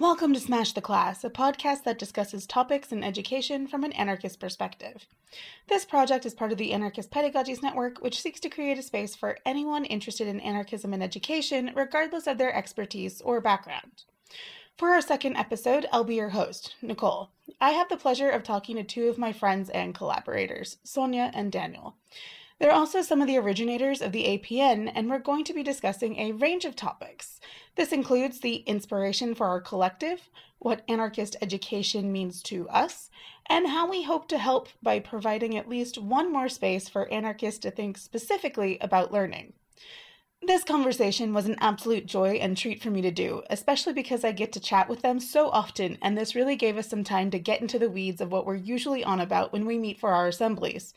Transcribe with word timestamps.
Welcome 0.00 0.32
to 0.34 0.38
Smash 0.38 0.74
the 0.74 0.80
Class, 0.80 1.24
a 1.24 1.28
podcast 1.28 1.82
that 1.82 1.98
discusses 1.98 2.46
topics 2.46 2.92
in 2.92 3.02
education 3.02 3.66
from 3.66 3.82
an 3.82 3.90
anarchist 3.94 4.38
perspective. 4.38 5.08
This 5.66 5.84
project 5.84 6.24
is 6.24 6.34
part 6.34 6.52
of 6.52 6.58
the 6.58 6.72
Anarchist 6.72 7.10
Pedagogies 7.10 7.64
Network, 7.64 7.98
which 7.98 8.20
seeks 8.20 8.38
to 8.40 8.48
create 8.48 8.78
a 8.78 8.82
space 8.82 9.16
for 9.16 9.38
anyone 9.44 9.84
interested 9.84 10.28
in 10.28 10.38
anarchism 10.38 10.94
in 10.94 11.02
education, 11.02 11.72
regardless 11.74 12.28
of 12.28 12.38
their 12.38 12.54
expertise 12.54 13.20
or 13.22 13.40
background. 13.40 14.04
For 14.76 14.90
our 14.90 15.00
second 15.00 15.36
episode, 15.36 15.86
I'll 15.92 16.04
be 16.04 16.14
your 16.14 16.28
host, 16.28 16.76
Nicole. 16.80 17.30
I 17.60 17.70
have 17.70 17.88
the 17.88 17.96
pleasure 17.96 18.30
of 18.30 18.44
talking 18.44 18.76
to 18.76 18.84
two 18.84 19.08
of 19.08 19.18
my 19.18 19.32
friends 19.32 19.68
and 19.68 19.96
collaborators, 19.96 20.76
Sonia 20.84 21.32
and 21.34 21.50
Daniel. 21.50 21.96
They're 22.58 22.72
also 22.72 23.02
some 23.02 23.20
of 23.20 23.28
the 23.28 23.38
originators 23.38 24.02
of 24.02 24.10
the 24.10 24.24
APN, 24.24 24.90
and 24.92 25.08
we're 25.08 25.20
going 25.20 25.44
to 25.44 25.54
be 25.54 25.62
discussing 25.62 26.18
a 26.18 26.32
range 26.32 26.64
of 26.64 26.74
topics. 26.74 27.38
This 27.76 27.92
includes 27.92 28.40
the 28.40 28.56
inspiration 28.66 29.34
for 29.36 29.46
our 29.46 29.60
collective, 29.60 30.28
what 30.58 30.82
anarchist 30.88 31.36
education 31.40 32.10
means 32.10 32.42
to 32.42 32.68
us, 32.68 33.10
and 33.46 33.68
how 33.68 33.88
we 33.88 34.02
hope 34.02 34.26
to 34.28 34.38
help 34.38 34.68
by 34.82 34.98
providing 34.98 35.56
at 35.56 35.68
least 35.68 35.98
one 35.98 36.32
more 36.32 36.48
space 36.48 36.88
for 36.88 37.10
anarchists 37.12 37.60
to 37.60 37.70
think 37.70 37.96
specifically 37.96 38.76
about 38.80 39.12
learning. 39.12 39.52
This 40.42 40.64
conversation 40.64 41.34
was 41.34 41.46
an 41.46 41.56
absolute 41.60 42.06
joy 42.06 42.34
and 42.34 42.56
treat 42.56 42.82
for 42.82 42.90
me 42.90 43.02
to 43.02 43.10
do, 43.10 43.42
especially 43.50 43.92
because 43.92 44.24
I 44.24 44.32
get 44.32 44.52
to 44.52 44.60
chat 44.60 44.88
with 44.88 45.02
them 45.02 45.20
so 45.20 45.48
often, 45.50 45.98
and 46.02 46.16
this 46.16 46.34
really 46.34 46.56
gave 46.56 46.76
us 46.76 46.88
some 46.88 47.04
time 47.04 47.30
to 47.30 47.38
get 47.38 47.60
into 47.60 47.78
the 47.78 47.90
weeds 47.90 48.20
of 48.20 48.32
what 48.32 48.46
we're 48.46 48.54
usually 48.54 49.04
on 49.04 49.20
about 49.20 49.52
when 49.52 49.66
we 49.66 49.78
meet 49.78 49.98
for 49.98 50.10
our 50.10 50.28
assemblies. 50.28 50.94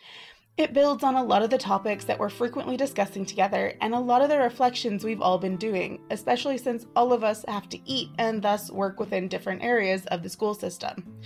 It 0.58 0.74
builds 0.74 1.04
on 1.04 1.16
a 1.16 1.24
lot 1.24 1.44
of 1.44 1.50
the 1.50 1.58
topics 1.58 2.06
that 2.06 2.20
we're 2.20 2.30
frequently 2.30 2.76
discussing 2.76 3.26
together 3.26 3.74
and 3.80 3.94
a 3.94 4.00
lot 4.00 4.22
of 4.22 4.30
the 4.30 4.38
reflections 4.38 5.04
we've 5.04 5.22
all 5.22 5.38
been 5.38 5.56
doing, 5.56 6.00
especially 6.12 6.58
since 6.58 6.86
all 6.96 7.14
of 7.14 7.24
us 7.24 7.46
have 7.48 7.70
to 7.70 7.80
eat 7.90 8.10
and 8.18 8.42
thus 8.42 8.70
work 8.70 9.00
within 9.00 9.28
different 9.28 9.64
areas 9.64 10.06
of 10.08 10.24
the 10.24 10.30
school 10.30 10.54
system. 10.54 11.20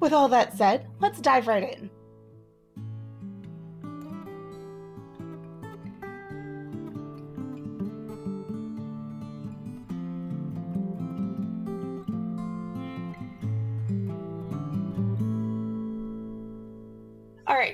With 0.00 0.12
all 0.12 0.28
that 0.28 0.56
said, 0.56 0.88
let's 1.00 1.20
dive 1.20 1.46
right 1.46 1.78
in. 1.78 1.90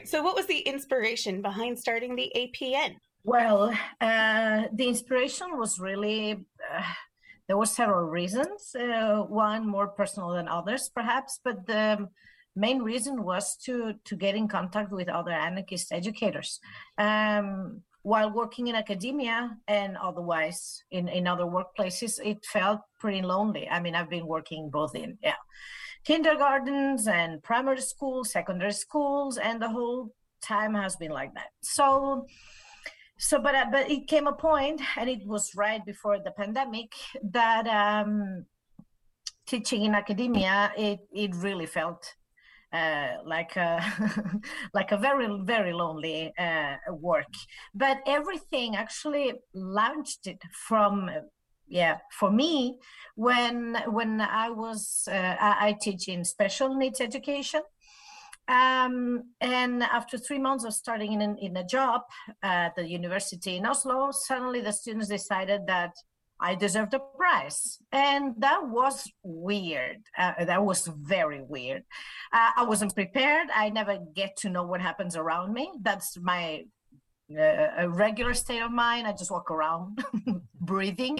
Right. 0.03 0.09
So, 0.09 0.23
what 0.23 0.35
was 0.35 0.47
the 0.47 0.59
inspiration 0.59 1.43
behind 1.43 1.79
starting 1.79 2.17
the 2.17 2.33
APN? 2.37 2.97
Well, 3.25 3.73
uh, 4.01 4.65
the 4.73 4.89
inspiration 4.89 5.59
was 5.59 5.79
really 5.79 6.33
uh, 6.33 6.83
there 7.49 7.57
were 7.57 7.67
several 7.67 8.09
reasons. 8.09 8.75
Uh, 8.75 9.23
one 9.29 9.67
more 9.67 9.89
personal 9.89 10.31
than 10.31 10.49
others, 10.49 10.91
perhaps, 10.95 11.41
but 11.45 11.67
the 11.67 12.09
main 12.55 12.83
reason 12.83 13.23
was 13.23 13.57
to 13.65 13.95
to 14.05 14.17
get 14.17 14.35
in 14.35 14.49
contact 14.49 14.93
with 14.93 15.09
other 15.09 15.33
anarchist 15.33 15.93
educators. 15.93 16.61
Um, 16.99 17.83
while 18.05 18.33
working 18.33 18.67
in 18.67 18.75
academia 18.75 19.57
and 19.69 19.97
otherwise 19.97 20.83
in, 20.91 21.07
in 21.07 21.29
other 21.29 21.45
workplaces, 21.45 22.19
it 22.25 22.45
felt 22.45 22.81
pretty 22.99 23.23
lonely. 23.23 23.69
I 23.69 23.79
mean, 23.79 23.95
I've 23.95 24.11
been 24.11 24.27
working 24.27 24.71
both 24.71 24.97
in 24.97 25.19
yeah 25.23 25.39
kindergartens 26.05 27.07
and 27.07 27.43
primary 27.43 27.81
schools, 27.81 28.33
secondary 28.33 28.73
schools, 28.73 29.39
and 29.39 29.61
the 29.61 29.69
whole 29.69 30.15
time 30.43 30.75
has 30.75 30.97
been 30.97 31.13
like 31.13 31.35
that. 31.35 31.51
So, 31.61 32.27
so 33.19 33.39
but 33.39 33.55
uh, 33.55 33.67
but 33.71 33.91
it 33.91 34.07
came 34.09 34.27
a 34.27 34.33
point, 34.33 34.81
and 34.97 35.09
it 35.09 35.27
was 35.27 35.55
right 35.55 35.85
before 35.85 36.19
the 36.19 36.33
pandemic 36.33 36.93
that 37.23 37.67
um, 37.67 38.47
teaching 39.47 39.85
in 39.85 39.95
academia 39.95 40.73
it 40.77 41.01
it 41.13 41.35
really 41.37 41.67
felt 41.67 42.15
uh, 42.73 43.17
like 43.25 43.57
a 43.57 43.83
like 44.75 44.93
a 44.93 44.97
very 44.97 45.29
very 45.45 45.73
lonely 45.73 46.33
uh, 46.39 46.77
work. 46.91 47.33
But 47.75 47.99
everything 48.07 48.77
actually 48.77 49.35
launched 49.55 50.27
it 50.27 50.43
from 50.69 51.11
yeah 51.73 51.97
for 52.11 52.31
me 52.31 52.79
when 53.17 53.77
when 53.89 54.21
i 54.21 54.51
was 54.51 55.09
uh, 55.11 55.37
I, 55.41 55.75
teach 55.81 56.07
in 56.07 56.25
special 56.25 56.75
needs 56.75 57.01
education 57.01 57.63
um, 58.49 59.23
and 59.41 59.83
after 59.83 60.19
three 60.19 60.39
months 60.39 60.65
of 60.65 60.75
starting 60.75 61.13
in, 61.21 61.39
in 61.39 61.57
a 61.57 61.65
job 61.65 62.03
at 62.43 62.77
the 62.77 62.87
university 62.87 63.57
in 63.57 63.65
oslo 63.65 64.11
suddenly 64.13 64.61
the 64.61 64.73
students 64.73 65.09
decided 65.09 65.63
that 65.67 65.95
i 66.41 66.55
deserved 66.55 66.93
a 66.93 67.01
prize 67.17 67.79
and 67.91 68.35
that 68.37 68.61
was 68.69 69.11
weird 69.23 70.03
uh, 70.19 70.45
that 70.45 70.63
was 70.63 70.87
very 70.89 71.41
weird 71.41 71.83
uh, 72.35 72.51
i 72.55 72.63
wasn't 72.65 72.95
prepared 72.95 73.49
i 73.55 73.71
never 73.71 73.99
get 74.15 74.37
to 74.37 74.51
know 74.51 74.65
what 74.65 74.83
happens 74.83 75.17
around 75.17 75.55
me 75.55 75.73
that's 75.81 76.19
my 76.21 76.65
uh, 77.39 77.89
regular 77.89 78.35
state 78.35 78.61
of 78.61 78.71
mind. 78.71 79.07
I 79.07 79.13
just 79.13 79.31
walk 79.31 79.51
around 79.51 80.05
breathing. 80.61 81.19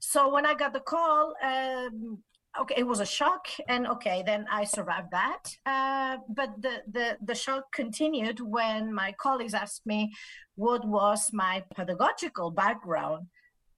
So 0.00 0.32
when 0.32 0.46
I 0.46 0.54
got 0.54 0.72
the 0.72 0.80
call, 0.80 1.34
um, 1.42 2.22
okay, 2.60 2.74
it 2.78 2.86
was 2.86 3.00
a 3.00 3.06
shock, 3.06 3.48
and 3.68 3.86
okay, 3.86 4.22
then 4.24 4.46
I 4.50 4.64
survived 4.64 5.10
that. 5.12 5.44
Uh, 5.66 6.18
but 6.28 6.50
the, 6.60 6.82
the 6.90 7.16
the 7.22 7.34
shock 7.34 7.72
continued 7.72 8.40
when 8.40 8.92
my 8.92 9.14
colleagues 9.18 9.54
asked 9.54 9.86
me 9.86 10.12
what 10.54 10.86
was 10.86 11.30
my 11.32 11.64
pedagogical 11.74 12.50
background 12.50 13.26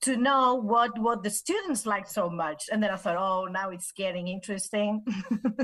to 0.02 0.16
know 0.16 0.54
what 0.54 0.98
what 0.98 1.22
the 1.22 1.30
students 1.30 1.84
liked 1.84 2.10
so 2.10 2.30
much 2.30 2.64
and 2.72 2.82
then 2.82 2.90
i 2.90 2.96
thought 2.96 3.16
oh 3.16 3.44
now 3.50 3.70
it's 3.70 3.92
getting 3.92 4.28
interesting 4.28 5.04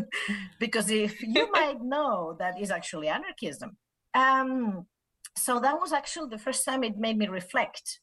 because 0.60 0.90
if 0.90 1.22
you 1.22 1.50
might 1.58 1.80
know 1.82 2.36
that 2.38 2.60
is 2.60 2.70
actually 2.70 3.08
anarchism 3.08 3.76
um, 4.14 4.86
so 5.36 5.60
that 5.60 5.78
was 5.80 5.92
actually 5.92 6.28
the 6.30 6.38
first 6.38 6.64
time 6.64 6.84
it 6.84 6.98
made 6.98 7.18
me 7.18 7.28
reflect 7.28 8.00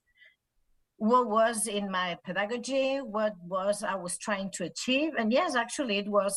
what 1.04 1.28
was 1.30 1.68
in 1.68 1.92
my 1.92 2.18
pedagogy 2.24 3.00
what 3.18 3.34
was 3.46 3.84
i 3.84 3.94
was 3.94 4.18
trying 4.18 4.50
to 4.50 4.64
achieve. 4.64 5.12
And 5.20 5.34
yes 5.34 5.54
actually 5.54 5.98
it 5.98 6.08
was 6.08 6.36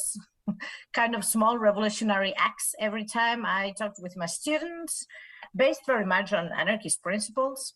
kind 0.93 1.15
of 1.15 1.25
small 1.25 1.57
revolutionary 1.57 2.35
acts 2.37 2.75
every 2.81 3.05
time 3.05 3.47
i 3.47 3.73
talked 3.79 4.01
with 4.03 4.17
my 4.17 4.27
students 4.27 5.07
based 5.55 5.83
very 5.87 6.05
much 6.05 6.33
on 6.33 6.51
anarchist 6.53 7.01
principles. 7.03 7.75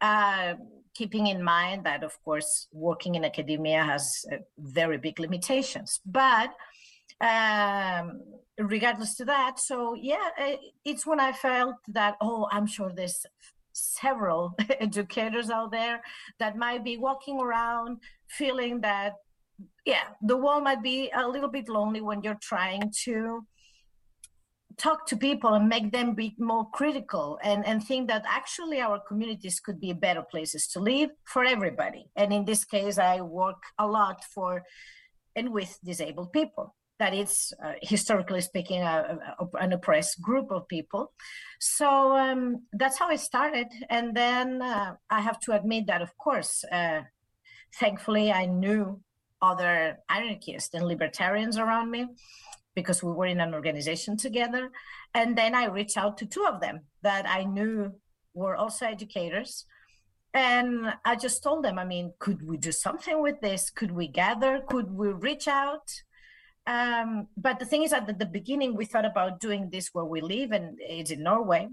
Uh, 0.00 0.54
keeping 0.94 1.26
in 1.26 1.42
mind 1.42 1.84
that 1.84 2.02
of 2.02 2.14
course 2.24 2.68
working 2.72 3.14
in 3.16 3.24
academia 3.24 3.82
has 3.82 4.24
uh, 4.32 4.36
very 4.58 4.98
big 4.98 5.18
limitations. 5.20 6.00
But 6.06 6.50
um, 7.20 8.22
regardless 8.58 9.16
to 9.16 9.24
that 9.24 9.58
so 9.58 9.94
yeah 9.94 10.28
it's 10.84 11.04
when 11.06 11.18
i 11.18 11.32
felt 11.32 11.76
that 11.88 12.14
oh 12.20 12.46
i'm 12.52 12.66
sure 12.66 12.92
there's 12.94 13.26
several 13.74 14.54
educators 14.80 15.50
out 15.50 15.70
there 15.70 16.00
that 16.38 16.56
might 16.56 16.84
be 16.84 16.96
walking 16.96 17.40
around 17.40 17.98
feeling 18.28 18.80
that 18.80 19.14
yeah 19.84 20.04
the 20.22 20.36
world 20.36 20.64
might 20.64 20.82
be 20.82 21.10
a 21.14 21.28
little 21.28 21.50
bit 21.50 21.68
lonely 21.68 22.00
when 22.00 22.22
you're 22.22 22.38
trying 22.40 22.92
to 23.04 23.44
talk 24.76 25.06
to 25.06 25.16
people 25.16 25.54
and 25.54 25.68
make 25.68 25.92
them 25.92 26.14
be 26.14 26.34
more 26.38 26.68
critical 26.72 27.38
and, 27.42 27.64
and 27.66 27.84
think 27.84 28.08
that 28.08 28.24
actually 28.28 28.80
our 28.80 29.00
communities 29.06 29.60
could 29.60 29.80
be 29.80 29.92
better 29.92 30.22
places 30.22 30.66
to 30.66 30.80
live 30.80 31.10
for 31.24 31.44
everybody. 31.44 32.06
And 32.16 32.32
in 32.32 32.44
this 32.44 32.64
case, 32.64 32.98
I 32.98 33.20
work 33.20 33.62
a 33.78 33.86
lot 33.86 34.24
for 34.24 34.64
and 35.36 35.52
with 35.52 35.78
disabled 35.84 36.32
people 36.32 36.74
that 36.98 37.14
it's 37.14 37.52
uh, 37.64 37.72
historically 37.82 38.40
speaking 38.40 38.82
a, 38.82 39.18
a, 39.38 39.56
an 39.58 39.72
oppressed 39.72 40.20
group 40.20 40.50
of 40.50 40.68
people. 40.68 41.12
So 41.58 42.16
um, 42.16 42.62
that's 42.72 42.98
how 42.98 43.10
it 43.10 43.20
started. 43.20 43.66
And 43.90 44.16
then 44.16 44.62
uh, 44.62 44.94
i 45.10 45.20
have 45.20 45.40
to 45.40 45.52
admit 45.52 45.86
that 45.86 46.02
of 46.02 46.16
course 46.16 46.64
uh, 46.70 47.00
thankfully 47.80 48.32
i 48.32 48.46
knew 48.46 49.00
other 49.42 49.98
anarchists 50.08 50.74
and 50.74 50.86
libertarians 50.86 51.58
around 51.58 51.90
me 51.90 52.06
because 52.74 53.02
we 53.02 53.12
were 53.12 53.26
in 53.26 53.40
an 53.40 53.54
organization 53.54 54.16
together. 54.16 54.70
And 55.14 55.36
then 55.36 55.54
i 55.54 55.66
reached 55.66 55.96
out 55.96 56.16
to 56.18 56.26
two 56.26 56.46
of 56.46 56.60
them 56.60 56.80
that 57.02 57.28
i 57.28 57.44
knew 57.44 57.92
were 58.34 58.56
also 58.56 58.86
educators. 58.86 59.66
And 60.32 60.94
i 61.04 61.16
just 61.16 61.42
told 61.42 61.64
them 61.64 61.78
i 61.78 61.84
mean 61.84 62.12
could 62.20 62.40
we 62.46 62.56
do 62.56 62.72
something 62.72 63.20
with 63.20 63.40
this? 63.40 63.70
Could 63.70 63.90
we 63.90 64.06
gather? 64.08 64.60
Could 64.68 64.90
we 64.92 65.08
reach 65.08 65.48
out 65.48 65.90
um, 66.66 67.28
but 67.36 67.58
the 67.58 67.66
thing 67.66 67.82
is 67.82 67.90
that 67.90 68.08
at 68.08 68.18
the 68.18 68.26
beginning, 68.26 68.74
we 68.74 68.84
thought 68.84 69.04
about 69.04 69.40
doing 69.40 69.70
this 69.70 69.90
where 69.92 70.04
we 70.04 70.20
live, 70.20 70.52
and 70.52 70.78
it's 70.80 71.10
in 71.10 71.22
Norway. 71.22 71.68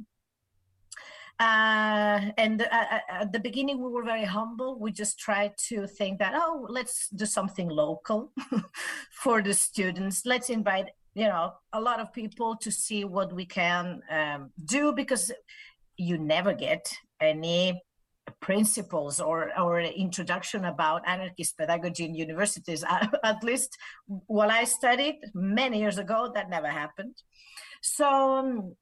Uh, 1.39 2.29
and 2.37 2.61
uh, 2.61 2.65
uh, 2.71 2.99
at 3.09 3.31
the 3.31 3.39
beginning, 3.39 3.81
we 3.81 3.89
were 3.89 4.03
very 4.03 4.25
humble. 4.25 4.77
We 4.77 4.91
just 4.91 5.17
tried 5.17 5.57
to 5.69 5.87
think 5.87 6.19
that, 6.19 6.33
oh, 6.35 6.67
let's 6.69 7.07
do 7.09 7.25
something 7.25 7.67
local 7.67 8.31
for 9.11 9.41
the 9.41 9.53
students. 9.53 10.23
Let's 10.25 10.49
invite, 10.49 10.89
you 11.15 11.23
know, 11.23 11.53
a 11.73 11.81
lot 11.81 11.99
of 11.99 12.13
people 12.13 12.57
to 12.57 12.71
see 12.71 13.05
what 13.05 13.33
we 13.33 13.45
can 13.45 14.01
um, 14.11 14.51
do 14.65 14.93
because 14.93 15.31
you 15.97 16.17
never 16.17 16.53
get 16.53 16.93
any 17.19 17.81
principles 18.39 19.19
or 19.19 19.51
or 19.59 19.81
introduction 19.81 20.65
about 20.65 21.01
anarchist 21.07 21.57
pedagogy 21.57 22.05
in 22.05 22.15
universities 22.15 22.83
at 23.23 23.43
least 23.43 23.77
while 24.27 24.51
i 24.51 24.63
studied 24.63 25.17
many 25.33 25.79
years 25.79 25.97
ago 25.97 26.31
that 26.33 26.49
never 26.49 26.67
happened. 26.67 27.15
So 27.81 28.07
um, 28.37 28.75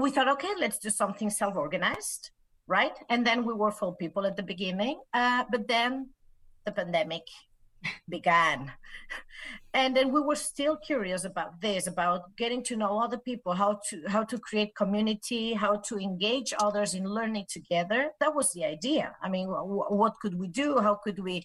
we 0.00 0.10
thought 0.10 0.28
okay 0.28 0.52
let's 0.58 0.78
do 0.78 0.90
something 0.90 1.30
self-organized 1.30 2.30
right? 2.68 2.96
And 3.08 3.24
then 3.24 3.44
we 3.44 3.54
were 3.54 3.70
full 3.70 3.92
people 3.92 4.26
at 4.26 4.36
the 4.36 4.42
beginning 4.42 5.00
uh, 5.14 5.44
but 5.50 5.68
then 5.68 6.10
the 6.64 6.72
pandemic 6.72 7.22
began. 8.08 8.72
And 9.74 9.94
then 9.94 10.10
we 10.10 10.20
were 10.20 10.36
still 10.36 10.76
curious 10.76 11.24
about 11.24 11.60
this 11.60 11.86
about 11.86 12.34
getting 12.36 12.62
to 12.64 12.76
know 12.76 12.98
other 12.98 13.18
people 13.18 13.52
how 13.52 13.80
to 13.90 14.02
how 14.06 14.24
to 14.24 14.38
create 14.38 14.74
community 14.74 15.52
how 15.52 15.76
to 15.88 15.98
engage 15.98 16.54
others 16.58 16.94
in 16.94 17.04
learning 17.04 17.46
together. 17.48 18.10
That 18.20 18.34
was 18.34 18.52
the 18.52 18.64
idea. 18.64 19.14
I 19.22 19.28
mean 19.28 19.48
what 19.48 20.14
could 20.20 20.38
we 20.38 20.48
do? 20.48 20.78
How 20.78 20.94
could 20.94 21.18
we 21.18 21.44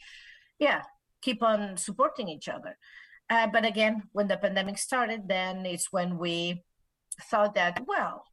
yeah 0.60 0.82
keep 1.22 1.44
on 1.44 1.78
supporting 1.78 2.30
each 2.30 2.48
other? 2.48 2.78
Uh, 3.30 3.48
but 3.48 3.66
again 3.66 4.04
when 4.14 4.28
the 4.28 4.38
pandemic 4.38 4.78
started 4.78 5.28
then 5.28 5.66
it's 5.66 5.92
when 5.92 6.18
we 6.18 6.64
thought 7.30 7.54
that 7.56 7.86
well 7.86 8.24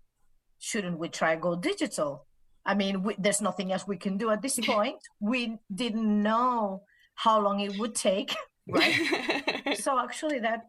shouldn't 0.60 0.98
we 0.98 1.08
try 1.08 1.34
go 1.34 1.56
digital? 1.56 2.26
I 2.64 2.74
mean 2.74 3.02
we, 3.02 3.16
there's 3.18 3.42
nothing 3.42 3.72
else 3.72 3.86
we 3.86 3.96
can 3.96 4.16
do 4.16 4.30
at 4.30 4.42
this 4.42 4.60
point. 4.64 5.00
We 5.18 5.58
didn't 5.74 6.22
know 6.22 6.84
how 7.18 7.40
long 7.40 7.58
it 7.60 7.76
would 7.78 7.94
take, 7.94 8.34
right? 8.68 9.76
so 9.76 9.98
actually, 9.98 10.38
that 10.38 10.60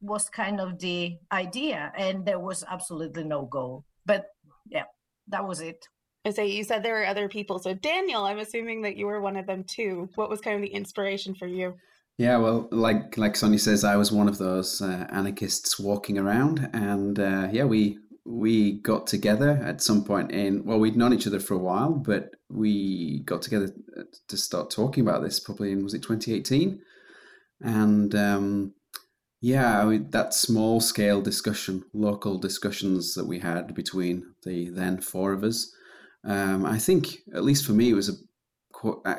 was 0.00 0.28
kind 0.28 0.60
of 0.60 0.78
the 0.78 1.16
idea, 1.32 1.92
and 1.98 2.24
there 2.24 2.38
was 2.38 2.64
absolutely 2.70 3.24
no 3.24 3.42
goal. 3.46 3.84
But 4.06 4.26
yeah, 4.70 4.84
that 5.28 5.46
was 5.46 5.60
it. 5.60 5.84
I 6.24 6.30
say 6.30 6.46
you 6.46 6.64
said 6.64 6.82
there 6.82 6.94
were 6.94 7.06
other 7.06 7.28
people. 7.28 7.58
So 7.58 7.74
Daniel, 7.74 8.24
I'm 8.24 8.38
assuming 8.38 8.82
that 8.82 8.96
you 8.96 9.06
were 9.06 9.20
one 9.20 9.36
of 9.36 9.46
them 9.46 9.64
too. 9.64 10.08
What 10.14 10.30
was 10.30 10.40
kind 10.40 10.56
of 10.56 10.62
the 10.62 10.74
inspiration 10.74 11.34
for 11.34 11.46
you? 11.46 11.74
Yeah, 12.16 12.36
well, 12.36 12.68
like 12.70 13.18
like 13.18 13.34
Sonia 13.34 13.58
says, 13.58 13.82
I 13.82 13.96
was 13.96 14.12
one 14.12 14.28
of 14.28 14.38
those 14.38 14.80
uh, 14.80 15.06
anarchists 15.10 15.80
walking 15.80 16.18
around, 16.18 16.70
and 16.72 17.18
uh, 17.18 17.48
yeah, 17.50 17.64
we 17.64 17.98
we 18.26 18.80
got 18.80 19.06
together 19.06 19.60
at 19.62 19.82
some 19.82 20.04
and 20.30 20.64
well 20.64 20.78
we'd 20.78 20.96
known 20.96 21.12
each 21.12 21.26
other 21.26 21.40
for 21.40 21.54
a 21.54 21.58
while 21.58 21.92
but 21.92 22.30
we 22.48 23.20
got 23.26 23.42
together 23.42 23.68
uh, 23.98 24.02
to 24.28 24.36
start 24.36 24.70
talking 24.70 25.06
about 25.06 25.22
this 25.22 25.38
probably 25.38 25.72
in 25.72 25.82
was 25.82 25.94
it 25.94 26.02
2018 26.02 26.80
and 27.60 28.14
um, 28.14 28.72
yeah 29.40 29.84
mean, 29.84 30.08
that 30.10 30.32
small 30.32 30.80
scale 30.80 31.20
discussion 31.20 31.84
local 31.92 32.38
discussions 32.38 33.14
that 33.14 33.26
we 33.26 33.38
had 33.38 33.74
between 33.74 34.34
the 34.44 34.70
then 34.70 34.98
four 35.00 35.32
of 35.32 35.44
us 35.44 35.70
um, 36.24 36.64
i 36.64 36.78
think 36.78 37.18
at 37.34 37.44
least 37.44 37.66
for 37.66 37.72
me 37.72 37.90
it 37.90 37.94
was 37.94 38.08
a, 38.08 38.14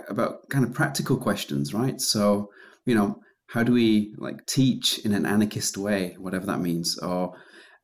about 0.10 0.48
kind 0.50 0.66
of 0.66 0.74
practical 0.74 1.18
questions 1.18 1.74
right? 1.74 2.00
So 2.00 2.50
you 2.86 2.96
know 2.96 3.20
how 3.48 3.64
do 3.64 3.72
we 3.72 4.14
like 4.18 4.46
teach 4.46 5.00
in 5.00 5.14
an 5.14 5.26
anarchist 5.26 5.78
way 5.78 6.16
whatever 6.20 6.46
that 6.48 6.60
means? 6.60 6.98
Or 7.00 7.36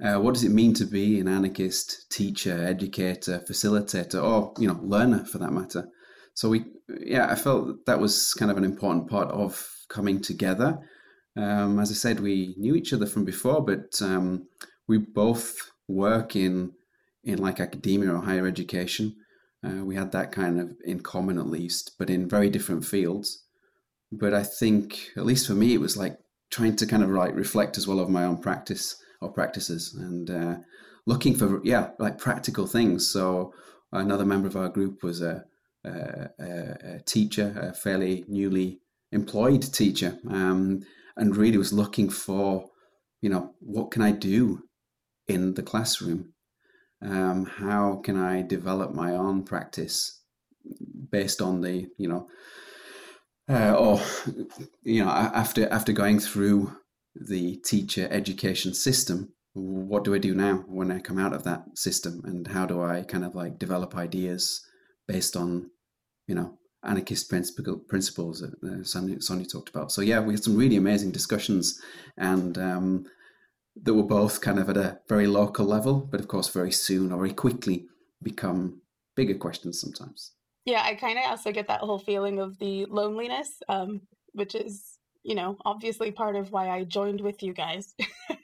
uh, 0.03 0.19
what 0.19 0.33
does 0.33 0.44
it 0.44 0.51
mean 0.51 0.74
to 0.74 0.86
be 0.86 1.19
an 1.19 1.27
anarchist 1.27 2.09
teacher, 2.09 2.65
educator, 2.65 3.44
facilitator, 3.48 4.21
or 4.21 4.53
you 4.57 4.68
know, 4.68 4.80
learner 4.81 5.24
for 5.25 5.38
that 5.38 5.51
matter? 5.51 5.89
So 6.33 6.50
we, 6.50 6.65
yeah, 7.00 7.27
I 7.30 7.36
felt 7.36 7.86
that 7.86 8.00
was 8.00 8.33
kind 8.33 8.50
of 8.50 8.57
an 8.57 8.63
important 8.63 9.09
part 9.09 9.30
of 9.30 9.69
coming 9.89 10.19
together. 10.19 10.80
Um, 11.38 11.80
as 11.80 11.92
I 11.92 11.94
said, 11.94 12.19
we 12.19 12.56
knew 12.57 12.75
each 12.75 12.94
other 12.94 13.06
from 13.06 13.25
before, 13.25 13.63
but 13.63 14.01
um, 14.01 14.48
we 14.88 14.98
both 14.98 15.71
work 15.88 16.36
in 16.36 16.74
in 17.24 17.38
like 17.38 17.59
academia 17.59 18.12
or 18.12 18.21
higher 18.21 18.48
education. 18.48 19.15
Uh, 19.63 19.86
we 19.86 19.95
had 19.95 20.12
that 20.12 20.31
kind 20.31 20.59
of 20.59 20.71
in 20.83 21.01
common, 21.01 21.38
at 21.38 21.45
least, 21.45 21.92
but 22.00 22.09
in 22.09 22.27
very 22.27 22.50
different 22.50 22.83
fields. 22.83 23.44
But 24.12 24.33
I 24.33 24.42
think, 24.42 25.12
at 25.15 25.25
least 25.25 25.45
for 25.45 25.53
me, 25.53 25.75
it 25.75 25.80
was 25.80 25.95
like 25.95 26.18
trying 26.50 26.75
to 26.77 26.88
kind 26.88 27.03
of 27.03 27.12
like 27.12 27.36
reflect 27.36 27.77
as 27.77 27.88
well 27.88 28.00
of 28.00 28.09
my 28.09 28.25
own 28.25 28.39
practice 28.39 28.95
or 29.21 29.31
practices. 29.31 29.94
And 29.94 30.29
uh, 30.29 30.56
looking 31.06 31.35
for 31.35 31.62
yeah 31.63 31.89
like 32.00 32.18
practical 32.18 32.68
things. 32.68 33.09
So 33.09 33.53
another 33.91 34.25
member 34.25 34.47
of 34.47 34.56
our 34.56 34.69
group 34.69 35.03
was 35.03 35.21
a, 35.21 35.45
a, 35.85 36.29
a 36.39 37.00
teacher 37.06 37.53
a 37.59 37.73
fairly 37.73 38.25
newly 38.27 38.79
employed 39.12 39.62
teacher 39.62 40.18
um, 40.29 40.81
and 41.18 41.35
really 41.35 41.57
was 41.57 41.73
looking 41.73 42.09
for 42.09 42.69
you 43.21 43.29
know 43.29 43.53
what 43.59 43.91
can 43.91 44.01
i 44.01 44.12
do 44.12 44.63
in 45.27 45.53
the 45.53 45.63
classroom? 45.63 46.33
Um, 47.03 47.45
how 47.45 48.01
can 48.03 48.17
i 48.17 48.41
develop 48.41 48.94
my 48.94 49.15
own 49.15 49.44
practice 49.44 50.21
based 51.09 51.41
on 51.41 51.62
the 51.62 51.88
you 51.97 52.07
know 52.07 52.27
uh, 53.50 53.74
or 53.74 54.00
you 54.83 55.03
know 55.03 55.09
after 55.09 55.67
after 55.69 55.91
going 55.91 56.19
through 56.19 56.75
the 57.16 57.58
teacher 57.58 58.08
education 58.12 58.74
system. 58.74 59.34
What 59.54 60.04
do 60.04 60.16
i 60.16 60.18
do 60.18 60.34
now 60.34 60.63
when 60.68 60.92
i 60.92 61.00
come 61.00 61.19
out 61.19 61.34
of 61.34 61.44
that 61.44 61.78
system? 61.78 62.22
And 62.25 62.48
how 62.48 62.66
do 62.66 62.81
i 62.81 63.02
kind 63.04 63.25
of 63.25 63.36
like 63.36 63.60
develop 63.60 63.96
ideas 63.96 64.66
based 65.08 65.36
on 65.36 65.69
you 66.28 66.36
know 66.36 66.58
anarchist 66.84 67.30
principles 67.30 68.42
that 68.42 68.54
uh, 68.63 69.46
talked 69.52 69.69
about? 69.69 69.92
So 69.92 70.02
yeah 70.02 70.19
we 70.22 70.34
had 70.34 70.44
some 70.44 70.56
really 70.56 70.78
amazing 70.78 71.12
discussions 71.12 71.81
and 72.18 72.58
um, 72.58 73.06
that 73.84 73.94
were 73.94 74.04
both 74.04 74.42
kind 74.42 74.60
of 74.60 74.69
at 74.69 74.78
a 74.78 75.00
very 75.10 75.28
local 75.28 75.66
level 75.66 76.00
but 76.00 76.19
of 76.19 76.28
course 76.28 76.48
very 76.50 76.72
soon 76.72 77.12
or 77.12 77.18
very 77.18 77.34
quickly 77.34 77.88
become 78.24 78.81
bigger 79.16 79.36
questions 79.36 79.81
sometimes. 79.81 80.31
Yeah 80.63 80.84
i 80.84 80.96
kind 80.96 81.18
of 81.18 81.25
also 81.25 81.52
get 81.52 81.68
that 81.68 81.81
whole 81.81 82.00
feeling 82.00 82.40
of 82.40 82.58
the 82.60 82.86
loneliness 82.86 83.62
um, 83.68 84.02
which 84.34 84.56
is 84.56 84.98
you 85.23 85.35
know, 85.35 85.57
obviously 85.65 86.12
part 86.12 86.35
of 86.35 86.51
why 86.51 86.69
I 86.69 86.83
joined 86.83 87.21
with 87.21 87.44
you 87.44 87.53
guys. 87.53 87.94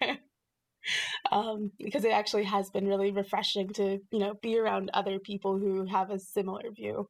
um, 1.31 1.71
because 1.79 2.05
it 2.05 2.11
actually 2.11 2.43
has 2.45 2.69
been 2.69 2.87
really 2.87 3.11
refreshing 3.11 3.69
to, 3.73 3.99
you 4.11 4.19
know, 4.19 4.35
be 4.41 4.57
around 4.57 4.89
other 4.93 5.19
people 5.19 5.57
who 5.57 5.85
have 5.85 6.09
a 6.09 6.19
similar 6.19 6.71
view. 6.71 7.09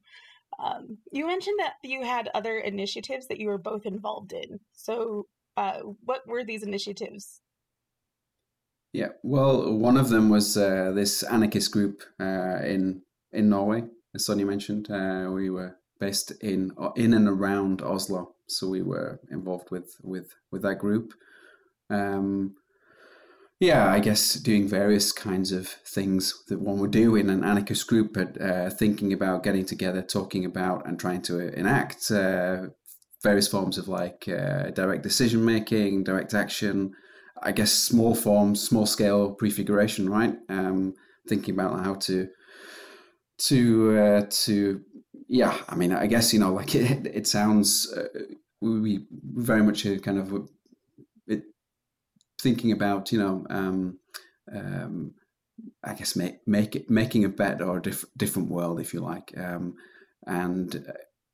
Um, 0.62 0.98
you 1.12 1.26
mentioned 1.26 1.58
that 1.60 1.74
you 1.82 2.04
had 2.04 2.30
other 2.34 2.58
initiatives 2.58 3.28
that 3.28 3.38
you 3.38 3.48
were 3.48 3.58
both 3.58 3.86
involved 3.86 4.32
in. 4.32 4.60
So, 4.72 5.26
uh, 5.56 5.80
what 6.04 6.26
were 6.26 6.44
these 6.44 6.62
initiatives? 6.62 7.40
Yeah, 8.92 9.08
well, 9.22 9.76
one 9.76 9.96
of 9.96 10.08
them 10.08 10.30
was 10.30 10.56
uh, 10.56 10.92
this 10.94 11.22
anarchist 11.22 11.72
group 11.72 12.02
uh, 12.18 12.60
in 12.64 13.02
in 13.32 13.50
Norway, 13.50 13.84
as 14.14 14.24
Sonia 14.24 14.46
mentioned. 14.46 14.90
Uh, 14.90 15.28
we 15.30 15.50
were 15.50 15.76
based 15.98 16.32
in 16.42 16.72
in 16.96 17.14
and 17.14 17.28
around 17.28 17.82
Oslo, 17.82 18.34
so 18.46 18.68
we 18.68 18.82
were 18.82 19.20
involved 19.30 19.70
with 19.70 19.96
with 20.02 20.34
with 20.50 20.62
that 20.62 20.78
group. 20.78 21.14
Um, 21.90 22.54
yeah, 23.60 23.90
I 23.90 23.98
guess 23.98 24.34
doing 24.34 24.68
various 24.68 25.10
kinds 25.10 25.50
of 25.50 25.66
things 25.68 26.44
that 26.46 26.60
one 26.60 26.78
would 26.78 26.92
do 26.92 27.16
in 27.16 27.28
an 27.28 27.42
anarchist 27.42 27.88
group, 27.88 28.12
but 28.12 28.40
uh, 28.40 28.70
thinking 28.70 29.12
about 29.12 29.42
getting 29.42 29.64
together, 29.64 30.00
talking 30.00 30.44
about, 30.44 30.86
and 30.86 30.98
trying 30.98 31.22
to 31.22 31.52
enact 31.58 32.10
uh, 32.12 32.68
various 33.22 33.48
forms 33.48 33.76
of 33.76 33.88
like 33.88 34.28
uh, 34.28 34.70
direct 34.70 35.02
decision 35.02 35.44
making, 35.44 36.04
direct 36.04 36.34
action. 36.34 36.94
I 37.42 37.52
guess 37.52 37.72
small 37.72 38.14
forms, 38.14 38.60
small 38.60 38.86
scale 38.86 39.32
prefiguration, 39.32 40.08
right? 40.08 40.36
Um, 40.48 40.94
thinking 41.28 41.54
about 41.54 41.84
how 41.84 41.94
to 41.94 42.28
to 43.38 43.98
uh, 43.98 44.26
to 44.28 44.82
yeah, 45.28 45.58
I 45.68 45.74
mean, 45.74 45.92
I 45.92 46.06
guess 46.06 46.32
you 46.32 46.40
know, 46.40 46.52
like 46.52 46.74
it, 46.74 47.06
it 47.06 47.26
sounds 47.26 47.92
uh, 47.92 48.08
we 48.60 49.06
very 49.10 49.62
much 49.62 49.86
kind 50.02 50.18
of 50.18 50.48
it, 51.26 51.42
thinking 52.40 52.72
about 52.72 53.12
you 53.12 53.18
know, 53.18 53.46
um, 53.50 53.98
um, 54.52 55.14
I 55.84 55.94
guess 55.94 56.16
make 56.16 56.46
make 56.46 56.74
it 56.74 56.90
making 56.90 57.24
a 57.24 57.28
better 57.28 57.64
or 57.64 57.80
diff- 57.80 58.06
different 58.16 58.50
world, 58.50 58.80
if 58.80 58.94
you 58.94 59.00
like, 59.00 59.32
um, 59.36 59.74
and 60.26 60.84
uh, 60.88 60.92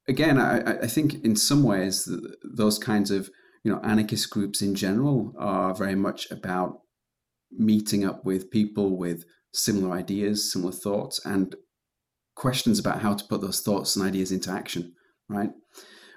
again, 0.08 0.38
I, 0.38 0.80
I 0.80 0.86
think 0.86 1.24
in 1.24 1.36
some 1.36 1.62
ways 1.62 2.08
those 2.42 2.78
kinds 2.78 3.10
of 3.10 3.30
you 3.62 3.72
know 3.72 3.80
anarchist 3.84 4.28
groups 4.30 4.60
in 4.60 4.74
general 4.74 5.32
are 5.38 5.74
very 5.74 5.94
much 5.94 6.30
about 6.30 6.80
meeting 7.52 8.04
up 8.04 8.24
with 8.24 8.50
people 8.50 8.96
with 8.96 9.24
similar 9.52 9.94
ideas, 9.94 10.50
similar 10.52 10.72
thoughts, 10.72 11.24
and 11.24 11.54
questions 12.35 12.79
about 12.79 13.03
how 13.03 13.14
to 13.14 13.25
put 13.25 13.41
those 13.41 13.61
thoughts 13.61 13.97
and 13.97 14.05
ideas 14.05 14.33
into 14.33 14.50
action, 14.50 14.95
right? 15.29 15.50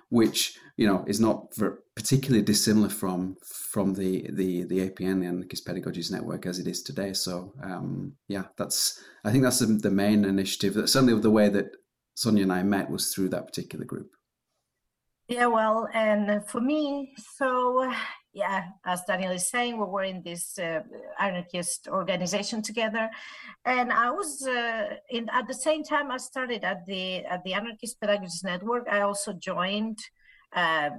Which 0.10 0.58
you 0.78 0.88
know 0.88 1.04
is 1.08 1.20
not 1.20 1.54
particularly 1.96 2.44
dissimilar 2.44 2.90
from 2.90 3.38
from 3.44 3.94
the 3.94 4.30
the 4.32 4.64
the 4.64 4.90
APN, 4.90 5.22
the 5.22 5.28
Anarchist 5.28 5.68
Pedagogies 5.68 6.12
Network, 6.12 6.46
as 6.46 6.60
it 6.60 6.68
is 6.68 6.82
today. 6.82 7.14
So 7.14 7.54
um, 7.62 8.14
yeah, 8.28 8.44
that's 8.58 9.02
I 9.24 9.32
think 9.32 9.44
that's 9.44 9.60
the, 9.60 9.92
main 9.92 10.26
initiative. 10.26 10.74
That 10.74 10.88
certainly 10.88 11.20
the 11.20 11.32
way 11.32 11.50
that 11.50 11.72
Sonia 12.16 12.44
and 12.44 12.54
I 12.54 12.64
met 12.64 12.90
was 12.90 13.14
through 13.14 13.30
that 13.30 13.46
particular 13.46 13.86
group. 13.86 14.12
Yeah, 15.28 15.48
well, 15.48 15.90
and 15.94 16.48
for 16.48 16.62
me, 16.62 17.14
so 17.36 17.92
yeah, 18.38 18.65
as 18.86 19.01
Daniel 19.08 19.32
is 19.32 19.50
saying, 19.50 19.79
we 19.79 19.86
were 19.86 20.03
in 20.03 20.22
this 20.22 20.60
uh, 20.60 20.82
anarchist 21.20 21.88
organization 21.88 22.62
together, 22.62 23.10
and 23.65 23.91
I 23.91 24.12
was 24.12 24.46
uh, 24.46 24.98
in 25.10 25.27
at 25.29 25.48
the 25.48 25.56
same 25.56 25.84
time 25.84 26.12
I 26.12 26.17
started 26.17 26.63
at 26.63 26.86
the 26.86 27.25
at 27.25 27.44
the 27.44 27.53
Anarchist 27.53 28.00
Pedagogies 28.00 28.44
Network. 28.44 28.86
I 28.88 29.01
also 29.01 29.34
joined 29.34 29.98
um, 30.56 30.94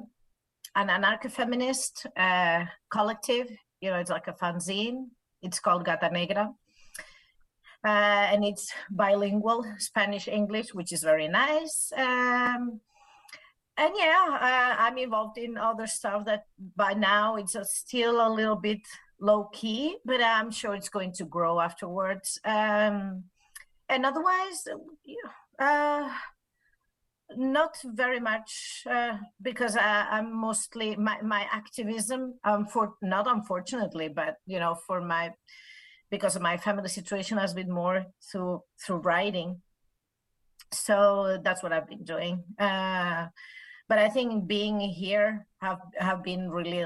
an 0.75 0.88
anarcho-feminist 0.88 2.09
uh, 2.16 2.64
collective. 2.90 3.49
You 3.80 3.90
know, 3.90 3.99
it's 4.02 4.11
like 4.11 4.26
a 4.26 4.37
fanzine. 4.42 5.07
It's 5.40 5.61
called 5.61 5.85
Gata 5.85 6.11
Negra. 6.11 6.52
Uh, 7.87 8.25
and 8.33 8.45
it's 8.45 8.73
bilingual, 8.90 9.64
Spanish 9.78 10.26
English, 10.26 10.75
which 10.75 10.90
is 10.92 11.04
very 11.04 11.28
nice. 11.28 11.92
Um, 11.97 12.80
and 13.78 13.94
yeah, 13.97 14.38
uh, 14.40 14.82
I'm 14.82 14.99
involved 14.99 15.38
in 15.38 15.56
other 15.56 15.87
stuff 15.87 16.25
that 16.25 16.44
by 16.76 16.94
now 16.94 17.37
it's 17.37 17.56
still 17.64 18.26
a 18.26 18.28
little 18.28 18.56
bit 18.56 18.80
low 19.20 19.44
key, 19.52 19.97
but 20.04 20.20
I'm 20.20 20.50
sure 20.50 20.75
it's 20.75 20.88
going 20.88 21.12
to 21.14 21.25
grow 21.25 21.61
afterwards. 21.61 22.40
Um, 22.44 23.25
and 23.88 24.04
otherwise, 24.04 24.64
uh, 25.61 26.12
not 27.37 27.76
very 27.85 28.18
much 28.18 28.82
uh, 28.90 29.16
because 29.40 29.76
I, 29.76 30.18
am 30.18 30.35
mostly 30.35 30.97
my, 30.97 31.20
my 31.23 31.47
activism, 31.52 32.35
um, 32.44 32.66
for 32.66 32.94
not 33.00 33.26
unfortunately, 33.28 34.08
but 34.08 34.37
you 34.47 34.58
know, 34.58 34.76
for 34.87 35.00
my 35.00 35.32
because 36.11 36.37
of 36.37 36.42
my 36.42 36.56
family 36.56 36.88
situation 36.88 37.38
has 37.38 37.54
been 37.54 37.70
more 37.70 38.06
through 38.32 38.62
through 38.85 38.99
writing. 38.99 39.61
So 40.73 41.38
that's 41.42 41.62
what 41.62 41.73
I've 41.73 41.88
been 41.88 42.04
doing. 42.04 42.44
Uh, 42.58 43.26
but 43.88 43.99
I 43.99 44.09
think 44.09 44.47
being 44.47 44.80
here 44.80 45.47
have 45.61 45.80
have 45.99 46.23
been 46.23 46.50
really 46.50 46.85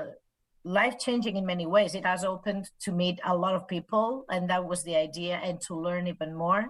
life 0.64 0.98
changing 0.98 1.36
in 1.36 1.44
many 1.44 1.66
ways. 1.66 1.94
It 1.94 2.06
has 2.06 2.24
opened 2.24 2.70
to 2.82 2.92
meet 2.92 3.20
a 3.24 3.36
lot 3.36 3.54
of 3.54 3.66
people, 3.66 4.24
and 4.30 4.48
that 4.50 4.64
was 4.64 4.84
the 4.84 4.96
idea, 4.96 5.36
and 5.42 5.60
to 5.62 5.74
learn 5.74 6.06
even 6.06 6.34
more. 6.34 6.66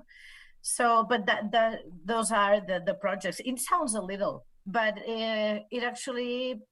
So, 0.62 1.04
but 1.08 1.26
that 1.26 1.52
the 1.52 1.78
those 2.04 2.30
are 2.32 2.60
the 2.60 2.82
the 2.84 2.94
projects. 2.94 3.40
It 3.44 3.60
sounds 3.60 3.94
a 3.94 4.00
little, 4.00 4.46
but 4.66 4.98
uh, 4.98 5.60
it 5.70 5.82
actually 5.82 6.62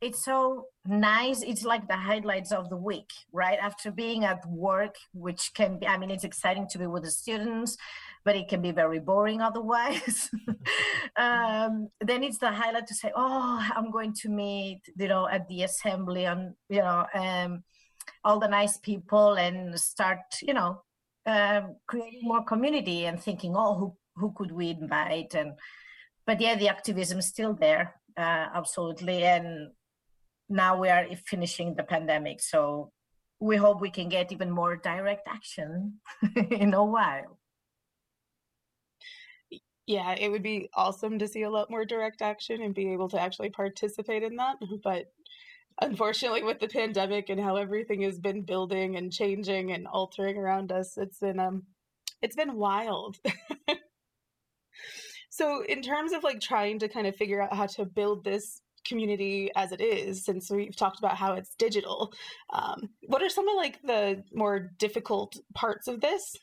it's 0.00 0.24
so 0.24 0.66
nice 0.86 1.42
it's 1.42 1.62
like 1.62 1.86
the 1.86 1.96
highlights 1.96 2.52
of 2.52 2.70
the 2.70 2.76
week 2.76 3.10
right 3.32 3.58
after 3.60 3.90
being 3.90 4.24
at 4.24 4.40
work 4.48 4.94
which 5.12 5.50
can 5.54 5.78
be 5.78 5.86
i 5.86 5.98
mean 5.98 6.10
it's 6.10 6.24
exciting 6.24 6.66
to 6.66 6.78
be 6.78 6.86
with 6.86 7.02
the 7.02 7.10
students 7.10 7.76
but 8.24 8.36
it 8.36 8.48
can 8.48 8.60
be 8.60 8.70
very 8.70 9.00
boring 9.00 9.40
otherwise. 9.40 10.30
Um, 11.16 11.88
then 12.00 12.22
it's 12.22 12.38
the 12.38 12.52
highlight 12.52 12.86
to 12.86 12.94
say 12.94 13.10
oh 13.14 13.68
i'm 13.74 13.90
going 13.90 14.14
to 14.22 14.28
meet 14.28 14.80
you 14.96 15.08
know 15.08 15.28
at 15.28 15.46
the 15.48 15.64
assembly 15.64 16.24
and 16.24 16.54
you 16.68 16.78
know 16.78 17.04
um, 17.14 17.64
all 18.24 18.38
the 18.38 18.48
nice 18.48 18.76
people 18.78 19.34
and 19.34 19.78
start 19.78 20.20
you 20.40 20.54
know 20.54 20.82
uh, 21.26 21.62
creating 21.86 22.22
more 22.22 22.44
community 22.44 23.06
and 23.06 23.20
thinking 23.20 23.54
oh 23.56 23.74
who, 23.74 23.96
who 24.16 24.32
could 24.36 24.52
we 24.52 24.70
invite? 24.70 25.34
And 25.34 25.52
but 26.26 26.40
yeah 26.40 26.54
the 26.54 26.68
activism 26.68 27.18
is 27.18 27.26
still 27.26 27.54
there 27.54 27.94
uh, 28.16 28.46
absolutely. 28.54 29.24
And 29.24 29.70
now 30.48 30.78
we 30.78 30.88
are 30.88 31.06
finishing 31.26 31.74
the 31.74 31.84
pandemic 31.84 32.40
so 32.40 32.90
we 33.38 33.56
hope 33.56 33.80
we 33.80 33.90
can 33.90 34.08
get 34.08 34.32
even 34.32 34.50
more 34.50 34.76
direct 34.76 35.26
action 35.28 36.00
in 36.50 36.74
a 36.74 36.84
while 36.84 37.38
yeah 39.90 40.12
it 40.12 40.30
would 40.30 40.42
be 40.42 40.68
awesome 40.74 41.18
to 41.18 41.28
see 41.28 41.42
a 41.42 41.50
lot 41.50 41.70
more 41.70 41.84
direct 41.84 42.22
action 42.22 42.62
and 42.62 42.74
be 42.74 42.92
able 42.92 43.08
to 43.08 43.20
actually 43.20 43.50
participate 43.50 44.22
in 44.22 44.36
that 44.36 44.56
but 44.84 45.06
unfortunately 45.82 46.42
with 46.42 46.60
the 46.60 46.68
pandemic 46.68 47.28
and 47.28 47.40
how 47.40 47.56
everything 47.56 48.02
has 48.02 48.18
been 48.18 48.42
building 48.42 48.96
and 48.96 49.12
changing 49.12 49.72
and 49.72 49.86
altering 49.86 50.36
around 50.36 50.72
us 50.72 50.96
it's 50.96 51.18
been 51.18 51.38
um 51.38 51.62
it's 52.22 52.36
been 52.36 52.56
wild. 52.56 53.16
So 55.32 55.62
in 55.64 55.80
terms 55.80 56.12
of 56.12 56.24
like 56.24 56.40
trying 56.40 56.80
to 56.80 56.88
kind 56.88 57.06
of 57.06 57.16
figure 57.16 57.40
out 57.40 57.54
how 57.54 57.66
to 57.66 57.84
build 57.86 58.24
this 58.24 58.60
community 58.84 59.50
as 59.54 59.72
it 59.72 59.80
is 59.80 60.24
since 60.24 60.50
we've 60.50 60.76
talked 60.76 60.98
about 60.98 61.16
how 61.16 61.34
it's 61.34 61.54
digital 61.54 62.12
um, 62.52 62.88
what 63.06 63.22
are 63.22 63.28
some 63.28 63.46
of 63.46 63.54
like 63.56 63.80
the 63.82 64.22
more 64.34 64.70
difficult 64.78 65.36
parts 65.54 65.86
of 65.86 66.00
this 66.00 66.34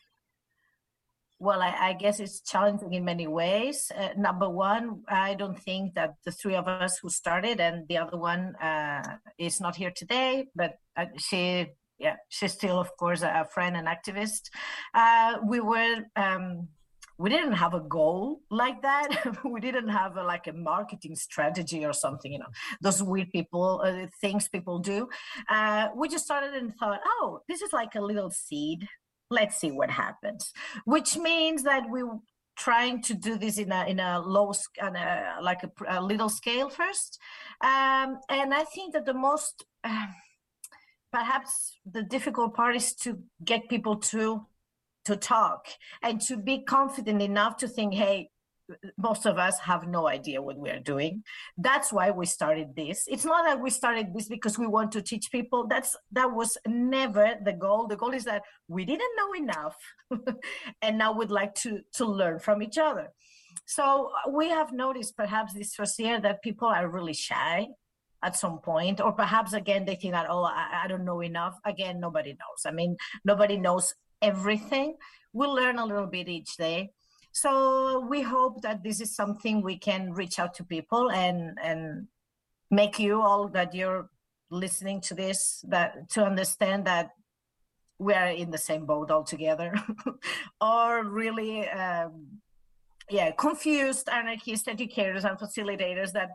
well 1.39 1.62
I, 1.62 1.89
I 1.89 1.94
guess 1.94 2.20
it's 2.20 2.41
challenging 2.41 2.94
in 2.94 3.06
many 3.06 3.27
ways. 3.27 3.91
Uh, 3.96 4.10
number 4.17 4.50
one 4.50 5.03
i 5.08 5.34
don't 5.34 5.60
think 5.60 5.94
that 5.96 6.15
the 6.25 6.32
three 6.32 6.56
of 6.56 6.67
us 6.67 6.98
who 7.00 7.10
started 7.10 7.60
and 7.60 7.88
the 7.88 7.98
other 7.98 8.17
one 8.17 8.56
uh, 8.56 9.17
is 9.38 9.62
not 9.62 9.75
here 9.75 9.91
today 9.96 10.46
but 10.56 10.74
uh, 10.98 11.06
she 11.17 11.67
yeah 12.00 12.15
she's 12.29 12.53
still 12.53 12.79
of 12.79 12.96
course 12.98 13.22
a 13.22 13.48
friend 13.53 13.75
and 13.75 13.88
activist. 13.88 14.50
Uh, 14.94 15.38
we 15.46 15.60
were 15.60 16.03
um, 16.15 16.67
we 17.20 17.29
didn't 17.32 17.53
have 17.53 17.74
a 17.74 17.79
goal 17.79 18.41
like 18.51 18.82
that. 18.84 19.10
We 19.44 19.60
didn't 19.60 19.89
have 19.89 20.17
a, 20.17 20.24
like 20.24 20.46
a 20.46 20.53
marketing 20.53 21.15
strategy 21.15 21.86
or 21.86 21.94
something 21.94 22.32
you 22.32 22.39
know 22.39 22.51
those 22.82 23.01
weird 23.01 23.32
people 23.32 23.82
uh, 23.84 24.08
things 24.22 24.48
people 24.48 24.79
do. 24.79 25.10
Uh, 25.50 25.88
we 25.96 26.10
just 26.10 26.25
started 26.25 26.53
and 26.53 26.75
thought 26.75 27.00
oh 27.06 27.41
this 27.48 27.62
is 27.62 27.74
like 27.74 27.96
a 27.96 28.01
little 28.01 28.32
seed 28.32 28.88
let's 29.29 29.57
see 29.57 29.72
what 29.72 29.89
happens. 29.89 30.53
Which 30.86 31.17
means 31.17 31.63
that 31.63 31.89
we 31.89 32.01
are 32.01 32.19
trying 32.57 33.01
to 33.03 33.13
do 33.13 33.38
this 33.38 33.60
in 33.60 33.72
a 33.72 33.86
in 33.86 34.00
a 34.00 34.19
low 34.19 34.51
uh, 34.81 35.38
like 35.41 35.63
a, 35.63 35.72
a, 35.88 36.01
little 36.01 36.29
scale 36.29 36.69
first. 36.69 37.19
Um, 37.62 38.19
and 38.29 38.53
i 38.53 38.63
think 38.63 38.93
that 38.93 39.05
the 39.05 39.13
most 39.13 39.65
uh, 39.84 40.07
perhaps 41.12 41.77
the 41.86 42.03
difficult 42.03 42.55
part 42.55 42.75
is 42.75 42.93
to 42.93 43.19
get 43.43 43.69
people 43.69 43.96
to 43.96 44.46
to 45.05 45.15
talk 45.15 45.67
and 46.03 46.19
to 46.19 46.36
be 46.36 46.60
confident 46.60 47.22
enough 47.22 47.55
to 47.55 47.67
think, 47.67 47.93
hey, 47.93 48.29
most 48.97 49.25
of 49.25 49.38
us 49.38 49.59
have 49.59 49.88
no 49.88 50.07
idea 50.07 50.41
what 50.41 50.57
we're 50.57 50.79
doing. 50.79 51.24
That's 51.57 51.91
why 51.91 52.12
we 52.12 52.25
started 52.25 52.75
this. 52.75 53.05
It's 53.07 53.25
not 53.25 53.45
that 53.45 53.62
we 53.62 53.69
started 53.69 54.13
this 54.13 54.27
because 54.27 54.57
we 54.57 54.67
want 54.67 54.91
to 54.93 55.01
teach 55.01 55.31
people. 55.31 55.67
That's 55.67 55.95
that 56.12 56.31
was 56.31 56.57
never 56.67 57.36
the 57.43 57.53
goal. 57.53 57.88
The 57.88 57.95
goal 57.95 58.13
is 58.13 58.25
that 58.25 58.43
we 58.67 58.86
didn't 58.86 59.15
know 59.17 59.33
enough 59.36 59.77
and 60.81 60.97
now 60.97 61.13
we'd 61.13 61.31
like 61.31 61.55
to 61.55 61.81
to 61.93 62.05
learn 62.05 62.39
from 62.39 62.62
each 62.62 62.77
other. 62.77 63.09
So 63.65 64.12
uh, 64.25 64.29
we 64.31 64.50
have 64.50 64.71
noticed 64.71 65.17
perhaps 65.17 65.53
this 65.53 65.75
first 65.75 66.00
year 66.00 66.19
that 66.21 66.41
people 66.41 66.67
are 66.67 66.89
really 66.89 67.13
shy 67.13 67.67
at 68.24 68.36
some 68.36 68.59
point 68.59 69.00
or 69.00 69.12
perhaps 69.12 69.53
again 69.53 69.86
they 69.86 69.95
think 69.95 70.13
that 70.13 70.27
oh 70.29 70.43
I, 70.43 70.81
I 70.83 70.88
don't 70.88 71.05
know 71.05 71.21
enough. 71.21 71.57
Again 71.65 72.00
nobody 72.00 72.31
knows. 72.31 72.65
I 72.65 72.71
mean 72.71 72.97
nobody 73.24 73.57
knows 73.57 73.93
everything. 74.21 74.95
We 75.33 75.47
learn 75.47 75.77
a 75.77 75.86
little 75.86 76.07
bit 76.07 76.27
each 76.27 76.57
day. 76.57 76.91
So 77.41 78.00
we 78.00 78.24
hope 78.24 78.63
that 78.63 78.82
this 78.84 79.00
is 79.00 79.15
something 79.15 79.62
we 79.62 79.77
can 79.77 80.12
reach 80.12 80.39
out 80.39 80.56
to 80.56 80.63
people 80.63 81.12
and 81.12 81.56
and 81.63 82.08
make 82.72 82.98
you 82.98 83.22
all 83.22 83.48
that 83.50 83.75
you're 83.75 84.10
listening 84.50 85.01
to 85.01 85.13
this 85.13 85.63
that 85.67 86.10
to 86.10 86.25
understand 86.25 86.86
that 86.86 87.12
we 88.00 88.13
are 88.15 88.29
in 88.29 88.50
the 88.50 88.58
same 88.58 88.86
boat 88.88 89.12
altogether. 89.12 89.72
Or 90.62 91.03
really 91.03 91.70
um, 91.70 92.41
yeah 93.10 93.29
confused 93.32 94.10
anarchist 94.10 94.67
educators 94.67 95.24
and 95.24 95.38
facilitators 95.38 96.12
that 96.13 96.29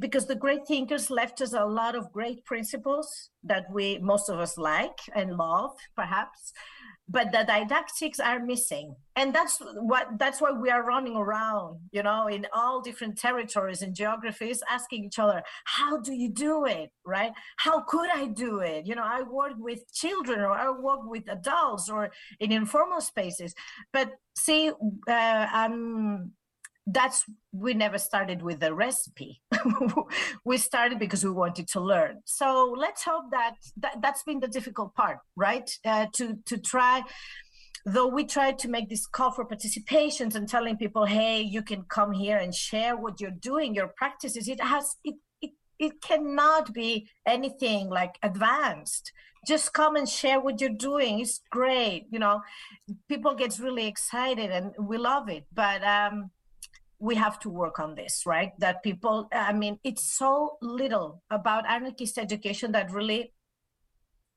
because 0.00 0.26
the 0.26 0.42
great 0.44 0.66
thinkers 0.66 1.10
left 1.10 1.40
us 1.40 1.52
a 1.52 1.64
lot 1.64 1.94
of 1.94 2.12
great 2.12 2.44
principles 2.44 3.30
that 3.44 3.64
we 3.70 3.98
most 3.98 4.28
of 4.28 4.40
us 4.40 4.58
like 4.58 4.98
and 5.14 5.36
love 5.36 5.76
perhaps 5.94 6.52
but 7.08 7.32
the 7.32 7.44
didactics 7.46 8.20
are 8.20 8.40
missing. 8.40 8.94
And 9.16 9.34
that's 9.34 9.58
what 9.74 10.08
that's 10.18 10.40
why 10.40 10.52
we 10.52 10.70
are 10.70 10.84
running 10.84 11.16
around 11.16 11.80
you 11.90 12.02
know 12.02 12.28
in 12.28 12.46
all 12.54 12.80
different 12.80 13.18
territories 13.18 13.82
and 13.82 13.94
geographies 13.94 14.62
asking 14.70 15.04
each 15.04 15.18
other 15.18 15.42
how 15.64 16.00
do 16.00 16.14
you 16.14 16.30
do 16.30 16.64
it? 16.64 16.90
Right? 17.04 17.32
How 17.58 17.80
could 17.82 18.08
i 18.14 18.26
do 18.26 18.60
it? 18.60 18.86
You 18.86 18.94
know 18.94 19.04
i 19.04 19.22
work 19.22 19.54
with 19.58 19.80
children 19.92 20.40
or 20.40 20.52
i 20.52 20.70
work 20.70 21.00
with 21.04 21.24
adults 21.28 21.90
or 21.90 22.10
in 22.40 22.52
informal 22.52 23.00
spaces. 23.00 23.54
But 23.92 24.12
see 24.34 24.70
uh, 24.70 25.46
i'm 25.52 26.32
that's 26.86 27.24
we 27.52 27.74
never 27.74 27.98
started 27.98 28.42
with 28.42 28.62
a 28.62 28.74
recipe. 28.74 29.40
We 30.44 30.58
started 30.58 30.98
because 30.98 31.24
we 31.24 31.30
wanted 31.30 31.68
to 31.68 31.80
learn. 31.80 32.22
So 32.24 32.74
let's 32.76 33.04
hope 33.04 33.26
that, 33.30 33.54
that 33.76 34.02
that's 34.02 34.22
been 34.24 34.40
the 34.40 34.48
difficult 34.48 34.94
part 34.94 35.18
right? 35.36 35.70
Uh, 35.84 36.06
to 36.14 36.38
to 36.46 36.58
try 36.58 37.02
though 37.84 38.08
we 38.08 38.24
tried 38.24 38.58
to 38.60 38.68
make 38.68 38.88
this 38.88 39.06
call 39.06 39.32
for 39.32 39.44
participations 39.44 40.34
and 40.34 40.48
telling 40.48 40.76
people 40.76 41.04
hey 41.04 41.40
you 41.40 41.62
can 41.62 41.82
come 41.88 42.12
here 42.12 42.36
and 42.36 42.54
share 42.54 42.96
what 42.96 43.20
you're 43.20 43.30
doing 43.30 43.74
your 43.74 43.88
practices. 43.96 44.48
It 44.48 44.60
has 44.60 44.96
it 45.04 45.14
it, 45.40 45.50
it 45.78 46.02
cannot 46.02 46.72
be 46.72 47.08
anything 47.26 47.90
like 47.90 48.16
advanced. 48.22 49.12
Just 49.46 49.72
come 49.72 49.96
and 49.96 50.08
share 50.08 50.40
what 50.40 50.60
you're 50.60 50.70
doing. 50.90 51.20
It's 51.20 51.40
great 51.50 52.06
you 52.10 52.18
know? 52.18 52.40
People 53.08 53.34
get 53.34 53.58
really 53.60 53.86
excited 53.86 54.50
and 54.50 54.72
we 54.80 54.98
love 54.98 55.28
it. 55.28 55.44
But 55.52 55.82
um 55.84 56.30
we 57.02 57.16
have 57.16 57.40
to 57.40 57.50
work 57.50 57.80
on 57.80 57.96
this, 57.96 58.22
right? 58.24 58.52
That 58.58 58.84
people, 58.84 59.28
I 59.32 59.52
mean, 59.52 59.80
it's 59.82 60.16
so 60.16 60.56
little 60.62 61.20
about 61.30 61.68
anarchist 61.68 62.16
education 62.16 62.70
that 62.72 62.92
really 62.92 63.32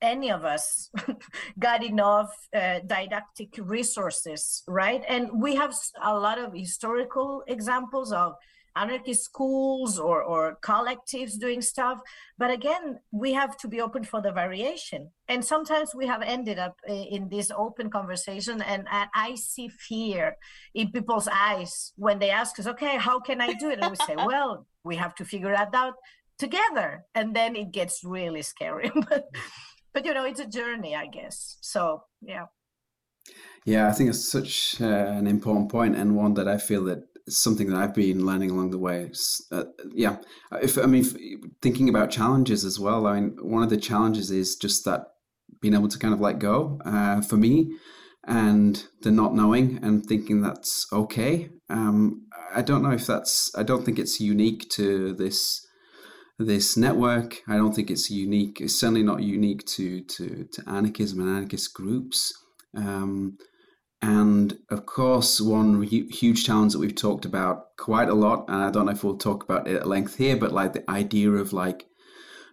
any 0.01 0.31
of 0.31 0.43
us 0.45 0.89
got 1.59 1.83
enough 1.83 2.31
uh, 2.55 2.79
didactic 2.87 3.53
resources, 3.59 4.63
right? 4.67 5.03
And 5.07 5.29
we 5.39 5.53
have 5.55 5.75
a 6.03 6.17
lot 6.17 6.39
of 6.39 6.53
historical 6.55 7.43
examples 7.47 8.11
of 8.11 8.33
anarchist 8.75 9.23
schools 9.23 9.97
or, 9.97 10.21
or 10.21 10.57
collectives 10.61 11.39
doing 11.39 11.61
stuff. 11.61 11.99
But 12.37 12.51
again, 12.51 12.99
we 13.11 13.33
have 13.33 13.57
to 13.57 13.67
be 13.67 13.81
open 13.81 14.03
for 14.03 14.21
the 14.21 14.31
variation. 14.31 15.11
And 15.27 15.43
sometimes 15.43 15.95
we 15.95 16.07
have 16.07 16.21
ended 16.21 16.59
up 16.59 16.75
in 16.87 17.29
this 17.29 17.51
open 17.55 17.89
conversation, 17.89 18.61
and, 18.61 18.87
and 18.91 19.09
I 19.15 19.35
see 19.35 19.69
fear 19.69 20.37
in 20.73 20.91
people's 20.91 21.27
eyes 21.27 21.93
when 21.95 22.19
they 22.19 22.29
ask 22.29 22.59
us, 22.59 22.67
okay, 22.67 22.97
how 22.97 23.19
can 23.19 23.41
I 23.41 23.53
do 23.53 23.69
it? 23.69 23.79
And 23.79 23.91
we 23.91 23.97
say, 24.05 24.15
well, 24.25 24.67
we 24.83 24.95
have 24.97 25.15
to 25.15 25.25
figure 25.25 25.51
that 25.51 25.73
out 25.73 25.95
together. 26.37 27.05
And 27.15 27.35
then 27.35 27.55
it 27.55 27.71
gets 27.71 28.03
really 28.03 28.41
scary. 28.41 28.91
but, 29.09 29.25
but, 29.93 30.05
you 30.05 30.13
know, 30.13 30.25
it's 30.25 30.39
a 30.39 30.47
journey, 30.47 30.95
I 30.95 31.07
guess. 31.07 31.57
So, 31.61 32.03
yeah. 32.21 32.45
Yeah, 33.65 33.87
I 33.87 33.93
think 33.93 34.11
it's 34.11 34.29
such 34.29 34.79
uh, 34.79 34.85
an 34.85 35.25
important 35.25 35.71
point 35.71 35.95
and 35.95 36.15
one 36.15 36.35
that 36.35 36.47
I 36.47 36.57
feel 36.57 36.83
that 36.85 37.03
something 37.27 37.69
that 37.69 37.77
I've 37.77 37.93
been 37.93 38.25
learning 38.25 38.51
along 38.51 38.71
the 38.71 38.77
way. 38.77 39.11
Uh, 39.51 39.65
yeah, 39.93 40.17
if 40.61 40.77
I 40.77 40.85
mean 40.85 41.03
thinking 41.61 41.89
about 41.89 42.11
challenges 42.11 42.63
as 42.63 42.79
well. 42.79 43.07
I 43.07 43.19
mean, 43.19 43.37
one 43.41 43.63
of 43.63 43.69
the 43.69 43.77
challenges 43.77 44.31
is 44.31 44.55
just 44.55 44.85
that 44.85 45.07
being 45.61 45.73
able 45.73 45.87
to 45.87 45.99
kind 45.99 46.13
of 46.13 46.21
let 46.21 46.39
go 46.39 46.79
uh, 46.85 47.21
for 47.21 47.37
me, 47.37 47.75
and 48.27 48.85
the 49.01 49.11
not 49.11 49.33
knowing 49.33 49.79
and 49.81 50.05
thinking 50.05 50.41
that's 50.41 50.87
okay. 50.91 51.49
Um, 51.69 52.27
I 52.53 52.61
don't 52.61 52.83
know 52.83 52.91
if 52.91 53.05
that's. 53.05 53.51
I 53.55 53.63
don't 53.63 53.83
think 53.83 53.99
it's 53.99 54.19
unique 54.19 54.69
to 54.71 55.13
this 55.13 55.65
this 56.37 56.77
network. 56.77 57.41
I 57.47 57.55
don't 57.55 57.73
think 57.73 57.89
it's 57.89 58.11
unique. 58.11 58.61
It's 58.61 58.75
certainly 58.75 59.03
not 59.03 59.23
unique 59.23 59.65
to 59.67 60.01
to 60.01 60.47
to 60.51 60.63
anarchism 60.67 61.21
and 61.21 61.29
anarchist 61.29 61.73
groups. 61.73 62.33
Um, 62.75 63.37
and 64.05 64.59
of 64.69 64.85
course, 64.85 65.41
one 65.41 65.81
huge 65.81 66.45
challenge 66.45 66.73
that 66.73 66.79
we've 66.79 66.93
talked 66.93 67.25
about 67.25 67.75
quite 67.75 68.07
a 68.07 68.13
lot, 68.13 68.45
and 68.47 68.63
I 68.63 68.69
don't 68.69 68.85
know 68.85 68.91
if 68.91 69.03
we'll 69.03 69.17
talk 69.17 69.43
about 69.43 69.67
it 69.67 69.77
at 69.77 69.87
length 69.87 70.17
here, 70.17 70.37
but 70.37 70.51
like 70.51 70.73
the 70.73 70.87
idea 70.87 71.31
of 71.31 71.53
like 71.53 71.87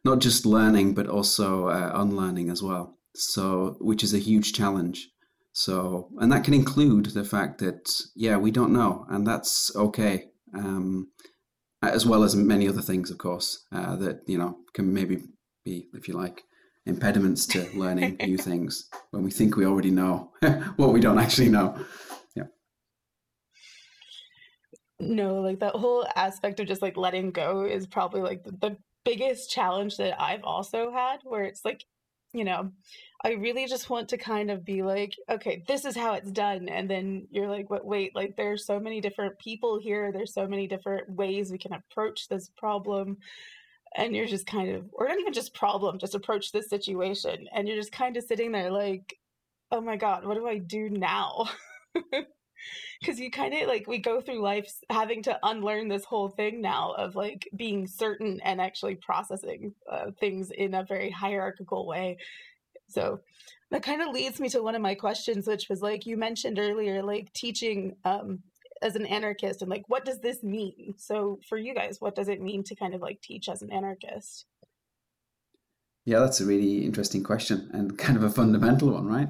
not 0.03 0.21
just 0.21 0.47
learning, 0.47 0.95
but 0.95 1.07
also 1.07 1.69
uh, 1.69 1.93
unlearning 1.95 2.49
as 2.49 2.63
well. 2.63 2.97
So, 3.15 3.77
which 3.81 4.03
is 4.03 4.15
a 4.15 4.19
huge 4.19 4.55
challenge. 4.55 5.11
So, 5.53 6.09
and 6.19 6.33
that 6.33 6.45
can 6.45 6.55
include 6.55 7.07
the 7.07 7.25
fact 7.25 7.59
that, 7.59 8.01
yeah, 8.17 8.39
we 8.39 8.51
don't 8.51 8.73
know, 8.73 9.05
and 9.11 9.27
that's 9.27 9.71
okay. 9.77 10.31
Um, 10.55 11.11
as 11.83 12.07
well 12.07 12.23
as 12.23 12.35
many 12.35 12.67
other 12.67 12.81
things, 12.81 13.11
of 13.11 13.19
course, 13.19 13.67
uh, 13.73 13.97
that, 13.97 14.21
you 14.27 14.39
know, 14.39 14.57
can 14.73 14.95
maybe 14.95 15.19
be, 15.67 15.89
if 15.93 16.09
you 16.09 16.15
like, 16.15 16.45
impediments 16.87 17.47
to 17.47 17.69
learning 17.75 18.17
new 18.21 18.37
things 18.37 18.89
when 19.11 19.23
we 19.23 19.31
think 19.31 19.57
we 19.57 19.67
already 19.67 19.91
know 19.91 20.31
what 20.77 20.93
we 20.93 21.01
don't 21.01 21.19
actually 21.19 21.49
know. 21.49 21.77
Yeah. 22.35 22.45
No, 25.01 25.41
like 25.41 25.61
that 25.61 25.75
whole 25.75 26.07
aspect 26.17 26.61
of 26.61 26.67
just 26.67 26.83
like 26.83 26.97
letting 26.97 27.31
go 27.31 27.65
is 27.65 27.87
probably 27.87 28.21
like 28.21 28.45
the, 28.45 28.53
the 28.53 28.77
biggest 29.05 29.51
challenge 29.51 29.97
that 29.97 30.21
I've 30.21 30.45
also 30.45 30.93
had 30.93 31.19
where 31.25 31.45
it's 31.45 31.65
like, 31.65 31.85
you 32.33 32.45
know, 32.45 32.71
I 33.25 33.33
really 33.33 33.67
just 33.67 33.91
want 33.91 34.09
to 34.09 34.17
kind 34.17 34.51
of 34.51 34.65
be 34.65 34.83
like, 34.83 35.15
okay, 35.29 35.63
this 35.69 35.85
is 35.85 35.97
how 35.97 36.15
it's 36.15 36.31
done. 36.31 36.69
And 36.69 36.91
then 36.91 37.29
you're 37.31 37.49
like, 37.49 37.69
but 37.69 37.85
wait, 37.85 38.17
like 38.17 38.37
there's 38.37 38.67
so 38.67 38.81
many 38.81 39.01
different 39.01 39.39
people 39.39 39.79
here. 39.79 40.11
There's 40.11 40.35
so 40.35 40.49
many 40.49 40.67
different 40.67 41.09
ways 41.11 41.53
we 41.53 41.59
can 41.59 41.73
approach 41.73 42.29
this 42.29 42.51
problem 42.57 43.19
and 43.97 44.15
you're 44.15 44.27
just 44.27 44.47
kind 44.47 44.71
of 44.75 44.85
or 44.93 45.09
not 45.09 45.19
even 45.19 45.33
just 45.33 45.55
problem 45.55 45.99
just 45.99 46.15
approach 46.15 46.53
this 46.53 46.69
situation 46.69 47.49
and 47.55 47.69
you're 47.69 47.77
just 47.77 47.93
kind 47.93 48.17
of 48.17 48.25
sitting 48.25 48.53
there 48.53 48.71
like 48.71 49.15
oh 49.71 49.81
my 49.81 49.97
god 49.97 50.25
what 50.25 50.35
do 50.35 50.47
i 50.47 50.59
do 50.59 50.89
now? 50.91 51.49
Because 53.01 53.19
you 53.19 53.31
kind 53.31 53.55
of 53.55 53.69
like 53.69 53.87
we 53.89 53.99
go 53.99 54.21
through 54.21 54.41
life 54.41 54.73
having 54.89 55.23
to 55.25 55.39
unlearn 55.43 55.89
this 55.89 56.05
whole 56.05 56.29
thing 56.29 56.61
now 56.61 56.93
of 56.93 57.17
like 57.17 57.49
being 57.57 57.87
certain 57.87 58.41
and 58.45 58.61
actually 58.61 58.95
processing 58.95 59.75
uh, 59.91 60.13
things 60.21 60.53
in 60.53 60.75
a 60.75 60.85
very 60.85 61.11
hierarchical 61.11 61.87
way. 61.87 62.19
So 62.89 63.21
that 63.71 63.83
kind 63.83 64.03
of 64.03 64.15
leads 64.15 64.39
me 64.39 64.49
to 64.51 64.63
one 64.63 64.75
of 64.75 64.83
my 64.83 64.95
questions 64.95 65.47
which 65.47 65.69
was 65.69 65.81
like 65.81 66.07
you 66.07 66.17
mentioned 66.17 66.59
earlier 66.59 67.03
like 67.03 67.33
teaching 67.33 67.97
um, 68.05 68.41
as 68.83 68.97
an 68.97 69.07
anarchist 69.07 69.63
and 69.63 69.71
like 69.71 69.85
what 69.89 70.05
does 70.05 70.21
this 70.21 70.43
mean? 70.43 70.95
So 70.99 71.41
for 71.49 71.59
you 71.59 71.75
guys 71.75 72.01
what 72.01 72.15
does 72.15 72.29
it 72.29 72.41
mean 72.41 72.63
to 72.65 72.75
kind 72.75 72.95
of 72.95 73.01
like 73.01 73.21
teach 73.21 73.49
as 73.49 73.63
an 73.63 73.73
anarchist? 73.73 74.47
Yeah 76.05 76.21
that's 76.21 76.41
a 76.41 76.47
really 76.47 76.85
interesting 76.85 77.23
question 77.23 77.71
and 77.73 77.97
kind 78.05 78.17
of 78.17 78.25
a 78.25 78.31
fundamental 78.31 78.91
one 78.91 79.07
right? 79.07 79.29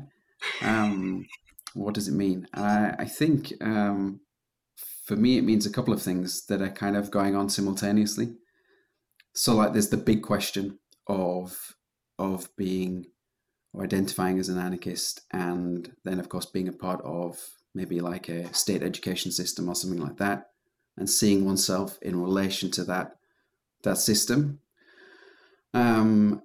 Um, 0.61 1.27
what 1.75 1.95
does 1.95 2.09
it 2.09 2.15
mean? 2.15 2.49
I, 2.53 2.95
I 2.99 3.05
think 3.05 3.53
um, 3.61 4.21
for 5.05 5.17
me 5.17 5.38
it 5.38 5.45
means 5.45 5.67
a 5.67 5.73
couple 5.73 5.95
of 5.95 6.03
things 6.03 6.47
that 6.47 6.62
are 6.62 6.71
kind 6.71 6.97
of 6.97 7.11
going 7.11 7.37
on 7.37 7.49
simultaneously. 7.49 8.35
So 9.35 9.55
like 9.55 9.73
there's 9.73 9.91
the 9.91 9.97
big 9.97 10.23
question 10.23 10.79
of 11.07 11.75
of 12.19 12.55
being 12.57 13.07
or 13.73 13.85
identifying 13.85 14.38
as 14.38 14.49
an 14.49 14.59
anarchist 14.59 15.23
and 15.33 15.93
then 16.05 16.21
of 16.21 16.29
course 16.29 16.47
being 16.47 16.69
a 16.69 16.73
part 16.73 17.01
of 17.05 17.38
maybe 17.74 18.00
like 18.00 18.28
a 18.28 18.52
state 18.52 18.82
education 18.82 19.32
system 19.32 19.68
or 19.68 19.74
something 19.74 20.00
like 20.00 20.18
that, 20.18 20.50
and 20.96 21.08
seeing 21.08 21.44
oneself 21.44 21.98
in 22.02 22.20
relation 22.20 22.70
to 22.72 22.85
that 22.85 23.16
that 23.82 23.98
system. 23.98 24.61
Um, 25.74 26.42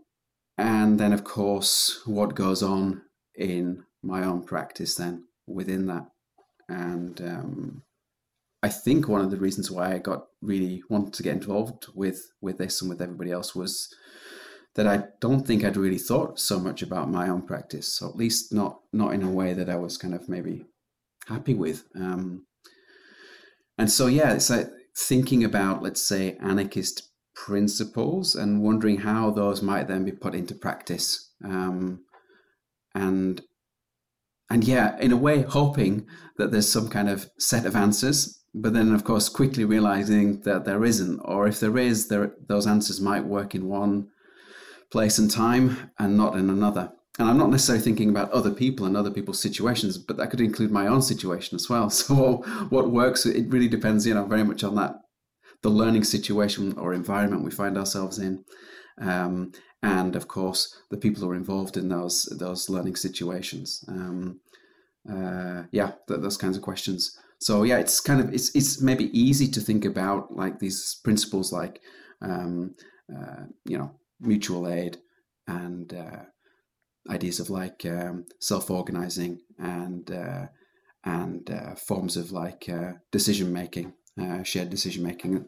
and 0.58 1.00
then, 1.00 1.14
of 1.14 1.24
course, 1.24 2.02
what 2.06 2.36
goes 2.36 2.64
on 2.64 3.04
in 3.36 3.84
my 4.02 4.24
own 4.24 4.44
practice 4.44 4.96
then 4.96 5.26
within 5.46 5.86
that. 5.88 6.08
And 6.70 7.22
um, 7.22 7.84
I 8.64 8.70
think 8.70 9.08
one 9.08 9.22
of 9.22 9.32
the 9.32 9.38
reasons 9.38 9.70
why 9.70 9.94
I 9.94 10.00
got 10.00 10.28
really 10.42 10.82
wanted 10.90 11.14
to 11.14 11.24
get 11.24 11.36
involved 11.36 11.88
with 11.94 12.32
with 12.42 12.58
this 12.58 12.82
and 12.82 12.90
with 12.90 13.02
everybody 13.02 13.32
else 13.32 13.56
was 13.56 13.94
that 14.76 14.88
I 14.88 15.04
don't 15.20 15.46
think 15.46 15.64
I'd 15.64 15.78
really 15.78 15.98
thought 15.98 16.40
so 16.40 16.60
much 16.60 16.82
about 16.82 17.10
my 17.10 17.30
own 17.30 17.44
practice, 17.44 18.02
or 18.02 18.10
at 18.10 18.16
least 18.16 18.54
not 18.54 18.80
not 18.92 19.14
in 19.14 19.24
a 19.24 19.30
way 19.30 19.54
that 19.54 19.70
I 19.70 19.76
was 19.76 19.98
kind 19.98 20.14
of 20.14 20.28
maybe 20.28 20.66
happy 21.28 21.54
with. 21.54 21.84
Um, 21.96 22.46
and 23.78 23.92
so, 23.92 24.08
yeah, 24.08 24.34
it's 24.34 24.50
like 24.50 24.70
thinking 24.96 25.44
about, 25.44 25.84
let's 25.84 26.02
say, 26.02 26.38
anarchist 26.42 27.10
principles 27.36 28.36
and 28.36 28.64
wondering 28.64 28.98
how 28.98 29.30
those 29.30 29.62
might 29.62 29.88
then 29.88 30.04
be 30.04 30.12
put 30.12 30.34
into 30.34 30.56
practice. 30.56 31.32
Um, 31.44 32.04
and 32.96 33.42
and 34.50 34.64
yeah, 34.64 34.98
in 35.00 35.12
a 35.12 35.18
way, 35.18 35.42
hoping 35.42 36.08
that 36.38 36.52
there's 36.52 36.72
some 36.72 36.88
kind 36.88 37.10
of 37.10 37.30
set 37.38 37.66
of 37.66 37.76
answers, 37.76 38.42
but 38.54 38.74
then, 38.74 38.94
of 38.94 39.04
course, 39.04 39.28
quickly 39.28 39.66
realizing 39.66 40.40
that 40.42 40.64
there 40.64 40.86
isn't, 40.86 41.20
or 41.20 41.48
if 41.48 41.60
there 41.60 41.78
is, 41.78 42.08
there 42.08 42.34
those 42.48 42.66
answers 42.66 43.02
might 43.02 43.26
work 43.26 43.54
in 43.54 43.68
one 43.68 44.08
place 44.90 45.18
and 45.18 45.30
time 45.30 45.92
and 46.00 46.18
not 46.18 46.38
in 46.38 46.50
another 46.50 46.94
and 47.20 47.28
I'm 47.28 47.38
not 47.38 47.50
necessarily 47.50 47.84
thinking 47.84 48.10
about 48.10 48.32
other 48.32 48.52
people 48.52 48.86
and 48.86 48.96
other 48.96 49.10
people's 49.10 49.42
situations, 49.42 49.98
but 49.98 50.18
that 50.18 50.30
could 50.30 50.42
include 50.42 50.72
my 50.72 50.88
own 50.88 51.02
situation 51.02 51.56
as 51.56 51.70
well. 51.70 51.90
So 51.98 52.44
what 52.70 52.92
works, 52.92 53.26
it 53.26 53.50
really 53.50 53.68
depends, 53.68 54.06
you 54.06 54.14
know, 54.14 54.26
very 54.26 54.44
much 54.44 54.64
on 54.64 54.76
that, 54.76 54.96
the 55.64 55.70
learning 55.70 56.04
situation 56.04 56.78
or 56.78 56.94
environment 56.94 57.44
we 57.44 57.52
find 57.52 57.78
ourselves 57.78 58.20
in. 58.20 58.44
Um, 59.00 59.52
and 59.82 60.16
of 60.16 60.28
course, 60.28 60.76
the 60.92 60.98
people 60.98 61.24
who 61.24 61.32
are 61.32 61.36
involved 61.36 61.78
in 61.78 61.90
those, 61.90 62.24
those 62.40 62.70
learning 62.70 62.96
situations. 62.96 63.84
Um, 63.88 64.40
uh, 65.10 65.64
yeah, 65.72 65.92
th- 66.08 66.22
those 66.22 66.38
kinds 66.38 66.58
of 66.58 66.64
questions. 66.64 67.18
So 67.40 67.64
yeah, 67.64 67.78
it's 67.78 68.00
kind 68.00 68.20
of, 68.20 68.34
it's, 68.34 68.56
it's 68.56 68.82
maybe 68.82 69.18
easy 69.18 69.48
to 69.48 69.62
think 69.62 69.86
about 69.86 70.36
like 70.36 70.60
these 70.60 71.00
principles 71.04 71.52
like, 71.52 71.82
um, 72.22 72.76
uh, 73.16 73.44
you 73.66 73.78
know, 73.78 73.92
mutual 74.20 74.68
aid 74.68 74.98
and, 75.48 75.94
uh, 75.94 76.24
ideas 77.10 77.40
of 77.40 77.50
like 77.50 77.86
um, 77.86 78.26
self-organizing 78.40 79.40
and 79.60 80.12
uh, 80.12 80.48
and 81.04 81.50
uh, 81.50 81.76
forms 81.76 82.18
of 82.18 82.32
like 82.32 82.68
uh, 82.70 82.94
decision 83.12 83.54
making, 83.54 83.94
uh, 84.20 84.44
shared 84.44 84.70
decision 84.70 85.04
making. 85.04 85.46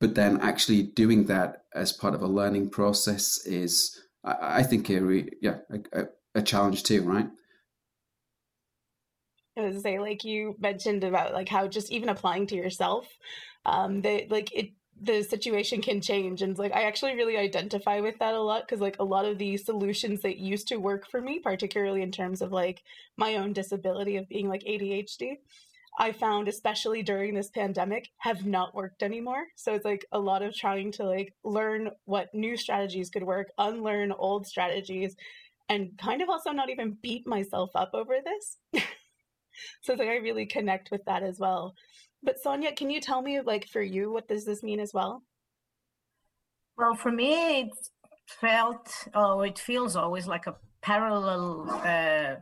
But 0.00 0.14
then 0.14 0.40
actually 0.40 0.82
doing 0.82 1.26
that 1.26 1.64
as 1.74 1.92
part 1.92 2.14
of 2.14 2.22
a 2.22 2.26
learning 2.26 2.70
process 2.70 3.46
is, 3.46 3.98
I, 4.24 4.58
I 4.58 4.62
think, 4.62 4.90
a 4.90 5.00
re, 5.00 5.30
yeah 5.40 5.58
a, 5.92 6.06
a, 6.34 6.42
challenge 6.42 6.82
too, 6.82 7.02
right? 7.02 7.28
I 9.56 9.60
was 9.60 9.82
say, 9.82 10.00
like 10.00 10.24
you 10.24 10.56
mentioned 10.58 11.04
about 11.04 11.32
like 11.32 11.48
how 11.48 11.68
just 11.68 11.92
even 11.92 12.08
applying 12.08 12.48
to 12.48 12.56
yourself, 12.56 13.06
um, 13.64 14.02
that 14.02 14.30
like 14.30 14.52
it 14.52 14.70
the 15.00 15.22
situation 15.22 15.82
can 15.82 16.00
change 16.00 16.40
and 16.40 16.56
like 16.58 16.72
i 16.72 16.84
actually 16.84 17.14
really 17.14 17.36
identify 17.36 18.00
with 18.00 18.18
that 18.18 18.34
a 18.34 18.40
lot 18.40 18.62
because 18.62 18.80
like 18.80 18.96
a 18.98 19.04
lot 19.04 19.24
of 19.24 19.38
the 19.38 19.56
solutions 19.56 20.22
that 20.22 20.38
used 20.38 20.68
to 20.68 20.76
work 20.76 21.08
for 21.10 21.20
me 21.20 21.38
particularly 21.38 22.00
in 22.00 22.12
terms 22.12 22.40
of 22.40 22.52
like 22.52 22.82
my 23.16 23.34
own 23.34 23.52
disability 23.52 24.16
of 24.16 24.28
being 24.28 24.48
like 24.48 24.62
adhd 24.62 25.36
I 25.96 26.12
found, 26.12 26.48
especially 26.48 27.02
during 27.02 27.34
this 27.34 27.50
pandemic, 27.50 28.10
have 28.18 28.44
not 28.44 28.74
worked 28.74 29.02
anymore. 29.02 29.44
So 29.54 29.74
it's 29.74 29.84
like 29.84 30.04
a 30.10 30.18
lot 30.18 30.42
of 30.42 30.54
trying 30.54 30.90
to 30.92 31.04
like 31.04 31.32
learn 31.44 31.90
what 32.04 32.34
new 32.34 32.56
strategies 32.56 33.10
could 33.10 33.22
work, 33.22 33.52
unlearn 33.58 34.10
old 34.10 34.46
strategies, 34.46 35.14
and 35.68 35.96
kind 35.96 36.20
of 36.20 36.28
also 36.28 36.50
not 36.50 36.68
even 36.70 36.98
beat 37.00 37.26
myself 37.26 37.70
up 37.76 37.90
over 37.94 38.16
this. 38.24 38.56
so 39.82 39.92
it's 39.92 40.00
like 40.00 40.08
I 40.08 40.16
really 40.16 40.46
connect 40.46 40.90
with 40.90 41.04
that 41.04 41.22
as 41.22 41.38
well. 41.38 41.74
But 42.24 42.40
Sonia, 42.40 42.72
can 42.72 42.88
you 42.90 43.00
tell 43.00 43.20
me, 43.20 43.40
like, 43.40 43.68
for 43.68 43.82
you, 43.82 44.10
what 44.10 44.26
does 44.28 44.44
this 44.44 44.62
mean 44.62 44.80
as 44.80 44.94
well? 44.94 45.22
Well, 46.76 46.94
for 46.94 47.12
me, 47.12 47.60
it 47.60 47.70
felt, 48.26 48.88
oh, 49.14 49.42
it 49.42 49.58
feels 49.58 49.94
always 49.94 50.26
like 50.26 50.46
a 50.46 50.56
parallel 50.80 51.70
uh, 51.70 52.36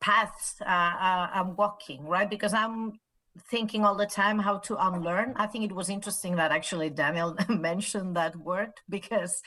path 0.00 0.56
uh, 0.60 0.68
uh, 0.68 1.28
I'm 1.32 1.56
walking, 1.56 2.04
right? 2.04 2.28
Because 2.28 2.52
I'm 2.52 2.98
thinking 3.50 3.84
all 3.84 3.94
the 3.94 4.06
time 4.06 4.38
how 4.38 4.58
to 4.58 4.76
unlearn. 4.86 5.34
I 5.36 5.46
think 5.46 5.64
it 5.64 5.72
was 5.72 5.88
interesting 5.88 6.36
that 6.36 6.52
actually 6.52 6.90
Daniel 6.90 7.36
mentioned 7.48 8.16
that 8.16 8.34
word 8.36 8.72
because 8.88 9.42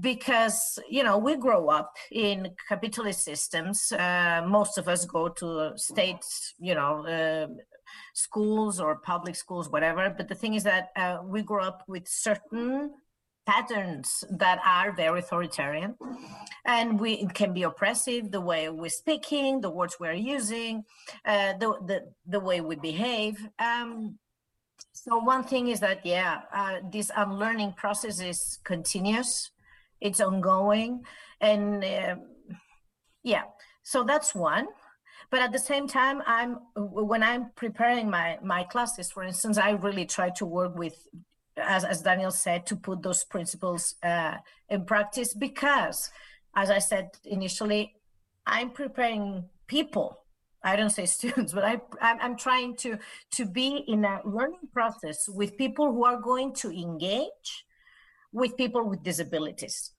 because 0.00 0.78
you 0.88 1.02
know 1.02 1.18
we 1.18 1.36
grow 1.36 1.68
up 1.68 1.96
in 2.12 2.54
capitalist 2.68 3.24
systems. 3.24 3.92
Uh, 3.92 4.42
most 4.46 4.78
of 4.78 4.88
us 4.88 5.04
go 5.04 5.28
to 5.28 5.72
state, 5.76 6.24
you 6.58 6.74
know. 6.74 7.06
Uh, 7.06 7.48
schools 8.14 8.80
or 8.80 8.96
public 8.96 9.36
schools 9.36 9.70
whatever. 9.70 10.12
But 10.16 10.28
the 10.28 10.34
thing 10.34 10.54
is 10.54 10.64
that 10.64 10.88
uh, 10.96 11.18
we 11.24 11.42
grow 11.42 11.64
up 11.64 11.82
with 11.86 12.06
certain 12.06 12.90
patterns 13.48 14.24
that 14.30 14.60
are 14.64 14.92
very 14.92 15.20
authoritarian. 15.20 15.94
And 16.66 17.00
we 17.00 17.12
it 17.14 17.32
can 17.32 17.54
be 17.54 17.62
oppressive 17.62 18.30
the 18.30 18.42
way 18.42 18.68
we're 18.68 18.90
speaking 18.90 19.60
the 19.60 19.70
words 19.70 19.96
we're 19.98 20.22
using 20.36 20.84
uh, 21.24 21.54
the, 21.60 21.68
the 21.88 21.98
the 22.26 22.40
way 22.40 22.60
we 22.60 22.76
behave. 22.76 23.36
Um, 23.58 24.18
so 24.92 25.16
one 25.18 25.44
thing 25.44 25.68
is 25.68 25.80
that 25.80 26.04
yeah 26.04 26.42
uh, 26.54 26.76
this 26.92 27.10
unlearning 27.16 27.72
process 27.72 28.20
is 28.20 28.58
continuous. 28.64 29.50
It's 30.00 30.20
ongoing. 30.20 31.02
And 31.40 31.82
uh, 31.82 32.16
yeah 33.22 33.44
so 33.82 34.04
that's 34.04 34.34
one 34.34 34.66
but 35.30 35.40
at 35.40 35.52
the 35.52 35.58
same 35.58 35.86
time 35.86 36.22
i'm 36.26 36.58
when 36.76 37.22
i'm 37.22 37.50
preparing 37.56 38.08
my 38.08 38.38
my 38.42 38.62
classes 38.64 39.10
for 39.10 39.22
instance 39.22 39.58
i 39.58 39.70
really 39.70 40.06
try 40.06 40.30
to 40.30 40.46
work 40.46 40.76
with 40.76 41.06
as, 41.60 41.84
as 41.84 42.02
Daniel 42.02 42.30
said, 42.30 42.66
to 42.66 42.76
put 42.76 43.02
those 43.02 43.24
principles 43.24 43.96
uh, 44.02 44.36
in 44.68 44.84
practice 44.84 45.34
because, 45.34 46.10
as 46.54 46.70
I 46.70 46.78
said 46.78 47.10
initially, 47.24 47.94
I'm 48.46 48.70
preparing 48.70 49.44
people. 49.66 50.24
I 50.62 50.76
don't 50.76 50.90
say 50.90 51.06
students, 51.18 51.52
but 51.52 51.64
I, 51.64 51.80
I'm, 52.00 52.18
I'm 52.20 52.36
trying 52.36 52.76
to, 52.76 52.98
to 53.32 53.46
be 53.46 53.84
in 53.88 54.04
a 54.04 54.20
learning 54.24 54.68
process 54.72 55.28
with 55.28 55.56
people 55.56 55.92
who 55.92 56.04
are 56.04 56.20
going 56.20 56.54
to 56.54 56.70
engage 56.70 57.64
with 58.32 58.56
people 58.56 58.88
with 58.88 59.02
disabilities 59.02 59.92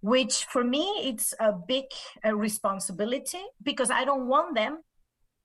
which 0.00 0.44
for 0.44 0.62
me 0.62 0.84
it's 1.04 1.34
a 1.40 1.52
big 1.52 1.84
uh, 2.24 2.34
responsibility 2.34 3.42
because 3.62 3.90
i 3.90 4.04
don't 4.04 4.26
want 4.26 4.54
them 4.54 4.78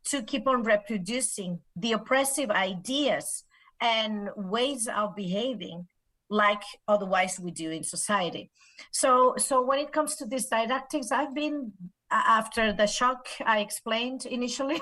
to 0.04 0.22
keep 0.24 0.48
on 0.48 0.64
reproducing 0.64 1.60
the 1.76 1.92
oppressive 1.94 2.50
ideas 2.50 3.44
and 3.80 4.30
ways 4.36 4.88
of 4.88 5.16
behaving 5.16 5.88
like 6.30 6.62
otherwise 6.88 7.40
we 7.40 7.52
do 7.52 7.70
in 7.72 7.84
society. 7.84 8.50
So 8.92 9.36
so 9.38 9.62
when 9.64 9.80
it 9.80 9.92
comes 9.92 10.16
to 10.16 10.26
these 10.26 10.46
didactics 10.48 11.12
i've 11.12 11.36
been 11.36 11.74
after 12.12 12.74
the 12.74 12.88
shock 12.88 13.28
i 13.46 13.60
explained 13.60 14.26
initially 14.26 14.82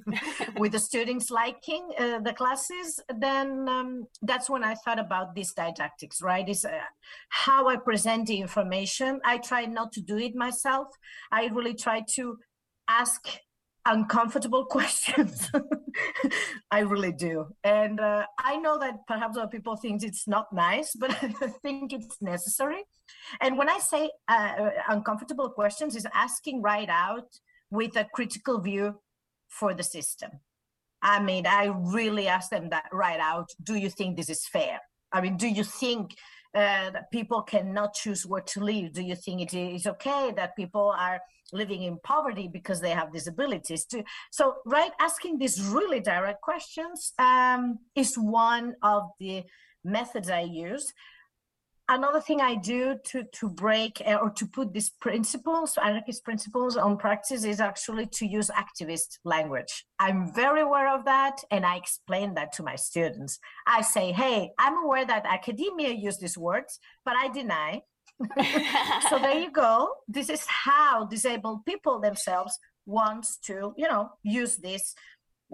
with 0.58 0.72
the 0.72 0.78
students 0.78 1.30
liking 1.30 1.88
uh, 1.98 2.18
the 2.20 2.32
classes 2.32 3.00
then 3.18 3.68
um, 3.68 4.06
that's 4.22 4.50
when 4.50 4.64
i 4.64 4.74
thought 4.74 4.98
about 4.98 5.34
these 5.34 5.52
didactics 5.52 6.20
right? 6.22 6.48
Is 6.48 6.64
uh, 6.64 6.70
how 7.28 7.68
i 7.68 7.76
present 7.76 8.26
the 8.26 8.40
information. 8.40 9.20
I 9.24 9.38
try 9.38 9.66
not 9.66 9.92
to 9.92 10.00
do 10.00 10.16
it 10.16 10.34
myself. 10.34 10.88
I 11.30 11.46
really 11.46 11.74
try 11.74 12.02
to 12.16 12.38
ask 12.88 13.20
uncomfortable 13.86 14.64
questions. 14.76 15.50
I 16.70 16.80
really 16.80 17.12
do. 17.12 17.46
And 17.62 18.00
uh, 18.00 18.26
I 18.38 18.56
know 18.56 18.78
that 18.78 19.06
perhaps 19.06 19.36
other 19.36 19.48
people 19.48 19.76
think 19.76 20.02
it's 20.02 20.26
not 20.26 20.52
nice, 20.52 20.94
but 20.94 21.10
I 21.22 21.48
think 21.62 21.92
it's 21.92 22.20
necessary. 22.20 22.82
And 23.40 23.58
when 23.58 23.68
I 23.68 23.78
say 23.78 24.10
uh, 24.28 24.70
uncomfortable 24.88 25.50
questions, 25.50 25.96
is 25.96 26.06
asking 26.14 26.62
right 26.62 26.88
out 26.88 27.28
with 27.70 27.96
a 27.96 28.06
critical 28.14 28.60
view 28.60 29.00
for 29.48 29.74
the 29.74 29.82
system. 29.82 30.30
I 31.02 31.22
mean, 31.22 31.46
I 31.46 31.66
really 31.66 32.28
ask 32.28 32.50
them 32.50 32.70
that 32.70 32.86
right 32.92 33.20
out. 33.20 33.50
Do 33.62 33.74
you 33.74 33.90
think 33.90 34.16
this 34.16 34.30
is 34.30 34.46
fair? 34.46 34.80
I 35.12 35.20
mean, 35.20 35.36
do 35.36 35.46
you 35.46 35.62
think 35.62 36.14
uh, 36.54 36.90
that 36.90 37.10
people 37.10 37.42
cannot 37.42 37.94
choose 37.94 38.24
where 38.26 38.42
to 38.42 38.60
live? 38.60 38.92
Do 38.92 39.02
you 39.02 39.16
think 39.16 39.40
it 39.40 39.54
is 39.54 39.86
okay 39.86 40.32
that 40.36 40.56
people 40.56 40.94
are 40.96 41.20
living 41.52 41.82
in 41.82 41.98
poverty 42.02 42.48
because 42.48 42.80
they 42.80 42.90
have 42.90 43.12
disabilities? 43.12 43.84
To, 43.86 44.04
so, 44.30 44.56
right, 44.64 44.92
asking 45.00 45.38
these 45.38 45.60
really 45.60 46.00
direct 46.00 46.40
questions 46.42 47.12
um, 47.18 47.78
is 47.94 48.16
one 48.16 48.74
of 48.82 49.10
the 49.18 49.42
methods 49.84 50.30
I 50.30 50.42
use 50.42 50.92
another 51.88 52.20
thing 52.20 52.40
I 52.40 52.54
do 52.54 52.96
to 53.04 53.24
to 53.24 53.48
break 53.48 54.02
uh, 54.06 54.14
or 54.22 54.30
to 54.30 54.46
put 54.46 54.72
these 54.72 54.90
principles, 54.90 55.78
anarchist 55.82 56.24
principles 56.24 56.76
on 56.76 56.96
practice 56.96 57.44
is 57.44 57.60
actually 57.60 58.06
to 58.06 58.26
use 58.26 58.50
activist 58.50 59.18
language. 59.24 59.84
I'm 59.98 60.32
very 60.34 60.62
aware 60.62 60.94
of 60.94 61.04
that 61.04 61.36
and 61.50 61.64
I 61.64 61.76
explain 61.76 62.34
that 62.34 62.52
to 62.54 62.62
my 62.62 62.76
students. 62.76 63.38
I 63.66 63.82
say, 63.82 64.12
hey, 64.12 64.50
I'm 64.58 64.84
aware 64.84 65.04
that 65.06 65.26
academia 65.26 65.90
use 65.90 66.18
these 66.18 66.38
words, 66.38 66.78
but 67.04 67.14
I 67.16 67.28
deny. 67.28 67.82
so 69.08 69.18
there 69.18 69.40
you 69.40 69.50
go. 69.50 69.88
This 70.06 70.28
is 70.28 70.46
how 70.46 71.04
disabled 71.06 71.64
people 71.64 72.00
themselves 72.00 72.58
wants 72.86 73.38
to, 73.38 73.74
you 73.76 73.88
know, 73.88 74.10
use 74.22 74.56
this 74.56 74.94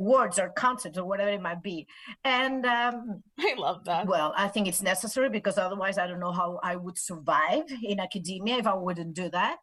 words 0.01 0.39
or 0.39 0.49
concepts 0.51 0.97
or 0.97 1.05
whatever 1.05 1.31
it 1.31 1.43
might 1.43 1.63
be. 1.63 1.87
And 2.25 2.65
um, 2.65 3.23
I 3.39 3.55
love 3.57 3.85
that. 3.85 4.07
Well, 4.07 4.33
I 4.37 4.49
think 4.49 4.67
it's 4.67 4.83
necessary 4.83 5.29
because 5.29 5.59
otherwise 5.59 5.99
I 5.99 6.07
don't 6.07 6.21
know 6.21 6.33
how 6.33 6.59
I 6.63 6.77
would 6.77 6.99
survive 6.99 7.65
in 7.83 8.01
academia 8.01 8.57
if 8.57 8.67
I 8.67 8.75
wouldn't 8.75 9.15
do 9.15 9.29
that. 9.31 9.61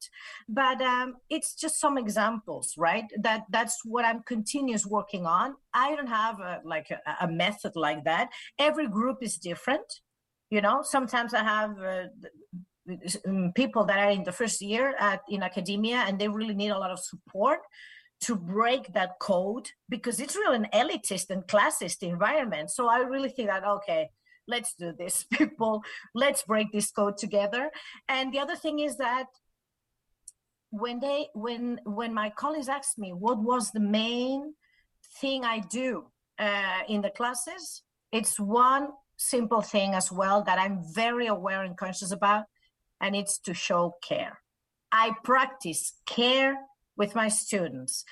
But 0.48 0.82
um, 0.82 1.16
it's 1.30 1.56
just 1.56 1.80
some 1.80 1.98
examples, 1.98 2.76
right? 2.78 3.06
That 3.20 3.46
that's 3.50 3.82
what 3.84 4.06
I'm 4.06 4.22
continuous 4.24 4.86
working 4.86 5.26
on. 5.26 5.56
I 5.74 5.96
don't 5.96 6.08
have 6.08 6.40
a, 6.40 6.62
like 6.64 6.92
a, 6.92 7.26
a 7.26 7.28
method 7.28 7.74
like 7.76 8.04
that. 8.06 8.30
Every 8.60 8.88
group 8.88 9.18
is 9.22 9.38
different. 9.38 9.88
You 10.50 10.62
know, 10.62 10.82
sometimes 10.84 11.34
I 11.34 11.44
have. 11.44 11.72
Uh, 11.80 12.04
people 13.54 13.84
that 13.84 14.00
are 14.00 14.12
in 14.12 14.24
the 14.24 14.32
first 14.32 14.62
year 14.62 14.96
at 14.98 15.20
in 15.28 15.44
academia 15.44 16.06
and 16.08 16.18
they 16.18 16.30
really 16.30 16.56
need 16.56 16.70
a 16.70 16.78
lot 16.78 16.90
of 16.90 16.98
support 16.98 17.60
to 18.22 18.36
break 18.36 18.94
that 18.94 19.20
code 19.20 19.70
because 19.90 20.20
it's 20.20 20.36
really 20.36 20.58
an 20.58 20.68
elitist 20.74 21.30
and 21.30 21.44
classist 21.48 22.02
environment. 22.02 22.72
So 22.72 22.88
I 22.88 23.00
really 23.00 23.30
think 23.30 23.50
that, 23.50 23.64
okay, 23.66 24.10
let's 24.48 24.74
do 24.74 24.94
this, 24.98 25.24
people, 25.32 25.84
let's 26.16 26.44
break 26.44 26.72
this 26.72 26.92
code 26.92 27.18
together. 27.18 27.70
And 28.08 28.34
the 28.34 28.40
other 28.40 28.56
thing 28.56 28.80
is 28.80 28.98
that 28.98 29.28
when 30.70 31.00
they 31.00 31.28
when 31.34 31.80
when 31.86 32.14
my 32.14 32.30
colleagues 32.30 32.68
asked 32.68 32.98
me 32.98 33.14
what 33.14 33.40
was 33.40 33.72
the 33.72 33.80
main 33.80 34.54
thing 35.22 35.46
I 35.46 35.60
do 35.60 36.08
uh, 36.40 36.82
in 36.90 37.02
the 37.02 37.10
classes, 37.10 37.84
it's 38.12 38.40
one 38.40 38.90
simple 39.18 39.62
thing 39.62 39.94
as 39.94 40.12
well 40.12 40.44
that 40.44 40.60
I'm 40.60 40.82
very 40.94 41.28
aware 41.28 41.64
and 41.64 41.78
conscious 41.78 42.12
about, 42.12 42.46
and 43.02 43.16
it's 43.16 43.40
to 43.40 43.54
show 43.54 43.96
care. 44.04 44.40
I 44.92 45.16
practice 45.24 45.94
care 46.06 46.58
with 46.98 47.16
my 47.16 47.30
students. 47.30 48.04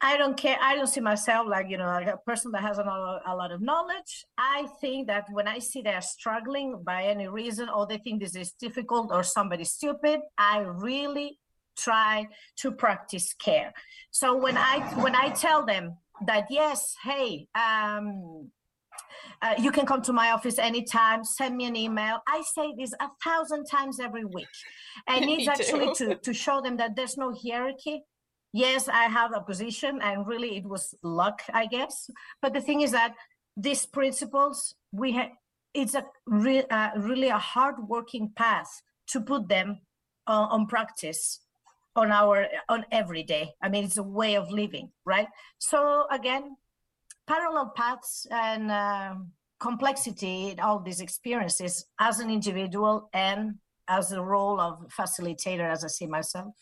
I 0.00 0.16
don't 0.16 0.36
care. 0.36 0.56
I 0.62 0.76
don't 0.76 0.86
see 0.86 1.00
myself 1.00 1.48
like, 1.48 1.68
you 1.68 1.76
know, 1.76 1.86
like 1.86 2.06
a 2.06 2.18
person 2.18 2.52
that 2.52 2.62
has 2.62 2.78
a 2.78 2.82
lot, 2.82 3.22
a 3.26 3.34
lot 3.34 3.50
of 3.50 3.60
knowledge. 3.60 4.24
I 4.38 4.68
think 4.80 5.08
that 5.08 5.26
when 5.32 5.48
I 5.48 5.58
see 5.58 5.82
they're 5.82 6.00
struggling 6.00 6.82
by 6.84 7.04
any 7.04 7.26
reason 7.26 7.68
or 7.68 7.86
they 7.86 7.98
think 7.98 8.20
this 8.20 8.36
is 8.36 8.52
difficult 8.52 9.10
or 9.12 9.24
somebody 9.24 9.64
stupid, 9.64 10.20
I 10.38 10.60
really 10.60 11.40
try 11.76 12.28
to 12.58 12.70
practice 12.70 13.34
care. 13.34 13.72
So 14.12 14.36
when 14.36 14.56
I 14.56 14.80
when 15.02 15.16
I 15.16 15.30
tell 15.30 15.66
them 15.66 15.96
that 16.26 16.46
yes, 16.48 16.94
hey, 17.02 17.48
um, 17.54 18.50
uh, 19.42 19.54
you 19.58 19.70
can 19.70 19.86
come 19.86 20.02
to 20.02 20.12
my 20.12 20.30
office 20.30 20.58
anytime, 20.58 21.24
send 21.24 21.56
me 21.56 21.66
an 21.66 21.76
email. 21.76 22.20
I 22.26 22.42
say 22.42 22.74
this 22.76 22.92
a 23.00 23.08
thousand 23.22 23.66
times 23.66 24.00
every 24.00 24.24
week. 24.24 24.48
And 25.06 25.24
it's 25.30 25.48
actually 25.48 25.94
to, 25.94 26.16
to 26.16 26.32
show 26.32 26.60
them 26.60 26.76
that 26.78 26.96
there's 26.96 27.16
no 27.16 27.32
hierarchy. 27.32 28.02
Yes, 28.52 28.88
I 28.88 29.04
have 29.04 29.32
a 29.34 29.40
position, 29.40 30.00
and 30.02 30.26
really 30.26 30.56
it 30.56 30.64
was 30.64 30.94
luck, 31.02 31.42
I 31.52 31.66
guess. 31.66 32.10
But 32.42 32.54
the 32.54 32.60
thing 32.60 32.80
is 32.80 32.92
that 32.92 33.14
these 33.56 33.86
principles, 33.86 34.74
we 34.92 35.12
have, 35.12 35.30
it's 35.74 35.94
a 35.94 36.04
re, 36.26 36.64
uh, 36.70 36.90
really 36.96 37.28
a 37.28 37.38
hard 37.38 37.76
working 37.86 38.32
path 38.34 38.82
to 39.08 39.20
put 39.20 39.48
them 39.48 39.80
uh, 40.26 40.46
on 40.50 40.66
practice 40.66 41.40
on 41.96 42.12
our 42.12 42.46
on 42.68 42.84
every 42.92 43.24
day 43.24 43.50
i 43.60 43.68
mean 43.68 43.84
it's 43.84 43.96
a 43.96 44.02
way 44.02 44.36
of 44.36 44.50
living 44.50 44.90
right 45.04 45.26
so 45.58 46.06
again 46.10 46.56
parallel 47.28 47.72
paths 47.76 48.26
and 48.30 48.70
uh, 48.70 49.14
complexity 49.60 50.50
in 50.50 50.60
all 50.60 50.80
these 50.80 51.00
experiences 51.00 51.86
as 52.00 52.20
an 52.20 52.30
individual 52.30 53.10
and 53.12 53.54
as 53.86 54.08
the 54.08 54.20
role 54.20 54.58
of 54.60 54.86
facilitator 54.88 55.70
as 55.70 55.84
i 55.84 55.88
see 55.88 56.06
myself. 56.06 56.54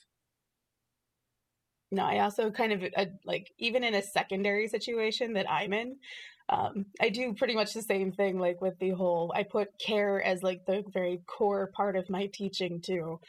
No 1.93 2.03
i 2.05 2.19
also 2.19 2.51
kind 2.51 2.73
of 2.73 2.85
uh, 2.97 3.07
like 3.25 3.53
even 3.59 3.85
in 3.85 3.95
a 3.95 4.03
secondary 4.03 4.67
situation 4.67 5.33
that 5.35 5.49
i'm 5.49 5.73
in 5.73 5.97
um, 6.49 6.87
i 7.01 7.09
do 7.09 7.33
pretty 7.33 7.55
much 7.55 7.73
the 7.73 7.83
same 7.83 8.11
thing 8.11 8.39
like 8.39 8.61
with 8.61 8.77
the 8.81 8.91
whole 8.91 9.33
i 9.37 9.43
put 9.45 9.69
care 9.79 10.21
as 10.23 10.43
like 10.43 10.67
the 10.67 10.83
very 10.93 11.21
core 11.27 11.69
part 11.69 11.97
of 11.97 12.11
my 12.11 12.27
teaching 12.27 12.81
too 12.81 13.21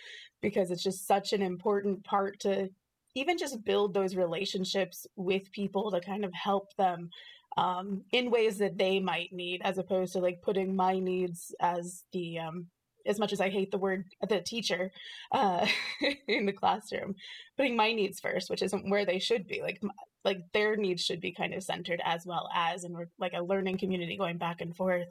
because 0.41 0.71
it's 0.71 0.84
just 0.84 1.08
such 1.08 1.34
an 1.34 1.41
important 1.41 2.04
part 2.04 2.39
to 2.39 2.69
even 3.15 3.38
just 3.38 3.63
build 3.63 3.93
those 3.93 4.15
relationships 4.15 5.08
with 5.15 5.52
people 5.52 5.91
to 5.91 6.00
kind 6.00 6.24
of 6.24 6.34
help 6.34 6.76
them 6.76 7.10
um, 7.58 8.04
in 8.12 8.30
ways 8.30 8.58
that 8.60 8.78
they 8.78 9.00
might 9.00 9.34
need 9.34 9.62
as 9.63 9.78
opposed 9.78 10.13
to 10.13 10.20
like 10.20 10.41
putting 10.41 10.76
my 10.76 11.00
needs 11.00 11.54
as 11.60 12.04
the 12.13 12.39
um, 12.39 12.67
as 13.08 13.20
much 13.20 13.32
as 13.32 13.41
I 13.41 13.50
hate 13.50 13.72
the 13.72 13.78
word 13.78 14.06
the 14.28 14.41
teacher 14.41 14.91
uh, 15.32 15.65
in 16.28 16.46
the 16.46 16.54
classroom, 16.54 17.15
putting 17.56 17.76
my 17.76 17.93
needs 17.93 18.20
first, 18.20 18.50
which 18.50 18.62
isn't 18.62 18.89
where 18.89 19.06
they 19.06 19.20
should 19.20 19.48
be. 19.48 19.62
Like 19.62 19.82
like 20.24 20.39
their 20.54 20.76
needs 20.76 21.04
should 21.04 21.22
be 21.22 21.32
kind 21.32 21.54
of 21.54 21.63
centered 21.63 22.02
as 22.04 22.26
well 22.26 22.50
as, 22.54 22.84
and 22.84 22.93
we're 22.93 23.10
like 23.17 23.34
a 23.34 23.41
learning 23.41 23.78
community 23.78 24.17
going 24.17 24.38
back 24.38 24.62
and 24.62 24.76
forth. 24.76 25.08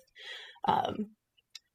Um, 0.67 1.11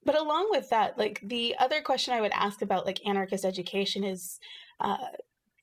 but 0.06 0.20
along 0.20 0.48
with 0.52 0.70
that, 0.70 0.98
like 0.98 1.20
the 1.24 1.56
other 1.60 1.82
question 1.82 2.14
I 2.14 2.22
would 2.22 2.32
ask 2.34 2.62
about 2.62 2.86
like 2.86 3.06
anarchist 3.06 3.44
education 3.44 4.04
is. 4.04 4.40
Uh, 4.80 4.98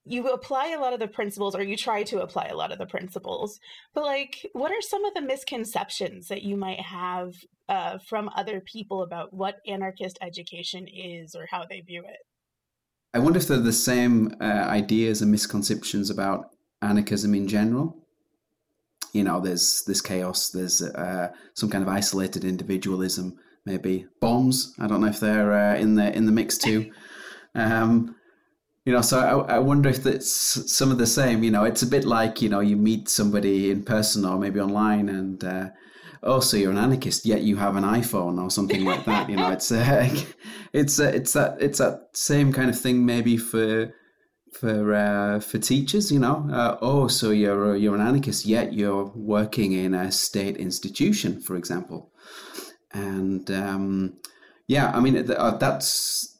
you 0.08 0.28
apply 0.28 0.68
a 0.68 0.80
lot 0.80 0.92
of 0.92 1.00
the 1.00 1.08
principles 1.08 1.54
or 1.54 1.62
you 1.62 1.76
try 1.76 2.02
to 2.02 2.20
apply 2.20 2.46
a 2.46 2.56
lot 2.56 2.72
of 2.72 2.78
the 2.78 2.86
principles 2.86 3.60
but 3.94 4.04
like 4.04 4.46
what 4.52 4.72
are 4.72 4.80
some 4.80 5.04
of 5.04 5.14
the 5.14 5.20
misconceptions 5.20 6.28
that 6.28 6.42
you 6.42 6.56
might 6.56 6.80
have 6.80 7.34
uh, 7.68 7.98
from 7.98 8.30
other 8.34 8.60
people 8.60 9.02
about 9.02 9.32
what 9.32 9.60
anarchist 9.66 10.18
education 10.22 10.86
is 10.88 11.34
or 11.34 11.46
how 11.50 11.64
they 11.68 11.80
view 11.80 12.02
it? 12.06 12.26
I 13.14 13.18
wonder 13.18 13.38
if 13.38 13.46
they're 13.46 13.58
the 13.58 13.72
same 13.72 14.34
uh, 14.40 14.44
ideas 14.44 15.22
and 15.22 15.30
misconceptions 15.30 16.10
about 16.10 16.50
anarchism 16.82 17.34
in 17.34 17.48
general. 17.48 17.96
You 19.12 19.24
know 19.24 19.40
there's 19.40 19.84
this 19.84 20.00
chaos 20.00 20.50
there's 20.50 20.82
uh, 20.82 21.32
some 21.54 21.70
kind 21.70 21.82
of 21.82 21.88
isolated 21.88 22.44
individualism 22.44 23.38
maybe 23.64 24.06
bombs. 24.20 24.74
I 24.78 24.86
don't 24.86 25.00
know 25.00 25.08
if 25.08 25.20
they're 25.20 25.52
uh, 25.52 25.76
in 25.76 25.94
the 25.94 26.14
in 26.14 26.26
the 26.26 26.32
mix 26.32 26.58
too. 26.58 26.90
Um, 27.54 28.14
you 28.88 28.94
know 28.94 29.02
so 29.02 29.20
I, 29.20 29.56
I 29.56 29.58
wonder 29.58 29.90
if 29.90 30.02
that's 30.02 30.32
some 30.72 30.90
of 30.90 30.96
the 30.96 31.06
same 31.06 31.42
you 31.42 31.50
know 31.50 31.64
it's 31.64 31.82
a 31.82 31.86
bit 31.86 32.06
like 32.06 32.40
you 32.40 32.48
know 32.48 32.60
you 32.60 32.74
meet 32.74 33.10
somebody 33.10 33.70
in 33.70 33.82
person 33.84 34.24
or 34.24 34.38
maybe 34.38 34.60
online 34.60 35.10
and 35.10 35.44
uh, 35.44 35.68
oh 36.22 36.40
so 36.40 36.56
you're 36.56 36.70
an 36.70 36.78
anarchist 36.78 37.26
yet 37.26 37.42
you 37.42 37.56
have 37.56 37.76
an 37.76 37.84
iphone 37.84 38.42
or 38.42 38.50
something 38.50 38.86
like 38.86 39.04
that 39.04 39.28
you 39.28 39.36
know 39.36 39.50
it's 39.50 39.70
uh, 39.70 40.08
it's 40.72 40.98
uh, 40.98 41.12
it's 41.14 41.34
that 41.34 41.60
it's 41.60 41.80
that 41.80 42.08
same 42.14 42.50
kind 42.50 42.70
of 42.70 42.80
thing 42.80 43.04
maybe 43.04 43.36
for 43.36 43.92
for 44.54 44.94
uh, 44.94 45.38
for 45.38 45.58
teachers 45.58 46.10
you 46.10 46.18
know 46.18 46.48
uh, 46.50 46.78
oh 46.80 47.08
so 47.08 47.28
you're 47.28 47.76
you're 47.76 47.94
an 47.94 48.00
anarchist 48.00 48.46
yet 48.46 48.72
you're 48.72 49.12
working 49.14 49.72
in 49.72 49.92
a 49.92 50.10
state 50.10 50.56
institution 50.56 51.42
for 51.42 51.56
example. 51.56 52.10
And 52.92 53.50
um, 53.50 54.16
yeah 54.66 54.92
i 54.94 55.00
mean 55.00 55.30
uh, 55.30 55.50
that's 55.58 56.37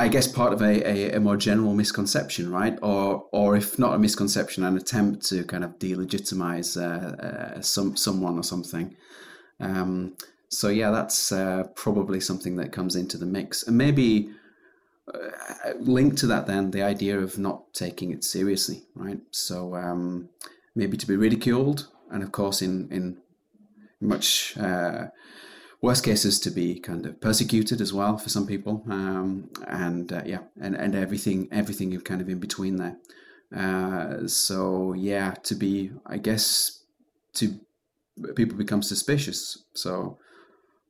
I 0.00 0.08
guess 0.08 0.26
part 0.26 0.54
of 0.54 0.62
a, 0.62 0.88
a, 0.88 1.16
a, 1.16 1.20
more 1.20 1.36
general 1.36 1.74
misconception, 1.74 2.50
right? 2.50 2.78
Or 2.80 3.26
or 3.32 3.54
if 3.54 3.78
not 3.78 3.94
a 3.94 3.98
misconception, 3.98 4.64
an 4.64 4.78
attempt 4.78 5.26
to 5.26 5.44
kind 5.44 5.62
of 5.62 5.78
delegitimize 5.78 6.80
uh, 6.80 7.26
uh, 7.26 7.60
some 7.60 7.96
someone 7.96 8.38
or 8.38 8.42
something. 8.42 8.96
Um, 9.60 10.16
so 10.48 10.68
yeah, 10.68 10.90
that's 10.90 11.32
uh, 11.32 11.64
probably 11.74 12.18
something 12.18 12.56
that 12.56 12.72
comes 12.72 12.96
into 12.96 13.18
the 13.18 13.26
mix, 13.26 13.62
and 13.62 13.76
maybe 13.76 14.30
uh, 15.12 15.72
linked 15.78 16.16
to 16.18 16.26
that 16.28 16.46
then 16.46 16.70
the 16.70 16.82
idea 16.82 17.18
of 17.18 17.38
not 17.38 17.74
taking 17.74 18.10
it 18.10 18.24
seriously, 18.24 18.84
right? 18.94 19.20
So 19.32 19.74
um, 19.74 20.30
maybe 20.74 20.96
to 20.96 21.06
be 21.06 21.16
ridiculed, 21.16 21.88
and 22.10 22.22
of 22.22 22.32
course 22.32 22.62
in 22.62 22.88
in 22.90 23.18
much 24.00 24.56
worst 25.82 26.04
cases 26.04 26.38
to 26.40 26.50
be 26.50 26.78
kind 26.78 27.06
of 27.06 27.20
persecuted 27.20 27.80
as 27.80 27.92
well 27.92 28.18
for 28.18 28.28
some 28.28 28.46
people 28.46 28.84
um, 28.90 29.48
and 29.66 30.12
uh, 30.12 30.22
yeah 30.26 30.40
and, 30.60 30.74
and 30.74 30.94
everything 30.94 31.48
everything 31.50 31.90
you're 31.90 32.00
kind 32.02 32.20
of 32.20 32.28
in 32.28 32.38
between 32.38 32.76
there. 32.76 32.96
Uh, 33.54 34.28
so 34.28 34.92
yeah 34.92 35.32
to 35.42 35.56
be 35.56 35.90
i 36.06 36.16
guess 36.16 36.84
to 37.32 37.58
people 38.34 38.56
become 38.56 38.82
suspicious. 38.82 39.64
So 39.74 40.18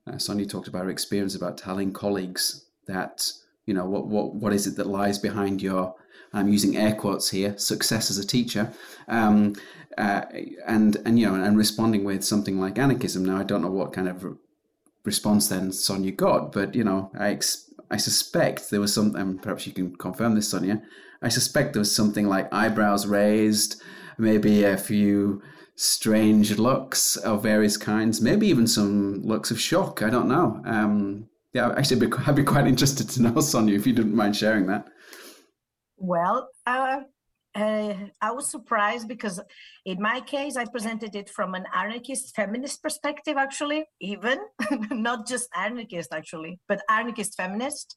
uh, 0.07 0.19
talked 0.19 0.69
about 0.69 0.85
her 0.85 0.91
experience 0.91 1.35
about 1.35 1.59
telling 1.59 1.93
colleagues 1.93 2.65
that 2.87 3.33
you 3.67 3.75
know 3.75 3.85
what 3.85 4.07
what 4.07 4.35
what 4.35 4.53
is 4.53 4.67
it 4.67 4.77
that 4.77 4.87
lies 4.87 5.19
behind 5.19 5.63
your 5.63 5.95
I'm 6.33 6.49
using 6.49 6.77
air 6.77 6.95
quotes 6.95 7.31
here 7.31 7.57
success 7.59 8.11
as 8.11 8.19
a 8.19 8.27
teacher 8.27 8.73
um, 9.09 9.55
uh, 9.99 10.23
and 10.67 10.97
and 11.05 11.19
you 11.19 11.27
know 11.27 11.35
and 11.35 11.57
responding 11.57 12.05
with 12.05 12.25
something 12.25 12.59
like 12.59 12.79
anarchism. 12.79 13.25
Now 13.25 13.39
I 13.39 13.45
don't 13.45 13.63
know 13.63 13.71
what 13.71 13.93
kind 13.93 14.09
of 14.09 14.37
response 15.11 15.49
then 15.49 15.73
Sonia 15.73 16.13
got, 16.13 16.53
but 16.53 16.75
you 16.75 16.85
know, 16.85 17.11
I 17.19 17.31
ex- 17.31 17.71
I 17.91 17.97
suspect 17.97 18.71
there 18.71 18.81
was 18.81 18.95
something. 18.95 19.39
Perhaps 19.39 19.67
you 19.67 19.73
can 19.73 19.97
confirm 19.97 20.35
this, 20.35 20.51
Sonia. 20.51 20.83
I 21.23 21.29
suspect 21.29 21.73
there 21.73 21.81
was 21.81 21.95
something 21.95 22.27
like 22.29 22.53
eyebrows 22.53 23.07
raised, 23.07 23.83
maybe 24.17 24.65
a 24.65 24.77
few 24.77 25.43
strange 25.77 26.59
looks 26.59 27.17
of 27.17 27.43
various 27.43 27.77
kinds, 27.77 28.21
maybe 28.21 28.47
even 28.47 28.67
some 28.67 29.23
looks 29.23 29.51
of 29.51 29.61
shock. 29.61 30.03
I 30.03 30.11
don't 30.11 30.29
know. 30.29 30.63
Um, 30.65 31.29
yeah, 31.53 31.73
actually, 31.77 32.07
I'd 32.07 32.11
be, 32.11 32.17
I'd 32.27 32.37
be 32.37 32.45
quite 32.45 32.67
interested 32.67 33.09
to 33.11 33.23
know, 33.23 33.41
Sonia, 33.53 33.77
if 33.77 33.87
you 33.87 33.93
didn't 33.93 34.15
mind 34.15 34.37
sharing 34.37 34.67
that. 34.67 34.87
Well, 35.97 36.49
uh, 36.67 37.01
uh, 37.55 37.95
I 38.21 38.31
was 38.31 38.51
surprised 38.51 39.09
because 39.09 39.41
in 39.85 40.01
my 40.01 40.21
case, 40.21 40.57
I 40.57 40.65
presented 40.65 41.15
it 41.17 41.29
from 41.29 41.55
an 41.55 41.65
anarchist 41.75 42.35
feminist 42.35 42.83
perspective, 42.83 43.37
actually, 43.37 43.85
even 44.01 44.39
not 44.91 45.27
just 45.27 45.49
anarchist, 45.57 46.13
actually, 46.13 46.61
but 46.69 46.81
anarchist 46.89 47.37
feminist. 47.37 47.95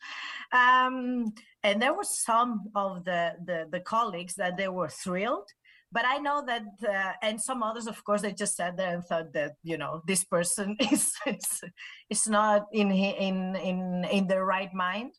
Um, 0.51 1.33
and 1.63 1.81
there 1.81 1.93
were 1.93 2.03
some 2.03 2.65
of 2.75 3.05
the, 3.05 3.33
the, 3.45 3.67
the 3.71 3.79
colleagues 3.79 4.35
that 4.35 4.57
they 4.57 4.67
were 4.69 4.89
thrilled 4.89 5.49
but 5.93 6.05
I 6.05 6.17
know 6.17 6.43
that, 6.47 6.63
uh, 6.89 7.13
and 7.21 7.39
some 7.39 7.61
others, 7.61 7.85
of 7.85 8.03
course, 8.03 8.23
they 8.23 8.33
just 8.33 8.57
sat 8.57 8.75
there 8.75 8.95
and 8.95 9.05
thought 9.05 9.31
that 9.33 9.53
you 9.61 9.77
know 9.77 10.01
this 10.07 10.23
person 10.23 10.75
is 10.91 11.13
is, 11.27 11.61
is 12.09 12.27
not 12.27 12.65
in 12.73 12.91
in 12.91 13.55
in 13.55 14.03
in 14.11 14.27
their 14.27 14.43
right 14.43 14.73
mind. 14.73 15.11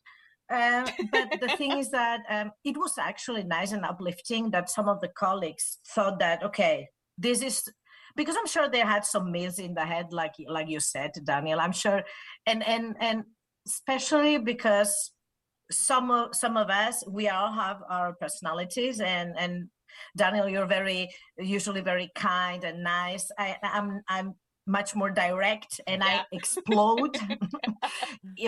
Uh, 0.51 0.89
but 1.11 1.39
the 1.41 1.49
thing 1.57 1.77
is 1.79 1.89
that 1.91 2.21
um, 2.29 2.51
it 2.63 2.77
was 2.77 2.93
actually 2.99 3.43
nice 3.43 3.71
and 3.71 3.85
uplifting 3.85 4.51
that 4.51 4.69
some 4.69 4.87
of 4.87 5.01
the 5.01 5.07
colleagues 5.09 5.79
thought 5.87 6.19
that 6.19 6.43
okay, 6.43 6.87
this 7.17 7.41
is 7.41 7.63
because 8.15 8.35
I'm 8.37 8.47
sure 8.47 8.69
they 8.69 8.79
had 8.79 9.05
some 9.05 9.31
myths 9.31 9.59
in 9.59 9.73
the 9.73 9.85
head, 9.85 10.07
like 10.11 10.35
like 10.47 10.69
you 10.69 10.79
said, 10.79 11.11
Daniel. 11.23 11.59
I'm 11.59 11.71
sure, 11.71 12.03
and 12.45 12.65
and 12.67 12.95
and 12.99 13.23
especially 13.67 14.37
because 14.37 15.11
some 15.71 16.11
of 16.11 16.35
some 16.35 16.57
of 16.57 16.69
us 16.69 17.03
we 17.07 17.27
all 17.29 17.51
have 17.51 17.77
our 17.89 18.13
personalities 18.13 18.99
and 18.99 19.33
and 19.37 19.69
Daniel, 20.15 20.47
you're 20.49 20.67
very 20.67 21.09
usually 21.37 21.81
very 21.81 22.11
kind 22.15 22.63
and 22.63 22.83
nice. 22.83 23.31
I, 23.37 23.55
I'm 23.63 24.01
I'm 24.07 24.35
much 24.67 24.95
more 24.95 25.09
direct 25.09 25.79
and 25.87 26.01
yeah. 26.01 26.21
I 26.21 26.25
explode 26.35 27.17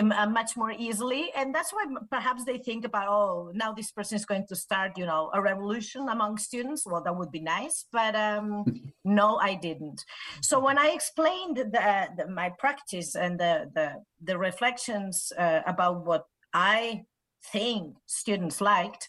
uh, 0.00 0.26
much 0.26 0.56
more 0.56 0.72
easily. 0.72 1.30
And 1.36 1.54
that's 1.54 1.72
why 1.72 1.84
perhaps 2.10 2.44
they 2.44 2.58
think 2.58 2.84
about, 2.84 3.08
oh, 3.08 3.52
now 3.54 3.72
this 3.72 3.90
person 3.90 4.16
is 4.16 4.24
going 4.24 4.46
to 4.48 4.56
start, 4.56 4.98
you 4.98 5.06
know, 5.06 5.30
a 5.34 5.40
revolution 5.40 6.08
among 6.08 6.38
students. 6.38 6.86
Well, 6.86 7.02
that 7.02 7.16
would 7.16 7.30
be 7.30 7.40
nice, 7.40 7.84
but 7.92 8.14
um, 8.14 8.64
no, 9.04 9.36
I 9.36 9.54
didn't. 9.54 10.04
So 10.42 10.58
when 10.58 10.78
I 10.78 10.88
explained 10.88 11.56
the, 11.56 12.08
the, 12.16 12.28
my 12.28 12.50
practice 12.58 13.14
and 13.14 13.38
the, 13.38 13.70
the, 13.74 14.02
the 14.22 14.38
reflections 14.38 15.32
uh, 15.38 15.60
about 15.66 16.04
what 16.04 16.24
I 16.52 17.04
think 17.52 17.96
students 18.06 18.60
liked, 18.60 19.08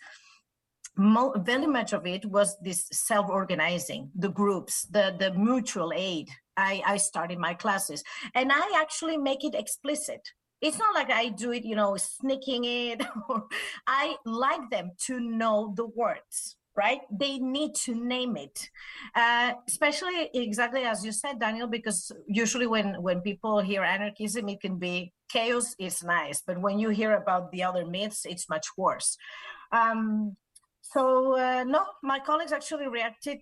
Mo- 0.98 1.34
very 1.38 1.66
much 1.66 1.94
of 1.94 2.06
it 2.06 2.26
was 2.26 2.58
this 2.62 2.86
self-organizing 2.92 4.12
the 4.16 4.28
groups 4.28 4.86
the 4.92 5.16
the 5.18 5.32
mutual 5.32 5.94
aid 5.96 6.28
I, 6.60 6.82
I 6.86 6.98
start 6.98 7.32
in 7.32 7.40
my 7.40 7.54
classes. 7.54 8.04
And 8.36 8.52
I 8.52 8.82
actually 8.82 9.18
make 9.18 9.44
it 9.44 9.56
explicit. 9.56 10.22
It's 10.62 10.78
not 10.78 10.94
like 10.94 11.10
I 11.10 11.30
do 11.30 11.52
it, 11.52 11.64
you 11.64 11.76
know, 11.76 11.96
sneaking 11.96 12.66
it. 12.66 13.02
I 13.88 14.16
like 14.26 14.70
them 14.70 14.92
to 15.08 15.20
know 15.20 15.74
the 15.76 15.88
words 15.88 16.58
right? 16.76 17.02
They 17.12 17.40
need 17.40 17.76
to 17.86 17.94
name 17.94 18.38
it, 18.38 18.70
uh, 19.14 19.52
especially 19.68 20.30
exactly 20.34 20.84
as 20.84 21.04
you 21.04 21.12
said, 21.12 21.38
Daniel, 21.38 21.68
because 21.68 22.12
usually 22.26 22.68
when 22.68 23.02
when 23.02 23.20
people 23.20 23.60
hear 23.60 23.84
anarchism, 23.84 24.48
it 24.48 24.62
can 24.62 24.78
be 24.78 25.12
chaos 25.28 25.76
is 25.78 26.04
nice, 26.04 26.42
but 26.48 26.58
when 26.66 26.80
you 26.80 26.90
hear 26.90 27.14
about 27.16 27.52
the 27.52 27.64
other 27.64 27.86
myths, 27.86 28.26
it's 28.26 28.48
much 28.56 28.68
worse. 28.78 29.18
Um, 29.72 30.38
so 30.82 31.38
uh, 31.38 31.64
no, 31.68 31.82
my 32.02 32.20
colleagues 32.20 32.54
actually 32.54 32.88
reacted 32.88 33.42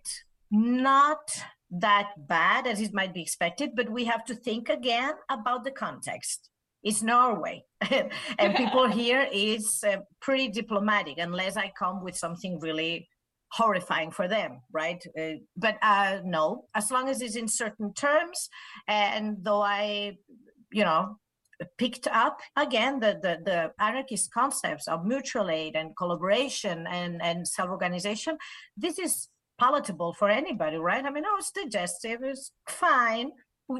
not 0.51 1.25
that 1.71 2.11
bad 2.27 2.67
as 2.67 2.81
it 2.81 2.93
might 2.93 3.13
be 3.13 3.21
expected, 3.21 3.71
but 3.75 3.89
we 3.89 4.05
have 4.05 4.23
to 4.25 4.35
think 4.35 4.69
again 4.69 5.13
about 5.29 5.63
the 5.63 5.71
context. 5.71 6.49
It's 6.83 7.01
Norway, 7.01 7.63
and 8.39 8.55
people 8.55 8.87
here 9.01 9.27
is 9.31 9.83
uh, 9.83 9.97
pretty 10.21 10.47
diplomatic 10.49 11.17
unless 11.17 11.57
I 11.57 11.71
come 11.77 12.03
with 12.03 12.15
something 12.15 12.59
really 12.59 13.07
horrifying 13.51 14.11
for 14.11 14.27
them, 14.27 14.61
right? 14.71 15.03
Uh, 15.19 15.39
but 15.55 15.77
uh, 15.81 16.19
no, 16.23 16.65
as 16.75 16.91
long 16.91 17.09
as 17.09 17.21
it's 17.21 17.35
in 17.35 17.47
certain 17.47 17.93
terms, 17.93 18.49
and 18.87 19.37
though 19.41 19.61
I, 19.61 20.17
you 20.71 20.83
know, 20.83 21.17
picked 21.77 22.07
up 22.07 22.39
again 22.55 22.99
the, 22.99 23.19
the, 23.21 23.37
the 23.43 23.71
anarchist 23.79 24.31
concepts 24.31 24.87
of 24.87 25.05
mutual 25.05 25.49
aid 25.49 25.75
and 25.75 25.95
collaboration 25.97 26.85
and, 26.87 27.21
and 27.21 27.47
self-organization, 27.47 28.37
this 28.75 28.99
is 28.99 29.29
palatable 29.59 30.13
for 30.13 30.29
anybody, 30.29 30.77
right? 30.77 31.03
I 31.05 31.09
mean, 31.09 31.23
oh, 31.25 31.37
it's 31.39 31.51
digestive, 31.51 32.23
it's 32.23 32.51
fine. 32.67 33.31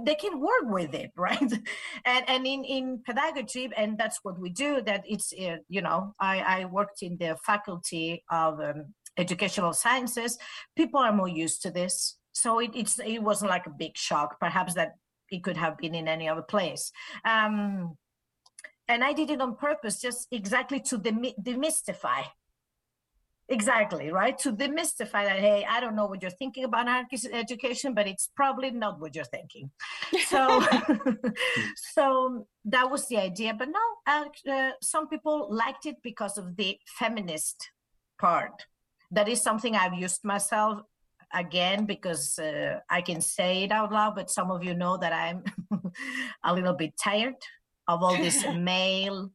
They 0.04 0.16
can 0.16 0.42
work 0.42 0.64
with 0.66 0.94
it, 0.94 1.12
right? 1.18 1.52
and 2.06 2.30
and 2.30 2.46
in 2.46 2.64
in 2.66 3.02
pedagogy, 3.06 3.70
and 3.78 3.98
that's 3.98 4.20
what 4.24 4.38
we 4.40 4.50
do. 4.50 4.82
That 4.82 5.04
it's 5.08 5.34
uh, 5.34 5.58
you 5.70 5.82
know, 5.82 6.14
I 6.20 6.40
I 6.40 6.66
worked 6.66 7.02
in 7.02 7.18
the 7.18 7.38
faculty 7.46 8.24
of 8.30 8.60
um, 8.60 8.94
educational 9.18 9.74
sciences. 9.74 10.38
People 10.76 11.00
are 11.00 11.14
more 11.14 11.30
used 11.30 11.62
to 11.62 11.72
this, 11.72 12.18
so 12.34 12.60
it, 12.60 12.72
it's 12.74 13.00
it 13.00 13.20
wasn't 13.20 13.52
like 13.52 13.66
a 13.66 13.78
big 13.78 13.96
shock. 13.96 14.40
Perhaps 14.42 14.74
that 14.74 14.96
it 15.30 15.44
could 15.44 15.58
have 15.58 15.78
been 15.78 15.96
in 15.96 16.08
any 16.08 16.28
other 16.28 16.42
place. 16.42 16.92
Um, 17.24 17.96
and 18.90 19.04
I 19.04 19.14
did 19.14 19.30
it 19.30 19.42
on 19.42 19.56
purpose, 19.56 20.02
just 20.02 20.28
exactly 20.32 20.80
to 20.82 20.98
demystify 20.98 22.24
Exactly, 23.50 24.12
right? 24.12 24.38
To 24.40 24.52
demystify 24.52 25.24
that, 25.24 25.40
hey, 25.40 25.66
I 25.70 25.80
don't 25.80 25.96
know 25.96 26.06
what 26.06 26.22
you're 26.22 26.32
thinking 26.32 26.66
about 26.66 26.88
anarchist 26.88 27.28
education, 27.32 27.94
but 27.94 28.06
it's 28.06 28.30
probably 28.36 28.72
not 28.72 29.00
what 29.00 29.16
you're 29.16 29.26
thinking. 29.26 29.72
So, 30.28 30.66
so 31.94 32.48
that 32.66 32.90
was 32.90 33.08
the 33.08 33.18
idea. 33.18 33.54
But 33.54 33.70
no, 33.70 33.86
uh, 34.06 34.26
uh, 34.52 34.72
some 34.82 35.08
people 35.08 35.48
liked 35.50 35.86
it 35.86 35.96
because 36.04 36.38
of 36.38 36.56
the 36.58 36.78
feminist 37.00 37.70
part. 38.20 38.66
That 39.12 39.30
is 39.30 39.42
something 39.42 39.76
I've 39.76 39.94
used 39.94 40.26
myself 40.26 40.82
again 41.34 41.86
because 41.86 42.40
uh, 42.40 42.80
I 42.90 43.02
can 43.02 43.22
say 43.22 43.64
it 43.64 43.72
out 43.72 43.92
loud, 43.92 44.16
but 44.16 44.30
some 44.30 44.52
of 44.52 44.64
you 44.64 44.74
know 44.74 44.98
that 44.98 45.14
I'm 45.14 45.44
a 46.44 46.54
little 46.54 46.74
bit 46.74 46.94
tired 47.02 47.36
of 47.88 48.04
all 48.04 48.18
this 48.18 48.46
male 48.56 49.32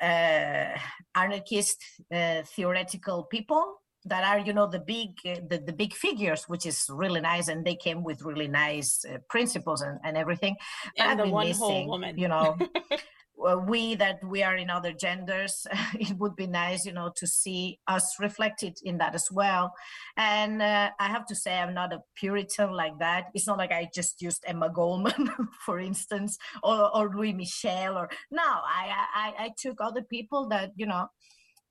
anarchist 0.00 1.82
uh, 2.12 2.42
theoretical 2.44 3.24
people 3.24 3.80
that 4.06 4.24
are 4.24 4.38
you 4.38 4.52
know 4.52 4.66
the 4.66 4.80
big 4.80 5.10
uh, 5.26 5.40
the, 5.48 5.58
the 5.58 5.72
big 5.72 5.94
figures 5.94 6.44
which 6.44 6.66
is 6.66 6.86
really 6.90 7.20
nice 7.20 7.48
and 7.48 7.64
they 7.64 7.74
came 7.74 8.02
with 8.02 8.22
really 8.22 8.48
nice 8.48 9.04
uh, 9.04 9.18
principles 9.28 9.80
and, 9.80 9.98
and 10.04 10.16
everything. 10.16 10.56
And 10.98 11.18
the 11.20 11.28
one 11.28 11.48
missing, 11.48 11.64
whole 11.64 11.86
woman. 11.88 12.18
you 12.18 12.28
know 12.28 12.56
we 13.36 13.94
that 13.96 14.22
we 14.24 14.42
are 14.42 14.56
in 14.56 14.70
other 14.70 14.92
genders 14.92 15.66
it 15.94 16.16
would 16.18 16.36
be 16.36 16.46
nice 16.46 16.86
you 16.86 16.92
know 16.92 17.10
to 17.16 17.26
see 17.26 17.78
us 17.88 18.16
reflected 18.20 18.78
in 18.84 18.98
that 18.98 19.14
as 19.14 19.28
well. 19.30 19.72
And 20.16 20.62
uh, 20.62 20.90
i 20.98 21.08
have 21.08 21.26
to 21.26 21.34
say 21.34 21.58
i'm 21.58 21.74
not 21.74 21.92
a 21.92 22.02
puritan 22.14 22.72
like 22.72 22.98
that. 22.98 23.26
It's 23.34 23.46
not 23.46 23.58
like 23.58 23.72
i 23.72 23.88
just 23.94 24.22
used 24.22 24.44
emma 24.46 24.70
goldman 24.70 25.30
for 25.66 25.78
instance 25.80 26.38
or, 26.62 26.94
or 26.96 27.14
louise 27.14 27.34
michel 27.34 27.98
or 27.98 28.08
no 28.30 28.42
I, 28.42 29.06
I 29.14 29.44
i 29.44 29.50
took 29.56 29.80
other 29.80 30.02
people 30.02 30.48
that 30.48 30.72
you 30.76 30.86
know 30.86 31.08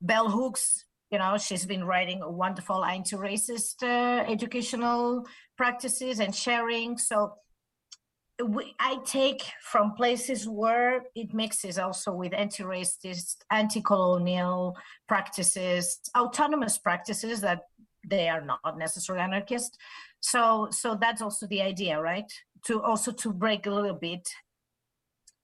bell 0.00 0.28
hooks 0.28 0.84
you 1.10 1.18
know 1.18 1.38
she's 1.38 1.66
been 1.66 1.84
writing 1.84 2.22
a 2.22 2.30
wonderful 2.30 2.84
anti-racist 2.84 3.82
uh, 3.82 4.24
educational 4.30 5.24
practices 5.56 6.20
and 6.20 6.34
sharing. 6.34 6.98
So 6.98 7.34
we, 8.42 8.74
I 8.80 8.98
take 9.04 9.42
from 9.62 9.94
places 9.94 10.48
where 10.48 11.04
it 11.14 11.32
mixes 11.32 11.78
also 11.78 12.12
with 12.12 12.34
anti-racist, 12.34 13.36
anti-colonial 13.50 14.76
practices, 15.06 16.00
autonomous 16.16 16.78
practices 16.78 17.40
that 17.42 17.62
they 18.08 18.28
are 18.28 18.40
not 18.40 18.76
necessarily 18.76 19.22
anarchist. 19.22 19.78
So, 20.20 20.68
so 20.70 20.96
that's 21.00 21.22
also 21.22 21.46
the 21.46 21.62
idea, 21.62 22.00
right? 22.00 22.30
To 22.66 22.82
also 22.82 23.12
to 23.12 23.32
break 23.32 23.66
a 23.66 23.70
little 23.70 23.94
bit, 23.94 24.28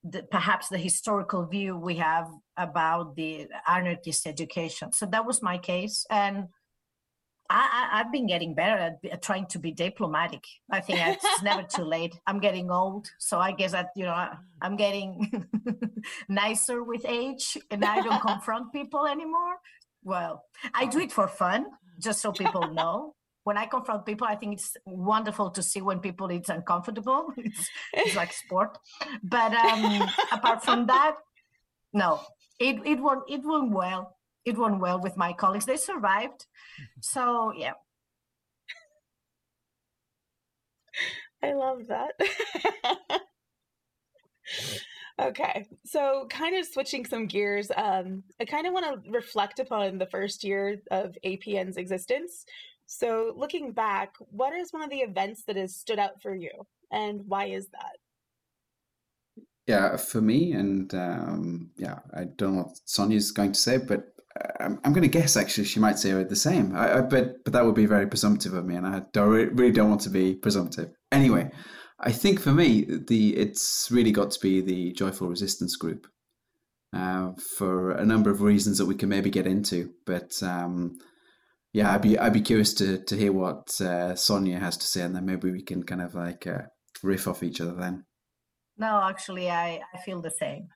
the, 0.03 0.23
perhaps 0.23 0.69
the 0.69 0.79
historical 0.79 1.47
view 1.47 1.77
we 1.77 1.97
have 1.97 2.29
about 2.57 3.15
the 3.17 3.47
anarchist 3.69 4.27
education. 4.27 4.93
So 4.93 5.07
that 5.07 5.27
was 5.27 5.43
my 5.43 5.59
case, 5.59 6.07
and 6.11 6.49
I, 7.51 7.99
have 7.99 8.13
been 8.13 8.27
getting 8.27 8.55
better 8.55 8.77
at, 8.77 8.99
at, 9.11 9.23
trying 9.23 9.47
to 9.47 9.59
be 9.59 9.73
diplomatic. 9.73 10.45
I 10.71 10.81
think 10.81 11.01
it's 11.01 11.27
never 11.43 11.63
too 11.63 11.83
late. 11.83 12.19
I'm 12.27 12.39
getting 12.39 12.71
old, 12.71 13.11
so 13.19 13.39
I 13.41 13.53
guess 13.53 13.73
that 13.73 13.89
you 13.97 14.05
know 14.05 14.13
I, 14.13 14.37
I'm 14.63 14.77
getting 14.77 15.47
nicer 16.29 16.85
with 16.85 17.05
age, 17.07 17.59
and 17.71 17.85
I 17.85 18.01
don't 18.03 18.23
confront 18.23 18.73
people 18.79 19.07
anymore. 19.07 19.57
Well, 20.05 20.45
I 20.73 20.87
do 20.87 21.01
it 21.01 21.13
for 21.13 21.27
fun, 21.27 21.67
just 21.99 22.23
so 22.23 22.33
people 22.33 22.73
know. 22.73 23.15
When 23.45 23.57
I 23.57 23.67
confront 23.67 24.07
people, 24.07 24.27
I 24.27 24.37
think 24.37 24.55
it's 24.55 24.77
wonderful 24.87 25.51
to 25.51 25.63
see 25.63 25.81
when 25.81 25.99
people 25.99 26.31
it's 26.31 26.51
uncomfortable. 26.51 27.33
It's, 27.37 27.69
it's 27.93 28.15
like 28.15 28.33
sport. 28.33 28.79
But 29.25 29.53
um, 29.55 30.09
apart 30.31 30.63
from 30.63 30.87
that, 30.87 31.17
no, 31.93 32.21
it 32.61 32.77
it 32.85 33.03
went 33.03 33.23
it 33.29 33.41
went 33.45 33.73
well 33.73 34.17
it 34.45 34.57
went 34.57 34.81
well 34.81 35.01
with 35.01 35.17
my 35.17 35.33
colleagues. 35.33 35.67
They 35.67 35.77
survived. 35.77 36.47
So 37.01 37.53
yeah. 37.57 37.73
I 41.43 41.53
love 41.53 41.89
that. 41.89 42.13
okay. 45.21 45.67
So 45.85 46.27
kind 46.31 46.57
of 46.57 46.67
switching 46.67 47.05
some 47.05 47.27
gears, 47.27 47.71
um, 47.77 48.23
I 48.41 48.45
kind 48.45 48.67
of 48.67 48.73
want 48.73 49.05
to 49.05 49.11
reflect 49.11 49.59
upon 49.59 49.99
the 49.99 50.07
first 50.07 50.45
year 50.45 50.81
of 50.91 51.17
APN's 51.25 51.77
existence. 51.77 52.45
So 52.87 53.33
looking 53.37 53.73
back, 53.73 54.15
what 54.31 54.55
is 54.55 54.73
one 54.73 54.83
of 54.83 54.91
the 54.91 54.99
events 55.01 55.45
that 55.47 55.57
has 55.57 55.77
stood 55.77 55.99
out 55.99 56.21
for 56.21 56.35
you 56.35 56.51
and 56.91 57.23
why 57.27 57.47
is 57.47 57.69
that? 57.69 57.97
Yeah, 59.67 59.97
for 59.97 60.21
me, 60.21 60.53
and 60.53 60.93
um, 60.95 61.71
yeah, 61.77 62.01
I 62.13 62.25
don't 62.25 62.57
know 62.57 62.63
what 62.63 62.81
Sonia's 62.87 63.31
going 63.31 63.53
to 63.53 63.61
say, 63.61 63.77
but 63.79 64.15
I'm, 64.61 64.79
I'm 64.85 64.93
going 64.93 65.03
to 65.03 65.09
guess 65.09 65.37
actually 65.37 65.65
she 65.65 65.81
might 65.81 65.99
say 65.99 66.13
the 66.23 66.37
same. 66.37 66.77
I, 66.77 66.99
I, 66.99 67.01
but 67.01 67.45
but 67.45 67.53
that 67.53 67.65
would 67.65 67.75
be 67.75 67.87
very 67.87 68.07
presumptive 68.07 68.55
of 68.55 68.65
me, 68.65 68.77
and 68.77 68.87
I 68.87 69.03
don't, 69.13 69.55
really 69.55 69.73
don't 69.73 69.91
want 69.91 70.03
to 70.03 70.11
be 70.11 70.35
presumptive. 70.35 70.91
Anyway, 71.11 71.51
I 71.99 72.13
think 72.13 72.41
for 72.41 72.53
me 72.53 72.87
the 73.09 73.37
it's 73.37 73.89
really 73.91 74.13
got 74.13 74.31
to 74.33 74.41
be 74.41 74.61
the 74.61 74.93
joyful 74.93 75.29
resistance 75.29 75.77
group 75.77 76.07
uh, 76.95 77.33
for 77.57 77.93
a 77.93 78.05
number 78.05 78.31
of 78.31 78.43
reasons 78.43 78.79
that 78.79 78.87
we 78.87 78.95
can 78.95 79.09
maybe 79.09 79.31
get 79.31 79.47
into. 79.47 79.91
But 80.07 80.41
um, 80.43 80.99
yeah, 81.73 81.93
I'd 81.95 82.03
be 82.03 82.19
I'd 82.19 82.33
be 82.33 82.41
curious 82.41 82.73
to 82.75 83.03
to 83.05 83.17
hear 83.17 83.33
what 83.33 83.81
uh, 83.81 84.15
Sonia 84.15 84.61
has 84.61 84.77
to 84.77 84.87
say, 84.87 85.03
and 85.03 85.15
then 85.15 85.27
maybe 85.27 85.51
we 85.51 85.63
can 85.63 85.83
kind 85.83 86.03
of 86.03 86.15
like 86.15 86.47
uh, 86.47 86.63
riff 87.03 87.27
off 87.27 87.43
each 87.43 87.61
other 87.61 87.75
then. 87.75 88.05
No, 88.79 89.03
actually, 89.03 89.51
I 89.51 89.81
I 89.93 89.99
feel 89.99 90.23
the 90.23 90.31
same 90.31 90.69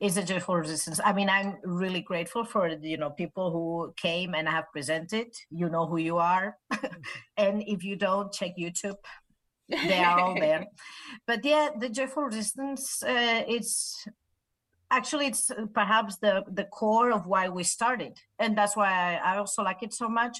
is 0.00 0.16
a 0.16 0.22
joyful 0.22 0.56
resistance. 0.56 1.00
I 1.04 1.12
mean, 1.12 1.28
I'm 1.28 1.56
really 1.64 2.00
grateful 2.00 2.44
for 2.44 2.68
you 2.68 2.96
know 2.96 3.10
people 3.10 3.50
who 3.50 3.92
came 3.96 4.34
and 4.34 4.48
have 4.48 4.70
presented. 4.72 5.34
You 5.50 5.68
know 5.68 5.86
who 5.86 5.98
you 5.98 6.18
are, 6.18 6.56
and 7.36 7.62
if 7.66 7.84
you 7.84 7.96
don't, 7.96 8.32
check 8.32 8.52
YouTube. 8.58 8.96
They 9.68 9.98
are 9.98 10.18
all 10.18 10.34
there. 10.34 10.66
But 11.26 11.44
yeah, 11.44 11.70
the 11.78 11.88
joyful 11.88 12.24
resistance. 12.24 13.02
Uh, 13.02 13.44
it's 13.46 14.06
actually 14.90 15.26
it's 15.26 15.50
uh, 15.50 15.66
perhaps 15.74 16.16
the 16.16 16.42
the 16.52 16.64
core 16.64 17.12
of 17.12 17.26
why 17.26 17.48
we 17.48 17.62
started 17.62 18.18
and 18.38 18.56
that's 18.56 18.76
why 18.76 18.90
I, 18.90 19.34
I, 19.34 19.38
also 19.38 19.62
like 19.62 19.82
it 19.82 19.92
so 19.92 20.08
much. 20.08 20.38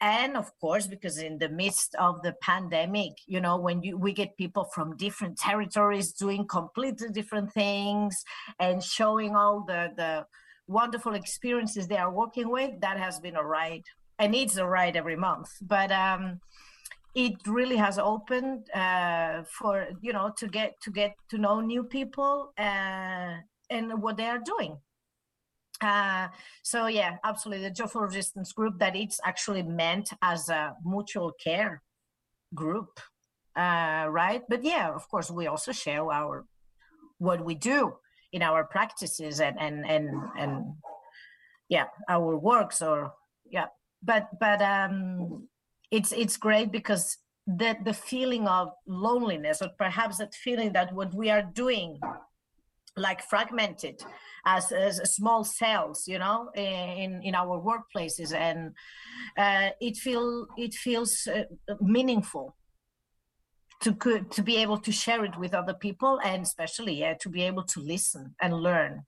And 0.00 0.36
of 0.36 0.50
course 0.60 0.86
because 0.86 1.18
in 1.18 1.38
the 1.38 1.48
midst 1.48 1.94
of 1.96 2.22
the 2.22 2.34
pandemic 2.40 3.12
you 3.26 3.40
know 3.40 3.56
when 3.58 3.82
you 3.82 3.96
we 3.96 4.12
get 4.12 4.36
people 4.36 4.64
from 4.74 4.96
different 4.96 5.38
territories 5.38 6.12
doing 6.12 6.46
completely 6.46 7.08
different 7.10 7.52
things 7.52 8.24
and 8.60 8.82
showing 8.82 9.34
all 9.34 9.64
the 9.66 9.92
the 9.96 10.26
wonderful 10.66 11.14
experiences 11.14 11.88
they 11.88 11.96
are 11.96 12.12
working 12.12 12.50
with 12.50 12.80
that 12.80 12.98
has 12.98 13.18
been 13.18 13.36
a 13.36 13.42
ride 13.42 13.84
and 14.18 14.34
it's 14.34 14.56
a 14.56 14.66
ride 14.66 14.96
every 14.96 15.16
month. 15.16 15.50
But 15.62 15.90
um 15.90 16.40
it 17.14 17.34
really 17.46 17.76
has 17.76 17.98
opened 17.98 18.70
uh, 18.74 19.42
for 19.50 19.88
you 20.00 20.12
know 20.12 20.30
to 20.36 20.46
get 20.46 20.80
to 20.82 20.90
get 20.90 21.14
to 21.30 21.38
know 21.38 21.60
new 21.60 21.82
people 21.82 22.52
uh, 22.58 23.34
and 23.70 24.02
what 24.02 24.16
they 24.16 24.26
are 24.26 24.38
doing. 24.38 24.78
Uh, 25.80 26.28
so 26.62 26.86
yeah, 26.86 27.16
absolutely. 27.24 27.68
The 27.68 27.74
Joyful 27.74 28.02
Resistance 28.02 28.52
group 28.52 28.78
that 28.78 28.96
it's 28.96 29.20
actually 29.24 29.62
meant 29.62 30.10
as 30.22 30.48
a 30.48 30.74
mutual 30.84 31.32
care 31.42 31.82
group, 32.54 32.98
uh, 33.56 34.06
right? 34.08 34.42
But 34.48 34.64
yeah, 34.64 34.92
of 34.92 35.08
course, 35.08 35.30
we 35.30 35.46
also 35.46 35.72
share 35.72 36.10
our 36.10 36.46
what 37.18 37.44
we 37.44 37.54
do 37.54 37.94
in 38.32 38.42
our 38.42 38.64
practices 38.64 39.40
and 39.40 39.58
and 39.60 39.86
and 39.86 40.10
and 40.36 40.64
yeah, 41.68 41.86
our 42.08 42.36
works 42.36 42.82
or 42.82 43.12
yeah, 43.50 43.66
but 44.02 44.28
but 44.40 44.60
um, 44.62 45.48
it's 45.90 46.12
it's 46.12 46.36
great 46.36 46.72
because 46.72 47.18
the 47.46 47.76
the 47.84 47.94
feeling 47.94 48.48
of 48.48 48.72
loneliness 48.86 49.62
or 49.62 49.70
perhaps 49.78 50.18
that 50.18 50.34
feeling 50.34 50.72
that 50.72 50.92
what 50.92 51.14
we 51.14 51.30
are 51.30 51.42
doing 51.42 51.98
like 52.98 53.22
fragmented 53.22 54.02
as, 54.46 54.72
as 54.72 54.96
small 55.14 55.44
cells 55.44 56.04
you 56.06 56.18
know 56.18 56.50
in 56.54 57.20
in 57.22 57.34
our 57.34 57.60
workplaces. 57.60 58.34
And 58.34 58.74
uh, 59.36 59.70
it 59.80 59.96
feel 59.96 60.46
it 60.56 60.74
feels 60.74 61.26
uh, 61.26 61.44
meaningful 61.80 62.56
to 63.82 63.92
to 64.30 64.42
be 64.42 64.56
able 64.56 64.78
to 64.78 64.92
share 64.92 65.24
it 65.24 65.38
with 65.38 65.54
other 65.54 65.74
people 65.74 66.20
and 66.24 66.42
especially 66.42 66.94
yeah, 67.00 67.14
to 67.20 67.28
be 67.28 67.42
able 67.42 67.64
to 67.64 67.80
listen 67.80 68.34
and 68.40 68.54
learn. 68.54 69.02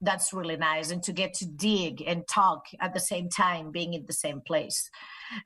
That's 0.00 0.32
really 0.34 0.58
nice. 0.58 0.90
And 0.90 1.02
to 1.04 1.12
get 1.12 1.32
to 1.34 1.46
dig 1.46 2.02
and 2.06 2.28
talk 2.28 2.66
at 2.80 2.92
the 2.92 3.00
same 3.00 3.30
time 3.30 3.70
being 3.70 3.94
in 3.94 4.04
the 4.06 4.12
same 4.12 4.42
place. 4.46 4.90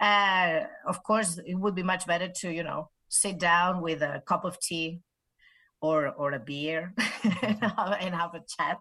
Uh, 0.00 0.60
of 0.88 1.02
course 1.04 1.40
it 1.46 1.54
would 1.54 1.76
be 1.76 1.84
much 1.84 2.06
better 2.06 2.28
to 2.40 2.50
you 2.50 2.64
know 2.64 2.90
sit 3.08 3.38
down 3.38 3.80
with 3.80 4.02
a 4.02 4.22
cup 4.26 4.44
of 4.44 4.58
tea 4.60 5.00
or 5.80 6.08
or 6.08 6.32
a 6.32 6.38
beer 6.38 6.94
and, 7.42 7.58
have, 7.62 7.96
and 8.00 8.14
have 8.14 8.34
a 8.34 8.44
chat. 8.58 8.78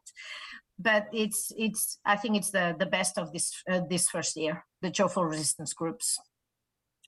But 0.77 1.07
it's 1.11 1.51
it's 1.57 1.99
i 2.05 2.15
think 2.15 2.37
it's 2.37 2.51
the 2.51 2.75
the 2.79 2.85
best 2.85 3.17
of 3.17 3.33
this 3.33 3.51
uh, 3.69 3.81
this 3.89 4.07
first 4.09 4.37
year 4.37 4.65
the 4.81 4.89
joyful 4.89 5.25
resistance 5.25 5.73
groups. 5.73 6.17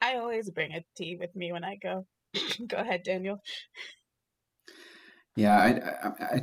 I 0.02 0.16
always 0.16 0.50
bring 0.50 0.74
a 0.74 0.84
tea 0.98 1.16
with 1.20 1.36
me 1.36 1.52
when 1.52 1.64
i 1.64 1.76
go. 1.76 2.06
Go 2.68 2.78
ahead 2.78 3.04
daniel. 3.04 3.42
Yeah 5.36 5.58
I, 5.58 5.70
I, 6.08 6.36
I, 6.36 6.42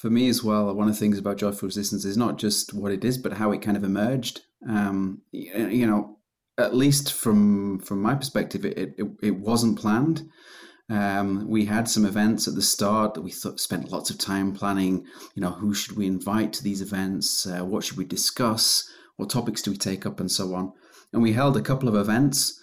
for 0.00 0.10
me 0.10 0.28
as 0.28 0.42
well 0.42 0.72
one 0.74 0.88
of 0.88 0.94
the 0.94 0.98
things 0.98 1.18
about 1.18 1.38
joyful 1.38 1.66
resistance 1.66 2.04
is 2.04 2.16
not 2.16 2.38
just 2.38 2.74
what 2.74 2.92
it 2.92 3.04
is 3.04 3.18
but 3.18 3.32
how 3.34 3.52
it 3.52 3.62
kind 3.62 3.76
of 3.76 3.84
emerged. 3.84 4.42
Um, 4.68 5.22
you 5.32 5.86
know 5.86 6.18
at 6.58 6.74
least 6.74 7.12
from 7.12 7.78
from 7.80 8.00
my 8.00 8.14
perspective 8.14 8.64
it, 8.64 8.94
it, 8.98 9.06
it 9.22 9.36
wasn't 9.36 9.78
planned 9.78 10.22
um, 10.90 11.48
we 11.48 11.64
had 11.64 11.88
some 11.88 12.04
events 12.04 12.46
at 12.46 12.54
the 12.54 12.62
start 12.62 13.14
that 13.14 13.22
we 13.22 13.30
spent 13.30 13.90
lots 13.90 14.10
of 14.10 14.18
time 14.18 14.52
planning. 14.52 15.06
You 15.34 15.42
know, 15.42 15.50
who 15.50 15.72
should 15.72 15.96
we 15.96 16.06
invite 16.06 16.52
to 16.54 16.62
these 16.62 16.82
events? 16.82 17.46
Uh, 17.46 17.64
what 17.64 17.84
should 17.84 17.96
we 17.96 18.04
discuss? 18.04 18.90
What 19.16 19.30
topics 19.30 19.62
do 19.62 19.70
we 19.70 19.76
take 19.76 20.04
up, 20.04 20.20
and 20.20 20.30
so 20.30 20.54
on. 20.54 20.72
And 21.12 21.22
we 21.22 21.32
held 21.32 21.56
a 21.56 21.62
couple 21.62 21.88
of 21.88 21.94
events, 21.94 22.60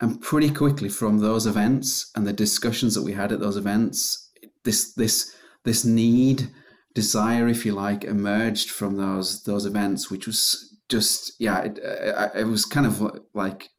and 0.00 0.20
pretty 0.20 0.50
quickly 0.50 0.88
from 0.88 1.18
those 1.18 1.46
events 1.46 2.10
and 2.14 2.26
the 2.26 2.32
discussions 2.32 2.94
that 2.94 3.02
we 3.02 3.12
had 3.12 3.32
at 3.32 3.40
those 3.40 3.56
events, 3.56 4.30
this 4.64 4.92
this 4.94 5.34
this 5.64 5.84
need, 5.84 6.50
desire, 6.94 7.48
if 7.48 7.64
you 7.66 7.72
like, 7.72 8.04
emerged 8.04 8.70
from 8.70 8.96
those 8.96 9.42
those 9.44 9.66
events, 9.66 10.10
which 10.10 10.26
was 10.26 10.78
just 10.88 11.32
yeah, 11.40 11.62
it, 11.62 11.80
uh, 11.82 12.28
it 12.34 12.44
was 12.44 12.64
kind 12.64 12.86
of 12.86 13.20
like 13.32 13.70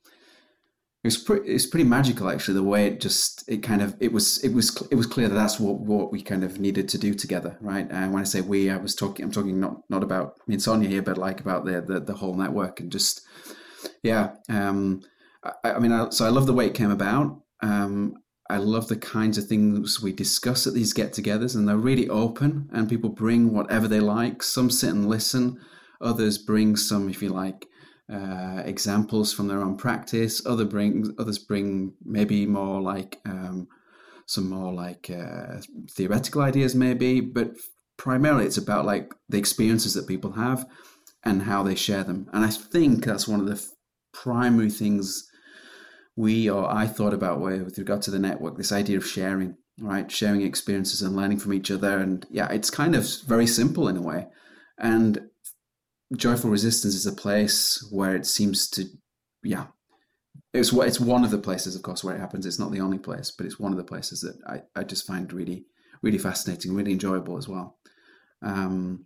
it's 1.06 1.18
pretty 1.18 1.48
it's 1.52 1.68
pretty 1.68 1.84
magical 1.84 2.30
actually 2.30 2.56
the 2.56 2.64
way 2.64 2.88
it 2.88 3.00
just 3.00 3.44
it 3.48 3.58
kind 3.58 3.82
of 3.82 3.96
it 4.00 4.12
was 4.12 4.44
it 4.44 4.54
was 4.54 4.76
it 4.90 4.96
was 4.96 5.06
clear 5.06 5.30
that 5.30 5.36
that's 5.36 5.60
what 5.60 5.80
what 5.80 6.12
we 6.12 6.20
kind 6.20 6.44
of 6.44 6.60
needed 6.60 6.90
to 6.90 6.98
do 6.98 7.14
together 7.14 7.58
right 7.62 7.88
and 7.92 8.12
when 8.12 8.22
i 8.22 8.26
say 8.26 8.42
we 8.42 8.72
i 8.72 8.78
was 8.78 8.96
talking 8.96 9.24
i'm 9.24 9.32
talking 9.32 9.60
not 9.60 9.82
not 9.88 10.02
about 10.02 10.34
me 10.48 10.56
and 10.56 10.64
sonia 10.64 10.90
here 10.90 11.04
but 11.04 11.18
like 11.18 11.40
about 11.40 11.64
the 11.64 11.80
the, 11.80 12.00
the 12.00 12.16
whole 12.16 12.34
network 12.34 12.80
and 12.80 12.92
just 12.92 13.22
yeah 14.02 14.32
um 14.50 15.02
i, 15.44 15.74
I 15.74 15.80
mean 15.80 15.92
I, 15.92 16.10
so 16.10 16.26
i 16.26 16.30
love 16.30 16.48
the 16.48 16.54
way 16.54 16.66
it 16.66 16.74
came 16.74 16.92
about 16.92 17.40
um 17.62 18.16
I 18.48 18.58
love 18.58 18.90
the 18.90 18.96
kinds 18.96 19.40
of 19.40 19.48
things 19.48 20.04
we 20.04 20.14
discuss 20.14 20.68
at 20.68 20.76
these 20.76 20.94
get 20.94 21.14
togethers, 21.14 21.56
and 21.56 21.68
they're 21.68 21.78
really 21.78 22.08
open, 22.10 22.70
and 22.72 22.88
people 22.88 23.10
bring 23.10 23.52
whatever 23.52 23.88
they 23.88 24.00
like. 24.00 24.44
Some 24.44 24.70
sit 24.70 24.92
and 24.92 25.10
listen, 25.10 25.60
others 26.00 26.38
bring 26.38 26.76
some, 26.76 27.10
if 27.10 27.24
you 27.24 27.30
like, 27.30 27.66
uh, 28.12 28.62
examples 28.66 29.34
from 29.34 29.48
their 29.48 29.62
own 29.62 29.78
practice. 29.78 30.46
Other 30.46 30.66
bring 30.66 31.16
others 31.18 31.40
bring 31.40 31.94
maybe 32.04 32.46
more 32.46 32.82
like 32.82 33.20
um, 33.26 33.68
some 34.26 34.50
more 34.50 34.74
like 34.74 35.10
uh, 35.10 35.58
theoretical 35.92 36.42
ideas, 36.42 36.76
maybe. 36.76 37.22
But 37.22 37.54
primarily, 37.98 38.46
it's 38.46 38.58
about 38.58 38.86
like 38.86 39.14
the 39.30 39.38
experiences 39.38 39.94
that 39.94 40.08
people 40.08 40.34
have 40.34 40.66
and 41.24 41.44
how 41.44 41.64
they 41.64 41.76
share 41.76 42.04
them. 42.04 42.30
And 42.34 42.46
I 42.46 42.50
think 42.50 43.06
that's 43.06 43.28
one 43.28 43.40
of 43.40 43.48
the 43.48 43.64
primary 44.14 44.70
things 44.70 45.28
we 46.16 46.50
or 46.50 46.72
I 46.72 46.88
thought 46.88 47.14
about 47.14 47.42
with 47.42 47.78
regard 47.78 48.02
to 48.04 48.12
the 48.12 48.20
network. 48.20 48.58
This 48.58 48.72
idea 48.72 48.98
of 48.98 49.08
sharing, 49.08 49.58
right? 49.80 50.10
Sharing 50.10 50.42
experiences 50.42 51.02
and 51.02 51.16
learning 51.16 51.40
from 51.40 51.54
each 51.54 51.72
other. 51.72 51.98
And 51.98 52.26
yeah, 52.30 52.50
it's 52.52 52.70
kind 52.70 52.96
of 52.96 53.08
very 53.28 53.48
simple 53.48 53.88
in 53.88 53.98
a 53.98 54.02
way. 54.02 54.28
And 54.78 55.30
joyful 56.16 56.50
resistance 56.50 56.96
is 56.96 57.06
a 57.06 57.14
place 57.14 57.88
where 57.92 58.16
it 58.16 58.26
seems 58.26 58.70
to 58.72 58.86
yeah. 59.44 59.68
It's 60.54 60.72
it's 60.74 61.00
one 61.00 61.24
of 61.24 61.32
the 61.32 61.38
places 61.38 61.76
of 61.76 61.82
course 61.82 62.04
where 62.04 62.16
it 62.16 62.20
happens. 62.20 62.46
It's 62.46 62.60
not 62.60 62.72
the 62.72 62.82
only 62.82 63.00
place 63.00 63.32
but 63.32 63.46
it's 63.46 63.60
one 63.60 63.72
of 63.72 63.78
the 63.78 63.84
places 63.84 64.22
that 64.22 64.38
i, 64.48 64.80
I 64.80 64.84
just 64.84 65.08
find 65.08 65.32
really 65.32 65.66
really 66.02 66.18
fascinating 66.18 66.74
really 66.74 66.92
enjoyable 66.92 67.38
as 67.38 67.48
well. 67.48 67.78
Um, 68.42 69.06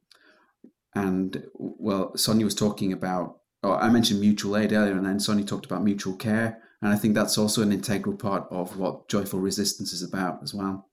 and 0.95 1.43
well 1.53 2.15
sonia 2.17 2.45
was 2.45 2.55
talking 2.55 2.93
about 2.93 3.39
oh, 3.63 3.73
i 3.73 3.89
mentioned 3.89 4.19
mutual 4.19 4.57
aid 4.57 4.73
earlier 4.73 4.95
and 4.95 5.05
then 5.05 5.19
sonia 5.19 5.45
talked 5.45 5.65
about 5.65 5.83
mutual 5.83 6.15
care 6.15 6.61
and 6.81 6.91
i 6.91 6.95
think 6.95 7.13
that's 7.13 7.37
also 7.37 7.61
an 7.61 7.71
integral 7.71 8.15
part 8.15 8.47
of 8.49 8.77
what 8.77 9.07
joyful 9.07 9.39
resistance 9.39 9.93
is 9.93 10.01
about 10.01 10.39
as 10.41 10.53
well 10.53 10.87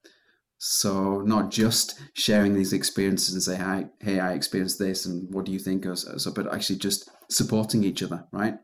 so 0.58 1.20
not 1.20 1.50
just 1.50 2.00
sharing 2.14 2.54
these 2.54 2.72
experiences 2.72 3.34
and 3.34 3.42
say, 3.42 3.56
"Hi, 3.56 3.86
hey, 4.00 4.20
I 4.20 4.32
experienced 4.32 4.78
this, 4.78 5.06
and 5.06 5.32
what 5.32 5.44
do 5.44 5.52
you 5.52 5.58
think?" 5.58 5.86
Or 5.86 5.96
so, 5.96 6.32
but 6.32 6.52
actually 6.52 6.78
just 6.78 7.10
supporting 7.28 7.84
each 7.84 8.02
other, 8.02 8.26
right? 8.32 8.58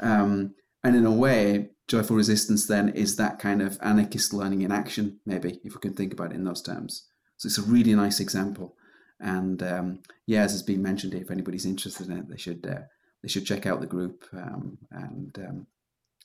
Um, 0.00 0.54
and 0.84 0.96
in 0.96 1.04
a 1.04 1.12
way, 1.12 1.70
joyful 1.88 2.16
resistance 2.16 2.66
then 2.66 2.90
is 2.90 3.16
that 3.16 3.38
kind 3.38 3.60
of 3.60 3.78
anarchist 3.82 4.32
learning 4.32 4.62
in 4.62 4.70
action, 4.70 5.18
maybe 5.26 5.60
if 5.64 5.74
we 5.74 5.80
can 5.80 5.94
think 5.94 6.12
about 6.12 6.32
it 6.32 6.36
in 6.36 6.44
those 6.44 6.62
terms. 6.62 7.08
So 7.36 7.46
it's 7.46 7.58
a 7.58 7.62
really 7.62 7.94
nice 7.94 8.20
example. 8.20 8.76
And 9.20 9.62
um, 9.62 10.00
yeah, 10.26 10.42
as 10.42 10.52
has 10.52 10.62
been 10.62 10.82
mentioned, 10.82 11.14
if 11.14 11.30
anybody's 11.30 11.66
interested 11.66 12.08
in 12.08 12.18
it, 12.18 12.28
they 12.28 12.36
should 12.36 12.66
uh, 12.66 12.82
they 13.22 13.28
should 13.28 13.46
check 13.46 13.66
out 13.66 13.80
the 13.80 13.86
group 13.86 14.24
um, 14.32 14.78
and 14.92 15.36
um, 15.38 15.66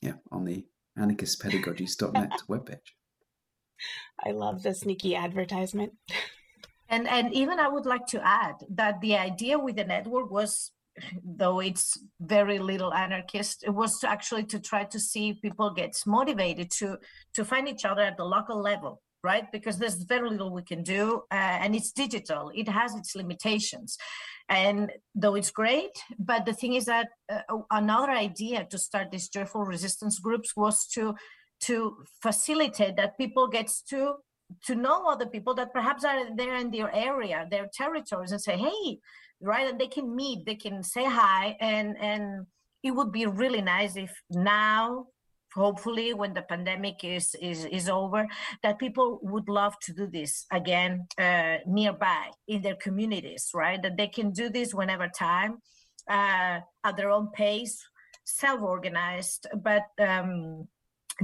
yeah 0.01 0.13
on 0.31 0.45
the 0.45 0.65
anarchistpedagogies.net 0.97 2.31
webpage. 2.49 2.91
I 4.25 4.31
love 4.31 4.63
the 4.63 4.73
sneaky 4.73 5.15
advertisement. 5.15 5.93
And 6.89 7.07
and 7.07 7.33
even 7.33 7.59
I 7.59 7.67
would 7.67 7.85
like 7.85 8.05
to 8.07 8.25
add 8.25 8.55
that 8.69 9.01
the 9.01 9.15
idea 9.17 9.57
with 9.57 9.75
the 9.77 9.85
network 9.85 10.29
was 10.31 10.71
though 11.23 11.59
it's 11.59 11.97
very 12.19 12.59
little 12.59 12.93
anarchist 12.93 13.63
it 13.63 13.71
was 13.71 13.99
to 13.99 14.07
actually 14.07 14.43
to 14.43 14.59
try 14.59 14.83
to 14.83 14.99
see 14.99 15.29
if 15.29 15.41
people 15.41 15.71
gets 15.71 16.05
motivated 16.05 16.69
to 16.69 16.99
to 17.33 17.43
find 17.43 17.67
each 17.67 17.83
other 17.83 18.03
at 18.03 18.15
the 18.15 18.23
local 18.23 18.61
level 18.61 19.01
right? 19.23 19.49
Because 19.51 19.77
there's 19.77 20.03
very 20.03 20.29
little 20.29 20.51
we 20.51 20.63
can 20.63 20.83
do 20.83 21.23
uh, 21.31 21.57
and 21.63 21.75
it's 21.75 21.91
digital. 21.91 22.51
It 22.53 22.67
has 22.67 22.93
its 22.93 23.15
limitations. 23.15 23.97
And 24.49 24.91
though 25.15 25.35
it's 25.35 25.51
great 25.51 25.95
but 26.19 26.45
the 26.45 26.53
thing 26.53 26.73
is 26.73 26.85
that 26.85 27.07
uh, 27.31 27.59
another 27.71 28.11
idea 28.11 28.67
to 28.69 28.77
start 28.77 29.09
these 29.09 29.29
joyful 29.29 29.63
resistance 29.63 30.19
groups 30.19 30.55
was 30.55 30.85
to 30.87 31.15
to 31.65 31.97
facilitate 32.21 32.95
that 32.95 33.17
people 33.17 33.47
gets 33.47 33.81
to 33.81 34.15
to 34.65 34.75
know 34.75 35.07
other 35.07 35.25
people 35.25 35.53
that 35.55 35.73
perhaps 35.73 36.03
are 36.03 36.35
there 36.35 36.55
in 36.55 36.69
their 36.69 36.93
area 36.93 37.47
their 37.49 37.67
territories 37.73 38.31
and 38.31 38.41
say 38.41 38.57
hey 38.57 38.99
right? 39.43 39.69
And 39.69 39.79
they 39.79 39.87
can 39.87 40.15
meet 40.15 40.45
they 40.45 40.55
can 40.55 40.81
say 40.83 41.05
hi 41.05 41.55
and 41.59 41.95
and 41.99 42.47
it 42.81 42.91
would 42.91 43.11
be 43.11 43.25
really 43.25 43.61
nice 43.61 43.95
if 43.95 44.11
now 44.29 45.07
hopefully 45.53 46.13
when 46.13 46.33
the 46.33 46.41
pandemic 46.41 47.03
is 47.03 47.35
is 47.41 47.65
is 47.65 47.87
over 47.87 48.27
that 48.63 48.79
people 48.79 49.19
would 49.21 49.47
love 49.47 49.75
to 49.81 49.93
do 49.93 50.07
this 50.07 50.45
again 50.51 51.07
uh, 51.19 51.57
nearby 51.67 52.31
in 52.47 52.61
their 52.61 52.75
communities 52.75 53.51
right? 53.53 53.81
That 53.83 53.97
they 53.97 54.07
can 54.07 54.31
do 54.31 54.49
this 54.49 54.73
whenever 54.73 55.07
time 55.07 55.59
uh, 56.09 56.59
at 56.83 56.97
their 56.97 57.11
own 57.11 57.29
pace 57.31 57.77
self-organized 58.25 59.47
but 59.61 59.83
um, 59.99 60.67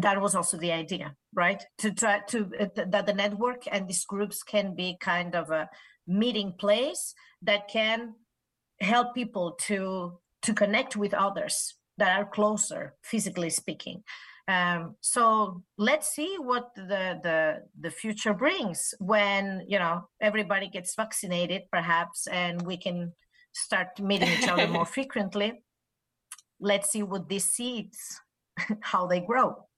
that 0.02 0.22
was 0.22 0.36
also 0.36 0.58
the 0.58 0.72
idea 0.72 1.16
right? 1.34 1.64
To 1.80 1.92
try 1.92 2.20
to 2.30 2.50
uh, 2.60 2.66
th- 2.76 2.88
that 2.90 3.06
the 3.06 3.14
network 3.14 3.64
and 3.72 3.88
these 3.88 4.06
groups 4.06 4.44
can 4.44 4.76
be 4.76 4.98
kind 5.00 5.36
of 5.36 5.52
a 5.52 5.70
meeting 6.08 6.54
place 6.58 7.14
that 7.44 7.68
can 7.68 8.16
help 8.82 9.14
people 9.14 9.52
to 9.68 10.20
to 10.42 10.54
connect 10.54 10.96
with 10.96 11.14
others 11.14 11.76
that 11.98 12.18
are 12.18 12.26
closer 12.26 12.96
physically 13.04 13.50
speaking. 13.50 14.04
Um, 14.48 14.96
so 15.02 15.64
let's 15.78 16.10
see 16.16 16.38
what 16.40 16.74
the, 16.76 17.20
the 17.22 17.64
the 17.80 17.92
future 17.92 18.34
brings 18.34 18.94
when 19.00 19.64
you 19.68 19.78
know 19.78 20.10
everybody 20.22 20.68
gets 20.68 20.96
vaccinated 20.96 21.64
perhaps 21.72 22.26
and 22.28 22.62
we 22.64 22.78
can 22.78 23.14
start 23.54 24.00
meeting 24.00 24.30
each 24.30 24.48
other 24.48 24.68
more 24.68 24.86
frequently. 24.98 25.64
Let's 26.60 26.92
see 26.92 27.04
what 27.04 27.30
these 27.30 27.46
seeds 27.46 28.20
how 28.82 29.06
they 29.06 29.20
grow 29.20 29.69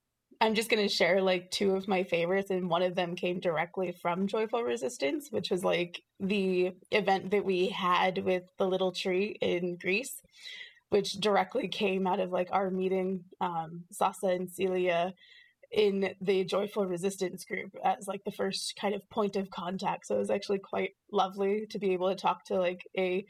I'm 0.42 0.56
just 0.56 0.68
going 0.68 0.82
to 0.82 0.92
share 0.92 1.22
like 1.22 1.52
two 1.52 1.76
of 1.76 1.86
my 1.86 2.02
favorites, 2.02 2.50
and 2.50 2.68
one 2.68 2.82
of 2.82 2.96
them 2.96 3.14
came 3.14 3.38
directly 3.38 3.92
from 3.92 4.26
Joyful 4.26 4.64
Resistance, 4.64 5.28
which 5.30 5.52
was 5.52 5.62
like 5.62 6.02
the 6.18 6.72
event 6.90 7.30
that 7.30 7.44
we 7.44 7.68
had 7.68 8.24
with 8.24 8.42
the 8.58 8.66
little 8.66 8.90
tree 8.90 9.38
in 9.40 9.76
Greece. 9.76 10.20
which 10.92 11.14
directly 11.14 11.68
came 11.68 12.06
out 12.06 12.20
of 12.20 12.30
like 12.30 12.48
our 12.52 12.70
meeting, 12.70 13.24
um, 13.40 13.84
Sasa 13.90 14.26
and 14.26 14.50
Celia 14.50 15.14
in 15.70 16.14
the 16.20 16.44
Joyful 16.44 16.84
Resistance 16.84 17.46
group 17.46 17.74
as 17.82 18.06
like 18.06 18.22
the 18.24 18.30
first 18.30 18.74
kind 18.78 18.94
of 18.94 19.08
point 19.08 19.34
of 19.36 19.48
contact. 19.50 20.06
So 20.06 20.16
it 20.16 20.18
was 20.18 20.30
actually 20.30 20.58
quite 20.58 20.90
lovely 21.10 21.66
to 21.70 21.78
be 21.78 21.94
able 21.94 22.10
to 22.10 22.14
talk 22.14 22.44
to 22.46 22.58
like 22.58 22.86
a, 22.94 23.24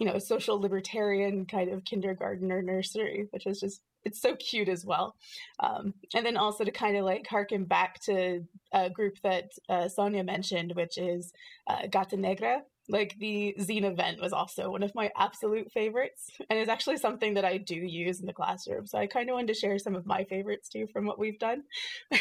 you 0.00 0.06
know, 0.06 0.18
social 0.18 0.60
libertarian 0.60 1.46
kind 1.46 1.70
of 1.70 1.84
kindergarten 1.84 2.50
or 2.50 2.62
nursery, 2.62 3.28
which 3.30 3.44
was 3.46 3.60
just 3.60 3.80
it's 4.04 4.20
so 4.20 4.36
cute 4.36 4.68
as 4.68 4.84
well. 4.84 5.16
Um, 5.60 5.94
and 6.14 6.24
then 6.24 6.36
also 6.36 6.64
to 6.64 6.70
kind 6.70 6.96
of 6.96 7.04
like 7.04 7.26
harken 7.26 7.64
back 7.64 8.00
to 8.04 8.44
a 8.72 8.90
group 8.90 9.16
that 9.22 9.52
uh, 9.68 9.88
Sonia 9.88 10.24
mentioned, 10.24 10.72
which 10.74 10.98
is 10.98 11.32
uh, 11.66 11.86
Gata 11.90 12.16
Negra, 12.16 12.62
like 12.88 13.16
the 13.18 13.54
zine 13.58 13.84
event 13.84 14.20
was 14.20 14.32
also 14.32 14.70
one 14.70 14.82
of 14.82 14.94
my 14.94 15.10
absolute 15.16 15.72
favorites 15.72 16.30
and 16.50 16.58
is 16.58 16.68
actually 16.68 16.98
something 16.98 17.34
that 17.34 17.44
i 17.44 17.56
do 17.56 17.74
use 17.76 18.20
in 18.20 18.26
the 18.26 18.32
classroom 18.32 18.86
so 18.86 18.98
i 18.98 19.06
kind 19.06 19.30
of 19.30 19.34
wanted 19.34 19.46
to 19.46 19.54
share 19.54 19.78
some 19.78 19.94
of 19.94 20.04
my 20.04 20.24
favorites 20.24 20.68
too 20.68 20.86
from 20.92 21.06
what 21.06 21.18
we've 21.18 21.38
done. 21.38 21.62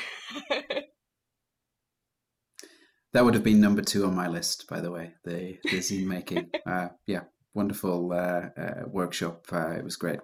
That 3.12 3.24
would 3.24 3.36
have 3.36 3.44
been 3.44 3.62
number 3.62 3.84
two 3.84 4.06
on 4.06 4.16
my 4.16 4.28
list 4.28 4.68
by 4.68 4.82
the 4.82 4.90
way 4.90 5.14
the, 5.24 5.60
the 5.64 5.78
zine 5.78 6.08
making. 6.08 6.50
Uh, 6.66 6.88
yeah 7.06 7.22
wonderful 7.54 8.12
uh, 8.12 8.50
uh, 8.60 8.84
workshop. 8.88 9.46
Uh, 9.52 9.74
it 9.74 9.84
was 9.84 9.96
great. 9.96 10.20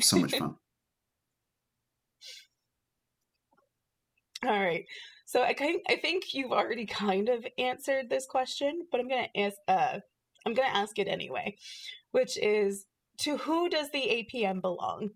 So 0.00 0.18
much 0.18 0.36
fun 0.36 0.54
all 4.44 4.60
right 4.60 4.86
so 5.30 5.44
I 5.44 5.52
kind 5.52 5.78
I 5.88 5.94
think 5.94 6.34
you've 6.34 6.50
already 6.50 6.86
kind 6.86 7.28
of 7.28 7.46
answered 7.56 8.10
this 8.10 8.26
question, 8.26 8.82
but 8.90 9.00
I'm 9.00 9.08
gonna 9.08 9.28
ask 9.36 9.56
uh 9.68 10.00
I'm 10.44 10.54
gonna 10.54 10.74
ask 10.74 10.98
it 10.98 11.06
anyway, 11.06 11.56
which 12.10 12.36
is 12.36 12.84
to 13.18 13.36
who 13.36 13.68
does 13.68 13.90
the 13.92 14.00
APN 14.00 14.60
belong? 14.60 15.10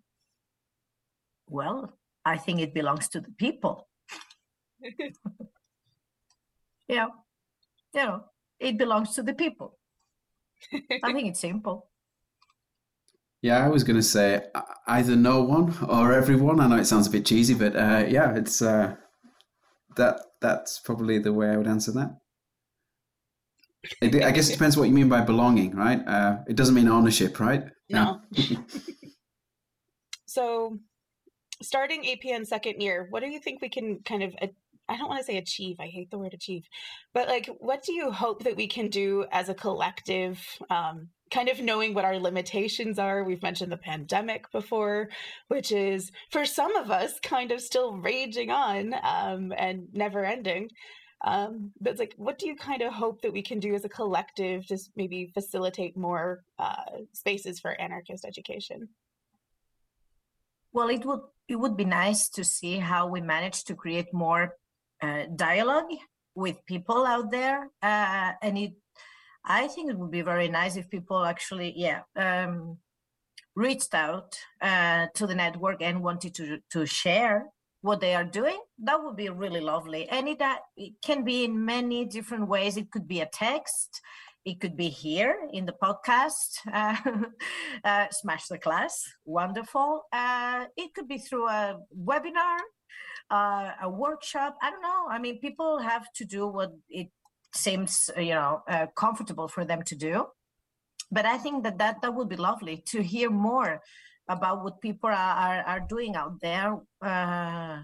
Well, 1.49 1.99
I 2.25 2.37
think 2.37 2.61
it 2.61 2.75
belongs 2.75 3.09
to 3.09 3.21
the 3.21 3.33
people. 3.33 3.89
yeah. 6.87 7.09
You 7.93 8.01
know, 8.01 8.25
it 8.61 8.79
belongs 8.79 9.17
to 9.17 9.23
the 9.25 9.35
people. 9.35 9.79
I 11.03 11.13
think 11.13 11.29
it's 11.29 11.41
simple. 11.41 11.91
Yeah, 13.43 13.65
I 13.65 13.69
was 13.69 13.85
going 13.85 13.97
to 13.97 14.03
say 14.03 14.43
either 14.87 15.17
no 15.17 15.43
one 15.43 15.77
or 15.89 16.13
everyone. 16.13 16.61
I 16.61 16.67
know 16.67 16.77
it 16.77 16.87
sounds 16.87 17.09
a 17.09 17.11
bit 17.11 17.27
cheesy, 17.27 17.53
but 17.55 17.77
uh, 17.77 18.07
yeah, 18.09 18.35
it's 18.35 18.63
uh, 18.63 18.97
that 19.97 20.21
that's 20.41 20.79
probably 20.79 21.19
the 21.19 21.33
way 21.33 21.49
I 21.49 21.57
would 21.57 21.67
answer 21.67 21.93
that. 21.93 22.19
It, 24.01 24.25
I 24.25 24.31
guess 24.31 24.49
it 24.49 24.55
depends 24.55 24.77
what 24.77 24.89
you 24.89 24.95
mean 24.95 25.09
by 25.09 25.21
belonging, 25.21 25.77
right? 25.77 26.01
Uh, 26.07 26.39
it 26.49 26.57
doesn't 26.57 26.75
mean 26.75 26.89
ownership, 26.89 27.39
right? 27.39 27.65
No. 27.91 28.21
so, 30.27 30.79
starting 31.63 32.05
APN 32.05 32.47
second 32.47 32.81
year, 32.81 33.07
what 33.11 33.23
do 33.23 33.29
you 33.29 33.41
think 33.41 33.61
we 33.61 33.69
can 33.69 34.01
kind 34.05 34.23
of 34.23 34.35
I 34.89 34.97
don't 34.97 35.09
want 35.09 35.21
to 35.21 35.25
say 35.25 35.39
achieve. 35.39 35.77
I 35.81 35.87
hate 35.87 36.11
the 36.11 36.19
word 36.19 36.35
achieve, 36.35 36.69
but 37.15 37.29
like, 37.29 37.49
what 37.59 37.83
do 37.83 37.93
you 37.93 38.11
hope 38.11 38.45
that 38.45 38.57
we 38.57 38.67
can 38.67 38.89
do 38.89 39.25
as 39.33 39.49
a 39.49 39.55
collective? 39.55 40.41
Um, 40.69 41.09
kind 41.35 41.49
of 41.49 41.61
knowing 41.61 41.95
what 41.95 42.05
our 42.05 42.19
limitations 42.19 42.97
are. 42.99 43.25
We've 43.25 43.43
mentioned 43.43 43.73
the 43.73 43.77
pandemic 43.77 44.51
before, 44.53 45.09
which 45.49 45.73
is 45.73 46.13
for 46.31 46.45
some 46.47 46.77
of 46.77 46.93
us 46.93 47.19
kind 47.21 47.51
of 47.51 47.61
still 47.61 47.97
raging 47.97 48.51
on 48.51 48.95
um, 49.03 49.53
and 49.57 49.89
never 49.93 50.25
ending. 50.25 50.71
Um, 51.25 51.73
but 51.81 51.91
it's 51.93 52.01
like, 52.01 52.15
what 52.17 52.39
do 52.39 52.47
you 52.47 52.55
kind 52.55 52.83
of 52.83 52.93
hope 52.93 53.23
that 53.23 53.33
we 53.33 53.43
can 53.43 53.59
do 53.59 53.75
as 53.75 53.85
a 53.85 53.89
collective 53.89 54.65
to 54.67 54.79
maybe 54.95 55.33
facilitate 55.35 55.97
more 55.97 56.45
uh, 56.59 56.93
spaces 57.13 57.59
for 57.59 57.81
anarchist 57.81 58.25
education? 58.25 58.89
Well, 60.73 60.89
it 60.89 61.05
would 61.05 61.21
it 61.49 61.57
would 61.57 61.77
be 61.77 61.85
nice 61.85 62.29
to 62.31 62.43
see 62.45 62.79
how 62.79 63.07
we 63.07 63.21
manage 63.21 63.65
to 63.65 63.75
create 63.75 64.13
more 64.13 64.57
uh, 65.03 65.25
dialogue 65.35 65.93
with 66.35 66.65
people 66.67 67.05
out 67.07 67.31
there, 67.31 67.71
uh, 67.83 68.33
and 68.43 68.59
it 68.59 68.73
I 69.45 69.69
think 69.69 69.91
it 69.91 69.99
would 69.99 70.11
be 70.11 70.23
very 70.23 70.49
nice 70.49 70.77
if 70.77 70.89
people 70.89 71.25
actually, 71.25 71.73
yeah, 71.77 72.01
um, 72.17 72.79
reached 73.55 73.95
out 73.95 74.37
uh, 74.61 75.07
to 75.15 75.27
the 75.27 75.35
network 75.35 75.83
and 75.83 76.03
wanted 76.03 76.35
to 76.35 76.59
to 76.71 76.87
share 76.87 77.47
what 77.85 78.01
they 78.01 78.15
are 78.15 78.25
doing. 78.25 78.59
That 78.79 79.03
would 79.03 79.15
be 79.15 79.29
really 79.29 79.61
lovely. 79.61 80.09
And 80.09 80.27
it, 80.27 80.41
uh, 80.41 80.57
it 80.75 80.95
can 81.05 81.23
be 81.23 81.45
in 81.45 81.67
many 81.67 82.07
different 82.07 82.49
ways. 82.49 82.79
It 82.79 82.91
could 82.91 83.07
be 83.07 83.21
a 83.21 83.27
text. 83.27 84.01
It 84.47 84.59
could 84.59 84.75
be 84.75 84.89
here 84.89 85.37
in 85.53 85.67
the 85.67 85.75
podcast, 85.83 86.61
uh, 87.85 88.07
Smash 88.11 88.49
the 88.49 88.59
Class, 88.59 89.03
wonderful. 89.27 90.05
Uh, 90.13 90.65
it 90.77 90.95
could 90.95 91.09
be 91.09 91.19
through 91.19 91.49
a 91.49 91.79
webinar, 91.95 92.59
uh, 93.31 93.73
a 93.83 93.89
workshop. 93.89 94.57
I 94.63 94.71
don't 94.71 94.83
know. 94.83 95.07
I 95.11 95.19
mean, 95.19 95.39
people 95.41 95.79
have 95.79 96.11
to 96.17 96.25
do 96.25 96.47
what 96.47 96.73
it 96.89 97.09
seems 97.55 98.11
you 98.17 98.35
know 98.35 98.63
uh, 98.69 98.87
comfortable 98.97 99.49
for 99.49 99.65
them 99.65 99.83
to 99.83 99.95
do. 99.95 100.27
But 101.11 101.27
i 101.27 101.39
think 101.39 101.65
that 101.65 101.79
that, 101.79 102.01
that 102.03 102.15
would 102.15 102.29
be 102.29 102.37
lovely 102.37 102.83
to 102.93 103.03
hear 103.03 103.31
more 103.31 103.81
about 104.29 104.65
what 104.65 104.81
people 104.81 105.11
are, 105.11 105.35
are, 105.47 105.63
are 105.73 105.81
doing 105.81 106.17
out 106.17 106.41
there 106.41 106.79
uh, 107.03 107.83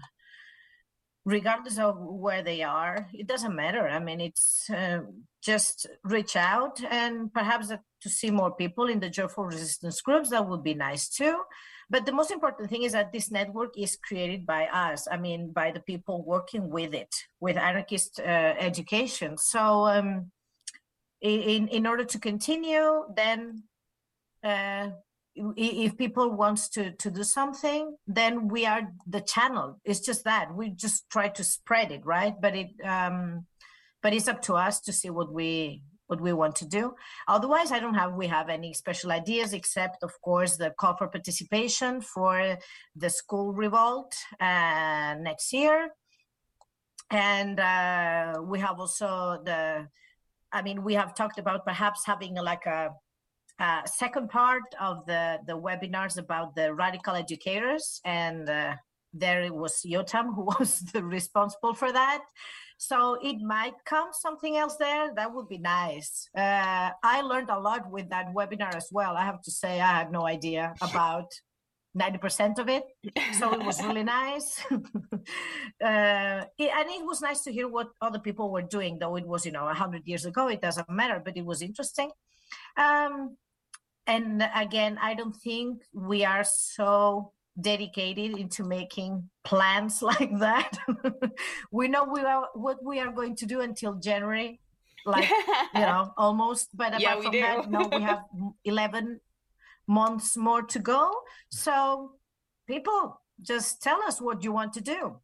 regardless 1.23 1.77
of 1.77 1.95
where 1.99 2.41
they 2.41 2.63
are. 2.63 3.07
It 3.13 3.27
doesn't 3.27 3.55
matter. 3.55 3.87
I 3.87 3.99
mean 3.99 4.21
it's 4.21 4.69
uh, 4.69 5.01
just 5.41 5.87
reach 6.03 6.35
out 6.35 6.83
and 6.83 7.31
perhaps 7.33 7.67
to 8.03 8.09
see 8.09 8.31
more 8.31 8.55
people 8.55 8.87
in 8.87 8.99
the 8.99 9.09
joyful 9.09 9.45
resistance 9.45 10.01
groups. 10.01 10.29
That 10.29 10.47
would 10.47 10.63
be 10.63 10.73
nice 10.73 11.07
too 11.09 11.37
but 11.91 12.05
the 12.05 12.17
most 12.19 12.31
important 12.31 12.69
thing 12.69 12.83
is 12.83 12.93
that 12.93 13.11
this 13.11 13.29
network 13.29 13.77
is 13.77 13.97
created 14.07 14.45
by 14.45 14.63
us 14.67 15.07
i 15.11 15.17
mean 15.17 15.51
by 15.51 15.71
the 15.71 15.83
people 15.91 16.23
working 16.35 16.69
with 16.69 16.93
it 16.93 17.13
with 17.39 17.57
anarchist 17.57 18.19
uh, 18.19 18.53
education. 18.59 19.37
So 19.37 19.87
um, 19.87 20.31
in 21.21 21.67
in 21.67 21.85
order 21.85 22.05
to 22.05 22.19
continue 22.19 23.03
then 23.15 23.63
uh, 24.43 24.89
if 25.35 25.97
people 25.97 26.31
wants 26.31 26.69
to 26.69 26.91
to 26.93 27.11
do 27.11 27.23
something 27.23 27.95
then 28.07 28.47
we 28.47 28.65
are 28.65 28.83
the 29.07 29.21
channel. 29.21 29.79
It's 29.85 29.99
just 29.99 30.23
that. 30.25 30.53
We 30.53 30.69
just 30.69 31.09
try 31.09 31.27
to 31.29 31.43
spread 31.43 31.91
it 31.91 32.05
right? 32.05 32.35
But 32.39 32.55
it 32.55 32.69
um 32.83 33.45
but 34.01 34.13
it's 34.13 34.27
up 34.27 34.41
to 34.43 34.55
us 34.55 34.79
to 34.81 34.93
see 34.93 35.09
what 35.09 35.31
we 35.31 35.83
what 36.11 36.21
we 36.21 36.33
want 36.33 36.55
to 36.57 36.65
do. 36.65 36.93
Otherwise, 37.27 37.71
I 37.71 37.79
don't 37.79 37.95
have 37.95 38.13
we 38.13 38.27
have 38.27 38.49
any 38.49 38.73
special 38.73 39.11
ideas 39.11 39.53
except, 39.53 40.03
of 40.03 40.13
course, 40.21 40.57
the 40.57 40.71
call 40.79 40.95
for 40.97 41.07
participation 41.07 42.01
for 42.01 42.57
the 42.95 43.09
school 43.09 43.53
revolt 43.53 44.13
uh, 44.39 45.15
next 45.29 45.53
year, 45.53 45.89
and 47.09 47.59
uh, 47.59 48.41
we 48.43 48.59
have 48.59 48.77
also 48.79 49.41
the. 49.45 49.87
I 50.53 50.61
mean, 50.61 50.83
we 50.83 50.93
have 50.95 51.15
talked 51.15 51.39
about 51.39 51.65
perhaps 51.65 52.05
having 52.05 52.35
like 52.35 52.65
a, 52.65 52.89
a 53.59 53.83
second 53.85 54.29
part 54.29 54.67
of 54.81 55.05
the 55.05 55.39
the 55.47 55.57
webinars 55.67 56.17
about 56.17 56.55
the 56.55 56.73
radical 56.73 57.15
educators 57.15 58.01
and. 58.05 58.49
Uh, 58.49 58.75
there 59.13 59.41
it 59.41 59.53
was 59.53 59.85
Yotam 59.85 60.33
who 60.33 60.43
was 60.59 60.79
the 60.93 61.03
responsible 61.03 61.73
for 61.73 61.91
that. 61.91 62.23
So 62.81 63.19
it 63.21 63.39
might 63.39 63.75
come 63.85 64.09
something 64.11 64.57
else 64.57 64.75
there. 64.77 65.13
That 65.13 65.31
would 65.35 65.47
be 65.47 65.59
nice. 65.59 66.27
Uh, 66.35 66.89
I 67.03 67.21
learned 67.21 67.51
a 67.51 67.59
lot 67.59 67.91
with 67.91 68.09
that 68.09 68.33
webinar 68.33 68.73
as 68.75 68.89
well. 68.91 69.15
I 69.15 69.23
have 69.23 69.39
to 69.43 69.51
say, 69.51 69.79
I 69.79 69.99
had 69.99 70.11
no 70.11 70.25
idea 70.25 70.73
about 70.81 71.31
90% 71.95 72.57
of 72.57 72.69
it. 72.69 72.83
So 73.37 73.53
it 73.53 73.63
was 73.63 73.83
really 73.83 74.03
nice. 74.03 74.65
uh, 74.71 76.41
it, 76.57 76.71
and 76.79 76.89
it 76.89 77.05
was 77.05 77.21
nice 77.21 77.41
to 77.41 77.53
hear 77.53 77.67
what 77.67 77.89
other 78.01 78.17
people 78.17 78.49
were 78.49 78.63
doing, 78.63 78.97
though 78.97 79.15
it 79.15 79.27
was, 79.27 79.45
you 79.45 79.51
know, 79.51 79.65
100 79.65 80.07
years 80.07 80.25
ago. 80.25 80.47
It 80.47 80.63
doesn't 80.63 80.89
matter, 80.89 81.21
but 81.23 81.37
it 81.37 81.45
was 81.45 81.61
interesting. 81.61 82.09
Um, 82.77 83.37
and 84.07 84.43
again, 84.55 84.97
I 84.99 85.13
don't 85.13 85.35
think 85.35 85.83
we 85.93 86.25
are 86.25 86.43
so 86.43 87.31
dedicated 87.59 88.37
into 88.37 88.63
making 88.63 89.29
plans 89.43 90.01
like 90.11 90.37
that. 90.39 90.77
we 91.71 91.87
know 91.87 92.05
we 92.05 92.21
are 92.21 92.49
what 92.53 92.83
we 92.83 92.99
are 92.99 93.11
going 93.11 93.35
to 93.37 93.45
do 93.45 93.61
until 93.61 93.95
January, 93.95 94.59
like 95.05 95.29
you 95.73 95.81
know, 95.81 96.13
almost. 96.17 96.69
But 96.73 96.89
apart 96.89 97.01
yeah, 97.01 97.21
from 97.21 97.31
do. 97.31 97.41
that, 97.41 97.69
no, 97.69 97.89
we 97.91 98.01
have 98.01 98.23
eleven 98.65 99.19
months 99.87 100.37
more 100.37 100.61
to 100.63 100.79
go. 100.79 101.11
So 101.49 102.13
people 102.67 103.21
just 103.41 103.81
tell 103.81 104.01
us 104.03 104.21
what 104.21 104.43
you 104.43 104.51
want 104.51 104.73
to 104.73 104.81
do. 104.81 105.17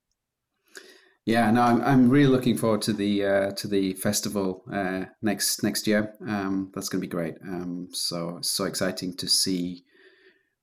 Yeah, 1.26 1.52
no, 1.52 1.62
I'm 1.62 1.82
I'm 1.82 2.10
really 2.10 2.32
looking 2.32 2.58
forward 2.58 2.82
to 2.84 2.94
the 2.94 3.26
uh, 3.26 3.52
to 3.52 3.68
the 3.68 3.94
festival 3.96 4.64
uh, 4.72 5.06
next 5.22 5.62
next 5.62 5.86
year. 5.86 6.14
Um, 6.26 6.72
that's 6.74 6.88
going 6.88 7.02
to 7.02 7.08
be 7.08 7.12
great. 7.12 7.36
Um, 7.44 7.90
so 7.92 8.40
so 8.42 8.64
exciting 8.64 9.14
to 9.18 9.28
see 9.28 9.84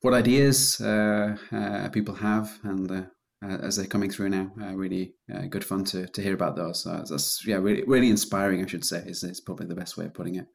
what 0.04 0.12
ideas 0.12 0.78
uh, 0.82 1.34
uh, 1.50 1.88
people 1.88 2.14
have 2.14 2.58
and 2.62 2.90
uh, 2.90 3.04
as 3.42 3.76
they're 3.76 3.86
coming 3.86 4.10
through 4.10 4.28
now. 4.28 4.50
really 4.74 5.14
good 5.48 5.64
fun 5.64 5.82
to, 5.82 6.06
to 6.08 6.20
hear 6.20 6.34
about 6.34 6.56
those. 6.56 6.84
That's 6.84 7.42
yeah, 7.46 7.56
really 7.56 7.84
really 7.86 8.10
inspiring. 8.10 8.62
I 8.62 8.66
should 8.66 8.84
say 8.84 9.02
is 9.06 9.24
is 9.24 9.40
probably 9.40 9.66
the 9.66 9.74
best 9.74 9.96
way 9.96 10.04
of 10.04 10.12
putting 10.12 10.34
it. 10.34 10.46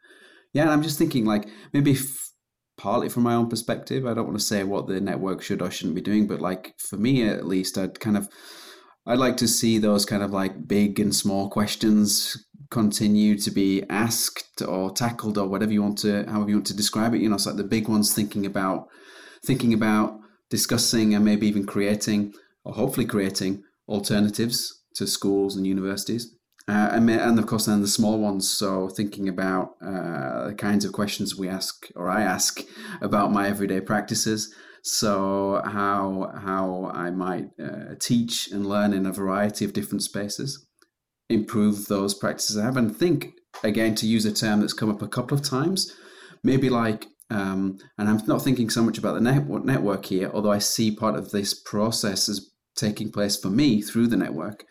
Yeah, 0.53 0.63
and 0.63 0.71
I'm 0.71 0.83
just 0.83 0.99
thinking 0.99 1.25
like 1.25 1.47
maybe 1.73 1.93
f- 1.93 2.31
partly 2.77 3.09
from 3.09 3.23
my 3.23 3.33
own 3.33 3.49
perspective. 3.49 4.05
I 4.05 4.13
don't 4.13 4.27
want 4.27 4.37
to 4.37 4.45
say 4.45 4.63
what 4.63 4.85
the 4.85 5.01
network 5.01 5.41
should 5.41 5.63
or 5.63 5.71
shouldn't 5.71 5.95
be 5.95 6.01
doing, 6.01 6.27
but 6.27 6.41
like 6.41 6.75
for 6.77 6.97
me 6.97 7.27
at 7.27 7.47
least, 7.47 7.75
I'd 7.75 7.99
kind 7.99 8.17
of 8.17 8.29
I'd 9.07 9.17
like 9.17 9.37
to 9.37 9.47
see 9.47 9.79
those 9.79 10.05
kind 10.05 10.21
of 10.21 10.29
like 10.29 10.67
big 10.67 10.99
and 10.99 11.15
small 11.15 11.49
questions 11.49 12.45
continue 12.69 13.35
to 13.39 13.49
be 13.49 13.83
asked 13.89 14.61
or 14.61 14.91
tackled 14.91 15.39
or 15.39 15.47
whatever 15.47 15.73
you 15.73 15.81
want 15.81 15.97
to 15.97 16.23
however 16.27 16.49
you 16.49 16.57
want 16.57 16.67
to 16.67 16.77
describe 16.77 17.15
it. 17.15 17.21
You 17.21 17.29
know, 17.29 17.35
it's 17.35 17.47
like 17.47 17.55
the 17.55 17.63
big 17.63 17.87
ones 17.87 18.13
thinking 18.13 18.45
about 18.45 18.89
thinking 19.45 19.73
about 19.73 20.19
discussing 20.49 21.13
and 21.13 21.23
maybe 21.23 21.47
even 21.47 21.65
creating 21.65 22.33
or 22.63 22.73
hopefully 22.73 23.05
creating 23.05 23.63
alternatives 23.87 24.83
to 24.95 25.07
schools 25.07 25.55
and 25.55 25.65
universities. 25.65 26.35
Uh, 26.67 26.89
and, 26.91 27.09
and 27.09 27.39
of 27.39 27.47
course, 27.47 27.65
then 27.65 27.81
the 27.81 27.87
small 27.87 28.19
ones. 28.19 28.47
So, 28.47 28.89
thinking 28.89 29.27
about 29.27 29.75
uh, 29.81 30.49
the 30.49 30.55
kinds 30.55 30.85
of 30.85 30.93
questions 30.93 31.35
we 31.35 31.49
ask, 31.49 31.87
or 31.95 32.09
I 32.09 32.21
ask, 32.21 32.61
about 33.01 33.31
my 33.31 33.47
everyday 33.47 33.81
practices. 33.81 34.53
So, 34.83 35.63
how 35.65 36.31
how 36.43 36.91
I 36.93 37.09
might 37.09 37.47
uh, 37.59 37.95
teach 37.99 38.51
and 38.51 38.67
learn 38.67 38.93
in 38.93 39.07
a 39.07 39.11
variety 39.11 39.65
of 39.65 39.73
different 39.73 40.03
spaces, 40.03 40.67
improve 41.27 41.87
those 41.87 42.13
practices 42.13 42.55
I 42.55 42.65
have, 42.65 42.77
and 42.77 42.95
think 42.95 43.31
again 43.63 43.95
to 43.95 44.05
use 44.05 44.25
a 44.25 44.31
term 44.31 44.59
that's 44.59 44.73
come 44.73 44.91
up 44.91 45.01
a 45.01 45.07
couple 45.07 45.35
of 45.35 45.43
times, 45.43 45.91
maybe 46.43 46.69
like 46.69 47.07
um, 47.29 47.77
and 47.97 48.09
I'm 48.09 48.25
not 48.25 48.41
thinking 48.41 48.69
so 48.69 48.81
much 48.81 48.97
about 48.97 49.13
the 49.13 49.21
network, 49.21 49.63
network 49.63 50.05
here, 50.05 50.31
although 50.33 50.51
I 50.51 50.59
see 50.59 50.95
part 50.95 51.15
of 51.15 51.31
this 51.31 51.53
process 51.53 52.27
as 52.27 52.49
taking 52.75 53.11
place 53.11 53.37
for 53.37 53.49
me 53.49 53.81
through 53.81 54.07
the 54.07 54.17
network. 54.17 54.65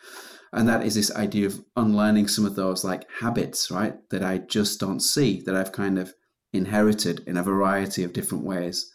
And 0.52 0.68
that 0.68 0.84
is 0.84 0.94
this 0.94 1.14
idea 1.14 1.46
of 1.46 1.62
unlearning 1.76 2.28
some 2.28 2.46
of 2.46 2.56
those 2.56 2.82
like 2.82 3.04
habits, 3.20 3.70
right? 3.70 3.96
That 4.10 4.24
I 4.24 4.38
just 4.38 4.80
don't 4.80 5.00
see, 5.00 5.42
that 5.42 5.54
I've 5.54 5.72
kind 5.72 5.98
of 5.98 6.14
inherited 6.52 7.22
in 7.26 7.36
a 7.36 7.42
variety 7.42 8.02
of 8.02 8.12
different 8.12 8.44
ways. 8.44 8.90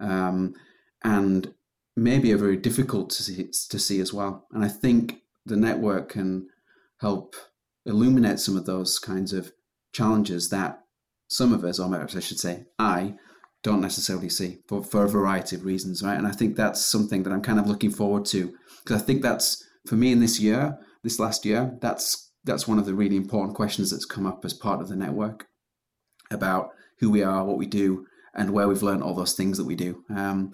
Um, 0.00 0.54
and 1.04 1.54
maybe 1.96 2.32
are 2.32 2.38
very 2.38 2.56
difficult 2.56 3.10
to 3.10 3.22
see, 3.22 3.48
to 3.70 3.78
see 3.78 4.00
as 4.00 4.12
well. 4.12 4.46
And 4.52 4.64
I 4.64 4.68
think 4.68 5.22
the 5.46 5.56
network 5.56 6.10
can 6.10 6.48
help 6.98 7.36
illuminate 7.86 8.40
some 8.40 8.56
of 8.56 8.66
those 8.66 8.98
kinds 8.98 9.32
of 9.32 9.52
challenges 9.92 10.50
that 10.50 10.82
some 11.28 11.52
of 11.52 11.64
us, 11.64 11.78
or 11.78 11.88
perhaps 11.88 12.16
I 12.16 12.20
should 12.20 12.38
say, 12.38 12.66
I 12.78 13.14
don't 13.62 13.80
necessarily 13.80 14.28
see 14.28 14.58
for, 14.68 14.82
for 14.82 15.04
a 15.04 15.08
variety 15.08 15.56
of 15.56 15.64
reasons, 15.64 16.02
right? 16.02 16.16
And 16.16 16.26
I 16.26 16.30
think 16.30 16.56
that's 16.56 16.84
something 16.84 17.22
that 17.24 17.32
I'm 17.32 17.42
kind 17.42 17.58
of 17.58 17.66
looking 17.66 17.90
forward 17.90 18.24
to 18.26 18.54
because 18.82 19.02
I 19.02 19.04
think 19.04 19.22
that's 19.22 19.64
for 19.86 19.96
me 19.96 20.12
in 20.12 20.20
this 20.20 20.38
year, 20.38 20.78
this 21.02 21.18
last 21.18 21.44
year, 21.44 21.76
that's 21.80 22.30
that's 22.44 22.68
one 22.68 22.78
of 22.78 22.86
the 22.86 22.94
really 22.94 23.16
important 23.16 23.56
questions 23.56 23.90
that's 23.90 24.04
come 24.04 24.24
up 24.24 24.44
as 24.44 24.54
part 24.54 24.80
of 24.80 24.88
the 24.88 24.94
network 24.94 25.46
about 26.30 26.70
who 27.00 27.10
we 27.10 27.22
are, 27.22 27.44
what 27.44 27.58
we 27.58 27.66
do, 27.66 28.06
and 28.34 28.52
where 28.52 28.68
we've 28.68 28.84
learned 28.84 29.02
all 29.02 29.14
those 29.14 29.34
things 29.34 29.58
that 29.58 29.64
we 29.64 29.74
do, 29.74 30.04
um, 30.14 30.52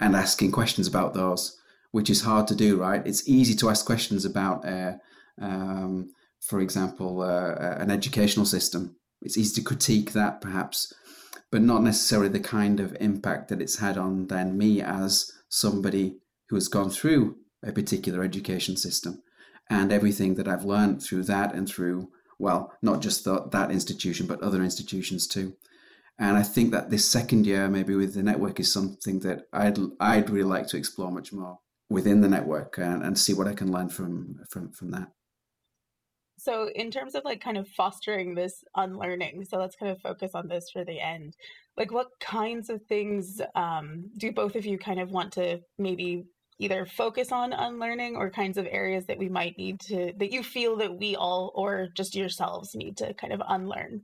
and 0.00 0.16
asking 0.16 0.52
questions 0.52 0.86
about 0.86 1.12
those, 1.12 1.54
which 1.90 2.08
is 2.08 2.22
hard 2.22 2.46
to 2.48 2.54
do, 2.54 2.80
right? 2.80 3.06
It's 3.06 3.28
easy 3.28 3.54
to 3.56 3.68
ask 3.68 3.84
questions 3.84 4.24
about, 4.24 4.66
uh, 4.66 4.94
um, 5.40 6.08
for 6.40 6.60
example, 6.60 7.20
uh, 7.20 7.76
an 7.78 7.90
educational 7.90 8.46
system 8.46 8.96
it's 9.24 9.38
easy 9.38 9.54
to 9.60 9.66
critique 9.66 10.12
that 10.12 10.40
perhaps, 10.40 10.92
but 11.50 11.62
not 11.62 11.82
necessarily 11.82 12.28
the 12.28 12.40
kind 12.40 12.78
of 12.78 12.96
impact 13.00 13.48
that 13.48 13.60
it's 13.60 13.78
had 13.78 13.96
on 13.96 14.26
then 14.26 14.56
me 14.56 14.80
as 14.80 15.32
somebody 15.48 16.18
who 16.48 16.56
has 16.56 16.68
gone 16.68 16.90
through 16.90 17.36
a 17.64 17.72
particular 17.72 18.22
education 18.22 18.76
system 18.76 19.22
and 19.70 19.90
everything 19.90 20.34
that 20.34 20.46
I've 20.46 20.64
learned 20.64 21.02
through 21.02 21.24
that 21.24 21.54
and 21.54 21.68
through, 21.68 22.10
well, 22.38 22.72
not 22.82 23.00
just 23.00 23.24
the, 23.24 23.48
that 23.52 23.70
institution, 23.70 24.26
but 24.26 24.42
other 24.42 24.62
institutions 24.62 25.26
too. 25.26 25.54
And 26.18 26.36
I 26.36 26.42
think 26.42 26.70
that 26.70 26.90
this 26.90 27.10
second 27.10 27.46
year, 27.46 27.68
maybe 27.68 27.94
with 27.96 28.14
the 28.14 28.22
network, 28.22 28.60
is 28.60 28.72
something 28.72 29.20
that 29.20 29.46
I'd 29.52 29.78
I'd 29.98 30.30
really 30.30 30.48
like 30.48 30.68
to 30.68 30.76
explore 30.76 31.10
much 31.10 31.32
more 31.32 31.58
within 31.90 32.20
the 32.20 32.28
network 32.28 32.78
and, 32.78 33.02
and 33.02 33.18
see 33.18 33.34
what 33.34 33.48
I 33.48 33.54
can 33.54 33.72
learn 33.72 33.88
from 33.88 34.36
from 34.48 34.70
from 34.70 34.90
that. 34.92 35.08
So, 36.44 36.68
in 36.74 36.90
terms 36.90 37.14
of 37.14 37.24
like 37.24 37.40
kind 37.40 37.56
of 37.56 37.66
fostering 37.68 38.34
this 38.34 38.62
unlearning, 38.76 39.46
so 39.46 39.56
let's 39.56 39.76
kind 39.76 39.90
of 39.90 39.98
focus 40.02 40.32
on 40.34 40.46
this 40.46 40.68
for 40.70 40.84
the 40.84 41.00
end. 41.00 41.36
Like, 41.78 41.90
what 41.90 42.08
kinds 42.20 42.68
of 42.68 42.82
things 42.82 43.40
um, 43.54 44.10
do 44.18 44.30
both 44.30 44.54
of 44.54 44.66
you 44.66 44.76
kind 44.76 45.00
of 45.00 45.10
want 45.10 45.32
to 45.32 45.60
maybe 45.78 46.26
either 46.58 46.84
focus 46.84 47.32
on 47.32 47.54
unlearning 47.54 48.16
or 48.16 48.28
kinds 48.28 48.58
of 48.58 48.66
areas 48.70 49.06
that 49.06 49.16
we 49.16 49.30
might 49.30 49.56
need 49.56 49.80
to, 49.80 50.12
that 50.18 50.32
you 50.32 50.42
feel 50.42 50.76
that 50.76 50.98
we 50.98 51.16
all 51.16 51.50
or 51.54 51.88
just 51.94 52.14
yourselves 52.14 52.74
need 52.74 52.98
to 52.98 53.14
kind 53.14 53.32
of 53.32 53.40
unlearn? 53.48 54.02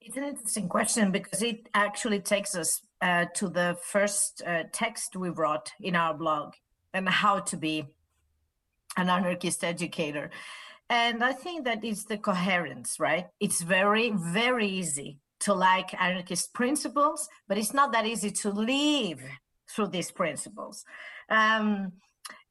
It's 0.00 0.16
an 0.16 0.24
interesting 0.24 0.68
question 0.68 1.12
because 1.12 1.42
it 1.42 1.68
actually 1.74 2.20
takes 2.20 2.56
us 2.56 2.80
uh, 3.00 3.26
to 3.36 3.48
the 3.48 3.78
first 3.84 4.42
uh, 4.44 4.64
text 4.72 5.14
we 5.14 5.28
wrote 5.28 5.70
in 5.80 5.94
our 5.94 6.12
blog 6.12 6.54
and 6.92 7.08
how 7.08 7.38
to 7.38 7.56
be 7.56 7.86
an 8.96 9.08
anarchist 9.08 9.62
educator. 9.62 10.30
And 10.90 11.24
I 11.24 11.32
think 11.32 11.64
that 11.64 11.84
it's 11.84 12.04
the 12.04 12.18
coherence, 12.18 13.00
right? 13.00 13.26
It's 13.40 13.62
very, 13.62 14.10
very 14.10 14.68
easy 14.68 15.18
to 15.40 15.54
like 15.54 16.00
anarchist 16.00 16.52
principles, 16.54 17.28
but 17.48 17.58
it's 17.58 17.74
not 17.74 17.92
that 17.92 18.06
easy 18.06 18.30
to 18.30 18.50
live 18.50 19.22
through 19.70 19.88
these 19.88 20.10
principles. 20.10 20.84
Um, 21.28 21.92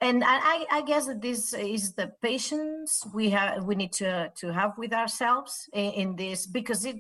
and 0.02 0.24
I, 0.26 0.66
I, 0.72 0.82
guess 0.82 1.08
that 1.08 1.22
this 1.22 1.54
is 1.54 1.94
the 1.94 2.12
patience 2.22 3.06
we 3.14 3.30
have 3.32 3.64
we 3.64 3.76
need 3.76 3.94
to 3.94 4.32
to 4.36 4.54
have 4.54 4.78
with 4.78 4.94
ourselves 4.94 5.70
in, 5.74 5.92
in, 5.92 6.16
this 6.16 6.46
because 6.46 6.86
it 6.86 6.98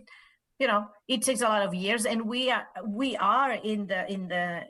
you 0.57 0.67
know 0.67 0.87
it 1.07 1.21
takes 1.21 1.41
a 1.41 1.47
lot 1.47 1.63
of 1.63 1.73
years 1.73 2.05
and 2.05 2.21
we 2.25 2.49
are 2.49 2.65
we 2.87 3.15
are 3.17 3.51
in 3.51 3.87
the 3.87 4.11
in 4.11 4.27
the 4.27 4.61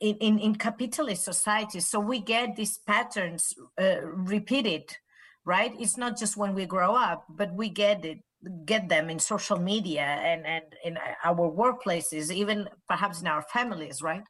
in 0.00 0.16
in, 0.16 0.38
in 0.38 0.54
capitalist 0.54 1.24
society 1.24 1.80
so 1.80 2.00
we 2.00 2.20
get 2.20 2.56
these 2.56 2.78
patterns 2.78 3.54
uh, 3.80 4.00
repeated 4.02 4.96
right? 5.44 5.72
It's 5.78 5.96
not 5.96 6.18
just 6.18 6.36
when 6.36 6.54
we 6.54 6.66
grow 6.66 6.94
up 6.94 7.24
but 7.28 7.52
we 7.54 7.68
get 7.68 8.04
it 8.04 8.18
get 8.66 8.90
them 8.90 9.08
in 9.08 9.18
social 9.18 9.58
media 9.58 10.02
and 10.02 10.46
and 10.46 10.64
in 10.84 10.98
our 11.24 11.50
workplaces 11.50 12.30
even 12.30 12.68
perhaps 12.88 13.20
in 13.20 13.26
our 13.26 13.42
families 13.42 14.02
right? 14.02 14.24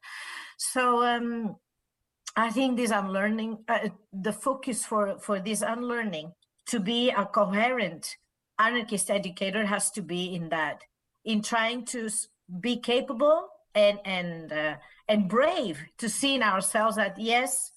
So 0.57 1.03
um 1.03 1.55
i 2.37 2.49
think 2.49 2.77
this 2.77 2.91
unlearning 2.91 3.57
uh, 3.67 3.89
the 4.11 4.33
focus 4.33 4.85
for 4.85 5.17
for 5.19 5.39
this 5.39 5.61
unlearning 5.61 6.31
to 6.65 6.79
be 6.79 7.09
a 7.09 7.25
coherent 7.25 8.15
anarchist 8.59 9.09
educator 9.09 9.65
has 9.65 9.91
to 9.91 10.01
be 10.01 10.35
in 10.35 10.49
that 10.49 10.81
in 11.25 11.41
trying 11.41 11.85
to 11.85 12.09
be 12.59 12.77
capable 12.77 13.47
and 13.73 13.99
and 14.05 14.53
uh, 14.53 14.75
and 15.07 15.29
brave 15.29 15.79
to 15.97 16.09
see 16.09 16.35
in 16.35 16.43
ourselves 16.43 16.95
that 16.95 17.17
yes 17.17 17.71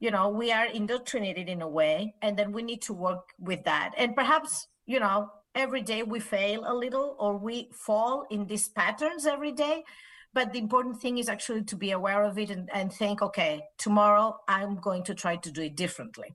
you 0.00 0.10
know 0.10 0.28
we 0.28 0.52
are 0.52 0.66
indoctrinated 0.66 1.48
in 1.48 1.62
a 1.62 1.68
way 1.68 2.14
and 2.22 2.36
then 2.38 2.52
we 2.52 2.62
need 2.62 2.82
to 2.82 2.92
work 2.92 3.30
with 3.38 3.64
that. 3.64 3.92
And 3.96 4.14
perhaps 4.14 4.66
you 4.86 5.00
know 5.00 5.30
every 5.54 5.82
day 5.82 6.02
we 6.02 6.20
fail 6.20 6.64
a 6.66 6.74
little 6.74 7.16
or 7.18 7.36
we 7.36 7.68
fall 7.72 8.26
in 8.30 8.46
these 8.46 8.68
patterns 8.68 9.24
every 9.26 9.52
day 9.52 9.84
but 10.32 10.52
the 10.52 10.58
important 10.58 11.00
thing 11.00 11.18
is 11.18 11.28
actually 11.28 11.62
to 11.62 11.76
be 11.76 11.92
aware 11.92 12.24
of 12.24 12.36
it 12.38 12.50
and, 12.50 12.68
and 12.74 12.92
think 12.92 13.22
okay 13.22 13.62
tomorrow 13.78 14.36
i'm 14.48 14.76
going 14.80 15.04
to 15.04 15.14
try 15.14 15.36
to 15.36 15.50
do 15.50 15.62
it 15.62 15.76
differently. 15.76 16.34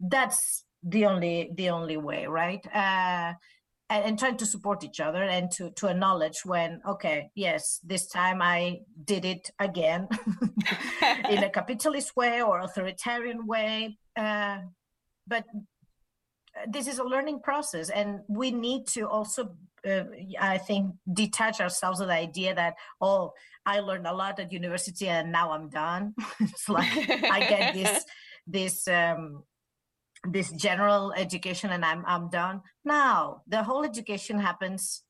That's 0.00 0.64
the 0.82 1.06
only 1.06 1.50
the 1.54 1.70
only 1.70 1.96
way 1.96 2.26
right? 2.26 2.64
Uh, 2.74 3.34
and, 3.90 4.04
and 4.04 4.18
trying 4.18 4.36
to 4.36 4.46
support 4.46 4.84
each 4.84 5.00
other 5.00 5.22
and 5.22 5.50
to 5.50 5.70
to 5.70 5.88
acknowledge 5.88 6.44
when 6.44 6.80
okay 6.86 7.30
yes 7.34 7.80
this 7.84 8.06
time 8.06 8.40
i 8.40 8.80
did 9.04 9.24
it 9.24 9.50
again 9.58 10.08
in 11.30 11.42
a 11.44 11.50
capitalist 11.50 12.16
way 12.16 12.42
or 12.42 12.60
authoritarian 12.60 13.46
way. 13.46 13.98
Uh, 14.16 14.58
but 15.26 15.44
this 16.68 16.86
is 16.86 16.98
a 16.98 17.04
learning 17.04 17.40
process 17.40 17.90
and 17.90 18.20
we 18.28 18.50
need 18.50 18.86
to 18.86 19.08
also 19.08 19.50
uh, 19.88 20.04
i 20.40 20.56
think 20.56 20.94
detach 21.12 21.60
ourselves 21.60 22.00
of 22.00 22.06
the 22.06 22.14
idea 22.14 22.54
that 22.54 22.74
oh 23.00 23.32
i 23.66 23.80
learned 23.80 24.06
a 24.06 24.12
lot 24.12 24.38
at 24.38 24.52
university 24.52 25.08
and 25.08 25.32
now 25.32 25.50
i'm 25.52 25.68
done. 25.68 26.14
It's 26.40 26.68
like 26.68 26.92
i 27.38 27.40
get 27.40 27.74
this 27.74 28.04
this 28.46 28.88
um, 28.88 29.42
this 30.30 30.50
general 30.52 31.12
education 31.12 31.70
and 31.70 31.84
I'm 31.84 32.04
I'm 32.06 32.30
done. 32.30 32.62
Now 32.84 33.42
the 33.46 33.62
whole 33.62 33.84
education 33.84 34.38
happens 34.38 35.02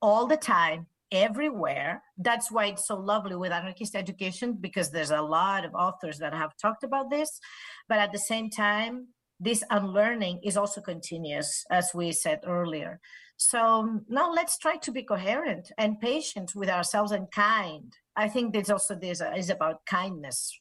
all 0.00 0.26
the 0.26 0.36
time, 0.36 0.86
everywhere. 1.10 2.02
That's 2.16 2.50
why 2.50 2.66
it's 2.66 2.86
so 2.86 2.96
lovely 2.96 3.36
with 3.36 3.52
anarchist 3.52 3.94
education 3.94 4.56
because 4.60 4.90
there's 4.90 5.10
a 5.10 5.22
lot 5.22 5.64
of 5.64 5.74
authors 5.74 6.18
that 6.18 6.34
have 6.34 6.56
talked 6.56 6.84
about 6.84 7.10
this. 7.10 7.40
But 7.88 7.98
at 7.98 8.12
the 8.12 8.18
same 8.18 8.50
time, 8.50 9.08
this 9.40 9.62
unlearning 9.70 10.40
is 10.42 10.56
also 10.56 10.80
continuous, 10.80 11.64
as 11.70 11.92
we 11.94 12.12
said 12.12 12.40
earlier. 12.46 13.00
So 13.36 14.00
now 14.08 14.32
let's 14.32 14.58
try 14.58 14.76
to 14.76 14.90
be 14.90 15.04
coherent 15.04 15.70
and 15.78 16.00
patient 16.00 16.52
with 16.56 16.68
ourselves 16.68 17.12
and 17.12 17.30
kind. 17.30 17.92
I 18.16 18.28
think 18.28 18.52
this 18.52 18.68
also 18.68 18.96
this 18.96 19.22
is 19.36 19.48
about 19.48 19.86
kindness 19.86 20.58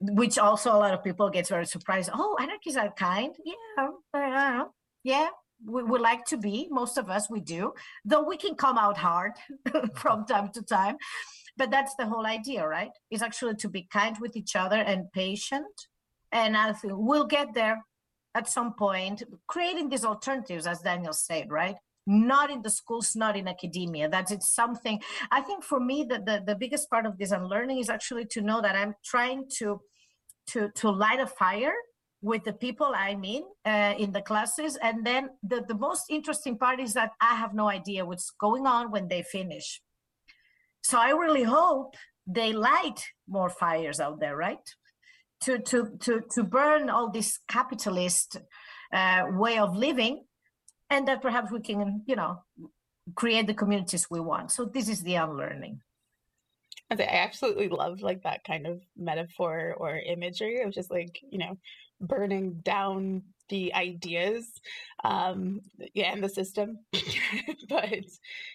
which 0.00 0.38
also 0.38 0.72
a 0.72 0.78
lot 0.78 0.94
of 0.94 1.02
people 1.02 1.28
get 1.30 1.48
very 1.48 1.66
surprised. 1.66 2.10
Oh, 2.12 2.36
anarchists 2.40 2.78
are 2.78 2.92
kind. 2.92 3.34
Yeah, 3.44 4.64
yeah. 5.04 5.28
we, 5.64 5.82
we 5.82 5.98
like 5.98 6.24
to 6.26 6.36
be 6.36 6.68
most 6.70 6.98
of 6.98 7.10
us 7.10 7.28
we 7.30 7.40
do 7.40 7.72
though 8.04 8.22
we 8.22 8.36
can 8.36 8.54
come 8.54 8.78
out 8.78 8.96
hard 8.96 9.32
from 9.94 10.24
time 10.24 10.50
to 10.52 10.62
time 10.62 10.96
but 11.56 11.70
that's 11.70 11.94
the 11.96 12.06
whole 12.06 12.26
idea 12.26 12.66
right 12.66 12.90
is 13.10 13.22
actually 13.22 13.54
to 13.56 13.68
be 13.68 13.88
kind 13.92 14.16
with 14.20 14.36
each 14.36 14.54
other 14.54 14.76
and 14.76 15.10
patient 15.12 15.86
and 16.32 16.56
i 16.56 16.72
think 16.72 16.92
we'll 16.96 17.26
get 17.26 17.54
there 17.54 17.82
at 18.34 18.48
some 18.48 18.72
point 18.74 19.22
creating 19.48 19.88
these 19.88 20.04
alternatives 20.04 20.66
as 20.66 20.80
daniel 20.80 21.12
said 21.12 21.50
right 21.50 21.76
not 22.08 22.50
in 22.50 22.62
the 22.62 22.70
schools 22.70 23.14
not 23.14 23.36
in 23.36 23.46
academia 23.46 24.08
that's 24.08 24.32
it's 24.32 24.52
something 24.52 25.00
i 25.30 25.40
think 25.40 25.62
for 25.62 25.78
me 25.78 26.04
the, 26.08 26.18
the, 26.18 26.42
the 26.46 26.56
biggest 26.56 26.88
part 26.90 27.06
of 27.06 27.18
this 27.18 27.30
unlearning 27.30 27.78
is 27.78 27.90
actually 27.90 28.24
to 28.24 28.40
know 28.40 28.60
that 28.60 28.74
i'm 28.74 28.94
trying 29.04 29.44
to 29.58 29.80
to 30.46 30.70
to 30.74 30.90
light 30.90 31.20
a 31.20 31.26
fire 31.26 31.74
with 32.20 32.44
the 32.44 32.52
people 32.52 32.92
I 32.94 33.14
mean 33.14 33.44
uh, 33.64 33.94
in 33.98 34.12
the 34.12 34.22
classes. 34.22 34.76
And 34.82 35.06
then 35.06 35.30
the, 35.42 35.64
the 35.66 35.74
most 35.74 36.04
interesting 36.10 36.58
part 36.58 36.80
is 36.80 36.94
that 36.94 37.12
I 37.20 37.36
have 37.36 37.54
no 37.54 37.68
idea 37.68 38.04
what's 38.04 38.30
going 38.30 38.66
on 38.66 38.90
when 38.90 39.08
they 39.08 39.22
finish. 39.22 39.80
So 40.82 40.98
I 40.98 41.10
really 41.10 41.44
hope 41.44 41.94
they 42.26 42.52
light 42.52 43.04
more 43.28 43.50
fires 43.50 44.00
out 44.00 44.20
there, 44.20 44.36
right? 44.36 44.58
To, 45.42 45.58
to, 45.58 45.96
to, 46.00 46.22
to 46.32 46.42
burn 46.42 46.90
all 46.90 47.10
this 47.10 47.38
capitalist 47.48 48.38
uh, 48.92 49.24
way 49.30 49.58
of 49.58 49.76
living 49.76 50.24
and 50.90 51.08
that 51.08 51.22
perhaps 51.22 51.50
we 51.50 51.60
can, 51.60 52.02
you 52.06 52.16
know, 52.16 52.42
create 53.14 53.46
the 53.46 53.54
communities 53.54 54.06
we 54.10 54.20
want. 54.20 54.52
So 54.52 54.64
this 54.64 54.88
is 54.88 55.02
the 55.02 55.16
unlearning. 55.16 55.80
I 56.90 57.02
absolutely 57.02 57.68
love 57.68 58.00
like 58.00 58.22
that 58.22 58.44
kind 58.44 58.66
of 58.66 58.80
metaphor 58.96 59.74
or 59.76 59.96
imagery 59.98 60.62
of 60.62 60.72
just 60.72 60.90
like, 60.90 61.20
you 61.30 61.38
know, 61.38 61.58
burning 62.00 62.60
down 62.64 63.22
the 63.48 63.72
ideas 63.74 64.60
um 65.04 65.60
yeah 65.94 66.12
and 66.12 66.22
the 66.22 66.28
system 66.28 66.78
but 67.68 67.88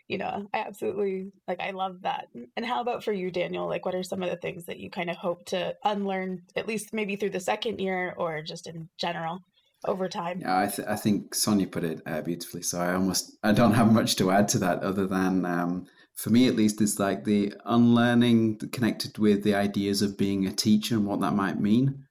you 0.07 0.17
know 0.17 0.47
i 0.53 0.59
absolutely 0.59 1.31
like 1.47 1.59
i 1.59 1.71
love 1.71 2.01
that 2.01 2.27
and 2.55 2.65
how 2.65 2.81
about 2.81 3.03
for 3.03 3.11
you 3.11 3.31
daniel 3.31 3.67
like 3.67 3.85
what 3.85 3.95
are 3.95 4.03
some 4.03 4.21
of 4.21 4.29
the 4.29 4.37
things 4.37 4.65
that 4.65 4.79
you 4.79 4.89
kind 4.89 5.09
of 5.09 5.15
hope 5.17 5.43
to 5.45 5.75
unlearn 5.83 6.41
at 6.55 6.67
least 6.67 6.93
maybe 6.93 7.15
through 7.15 7.29
the 7.29 7.39
second 7.39 7.79
year 7.79 8.13
or 8.17 8.41
just 8.41 8.67
in 8.67 8.87
general 8.97 9.39
over 9.85 10.07
time 10.09 10.39
yeah 10.41 10.59
i, 10.59 10.67
th- 10.67 10.87
I 10.87 10.95
think 10.95 11.35
sonia 11.35 11.67
put 11.67 11.83
it 11.83 12.01
uh, 12.05 12.21
beautifully 12.21 12.61
so 12.61 12.79
i 12.79 12.93
almost 12.93 13.37
i 13.43 13.51
don't 13.51 13.73
have 13.73 13.91
much 13.91 14.15
to 14.17 14.31
add 14.31 14.47
to 14.49 14.59
that 14.59 14.81
other 14.83 15.07
than 15.07 15.45
um 15.45 15.87
for 16.15 16.29
me 16.29 16.47
at 16.47 16.55
least 16.55 16.81
it's 16.81 16.99
like 16.99 17.25
the 17.25 17.53
unlearning 17.65 18.59
connected 18.71 19.17
with 19.17 19.43
the 19.43 19.55
ideas 19.55 20.01
of 20.01 20.17
being 20.17 20.45
a 20.45 20.51
teacher 20.51 20.95
and 20.95 21.05
what 21.05 21.21
that 21.21 21.33
might 21.35 21.59
mean 21.59 22.05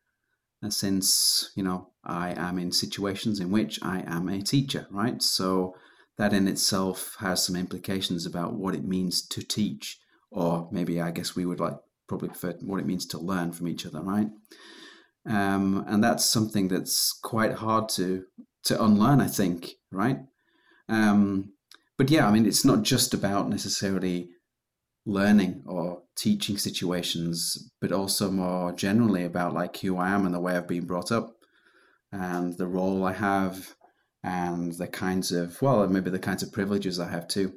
And 0.62 0.72
since 0.72 1.50
you 1.56 1.62
know 1.62 1.90
I 2.04 2.34
am 2.36 2.58
in 2.58 2.72
situations 2.72 3.40
in 3.40 3.50
which 3.50 3.78
I 3.82 4.02
am 4.06 4.28
a 4.28 4.42
teacher, 4.42 4.86
right? 4.90 5.22
So 5.22 5.74
that 6.18 6.32
in 6.32 6.48
itself 6.48 7.16
has 7.20 7.44
some 7.44 7.56
implications 7.56 8.26
about 8.26 8.54
what 8.54 8.74
it 8.74 8.84
means 8.84 9.26
to 9.28 9.42
teach, 9.42 9.98
or 10.30 10.68
maybe 10.72 11.00
I 11.00 11.10
guess 11.10 11.36
we 11.36 11.46
would 11.46 11.60
like 11.60 11.76
probably 12.08 12.28
prefer 12.28 12.54
what 12.60 12.80
it 12.80 12.86
means 12.86 13.06
to 13.06 13.18
learn 13.18 13.52
from 13.52 13.68
each 13.68 13.86
other, 13.86 14.00
right? 14.02 14.28
Um, 15.26 15.84
and 15.86 16.02
that's 16.02 16.24
something 16.24 16.68
that's 16.68 17.12
quite 17.12 17.52
hard 17.52 17.88
to 17.90 18.24
to 18.64 18.82
unlearn, 18.82 19.20
I 19.20 19.26
think, 19.26 19.72
right? 19.90 20.18
Um, 20.88 21.52
but 21.98 22.10
yeah, 22.10 22.28
I 22.28 22.32
mean, 22.32 22.46
it's 22.46 22.64
not 22.64 22.82
just 22.82 23.14
about 23.14 23.48
necessarily 23.48 24.30
learning 25.04 25.62
or 25.66 26.02
teaching 26.16 26.56
situations, 26.56 27.70
but 27.80 27.92
also 27.92 28.30
more 28.30 28.72
generally 28.72 29.24
about 29.24 29.52
like 29.52 29.76
who 29.78 29.96
I 29.96 30.10
am 30.10 30.24
and 30.26 30.34
the 30.34 30.40
way 30.40 30.56
I've 30.56 30.68
been 30.68 30.86
brought 30.86 31.10
up 31.10 31.34
and 32.12 32.56
the 32.56 32.68
role 32.68 33.04
I 33.04 33.12
have 33.12 33.74
and 34.22 34.72
the 34.72 34.86
kinds 34.86 35.32
of, 35.32 35.60
well, 35.60 35.86
maybe 35.88 36.10
the 36.10 36.18
kinds 36.18 36.42
of 36.42 36.52
privileges 36.52 37.00
I 37.00 37.10
have 37.10 37.26
too, 37.26 37.54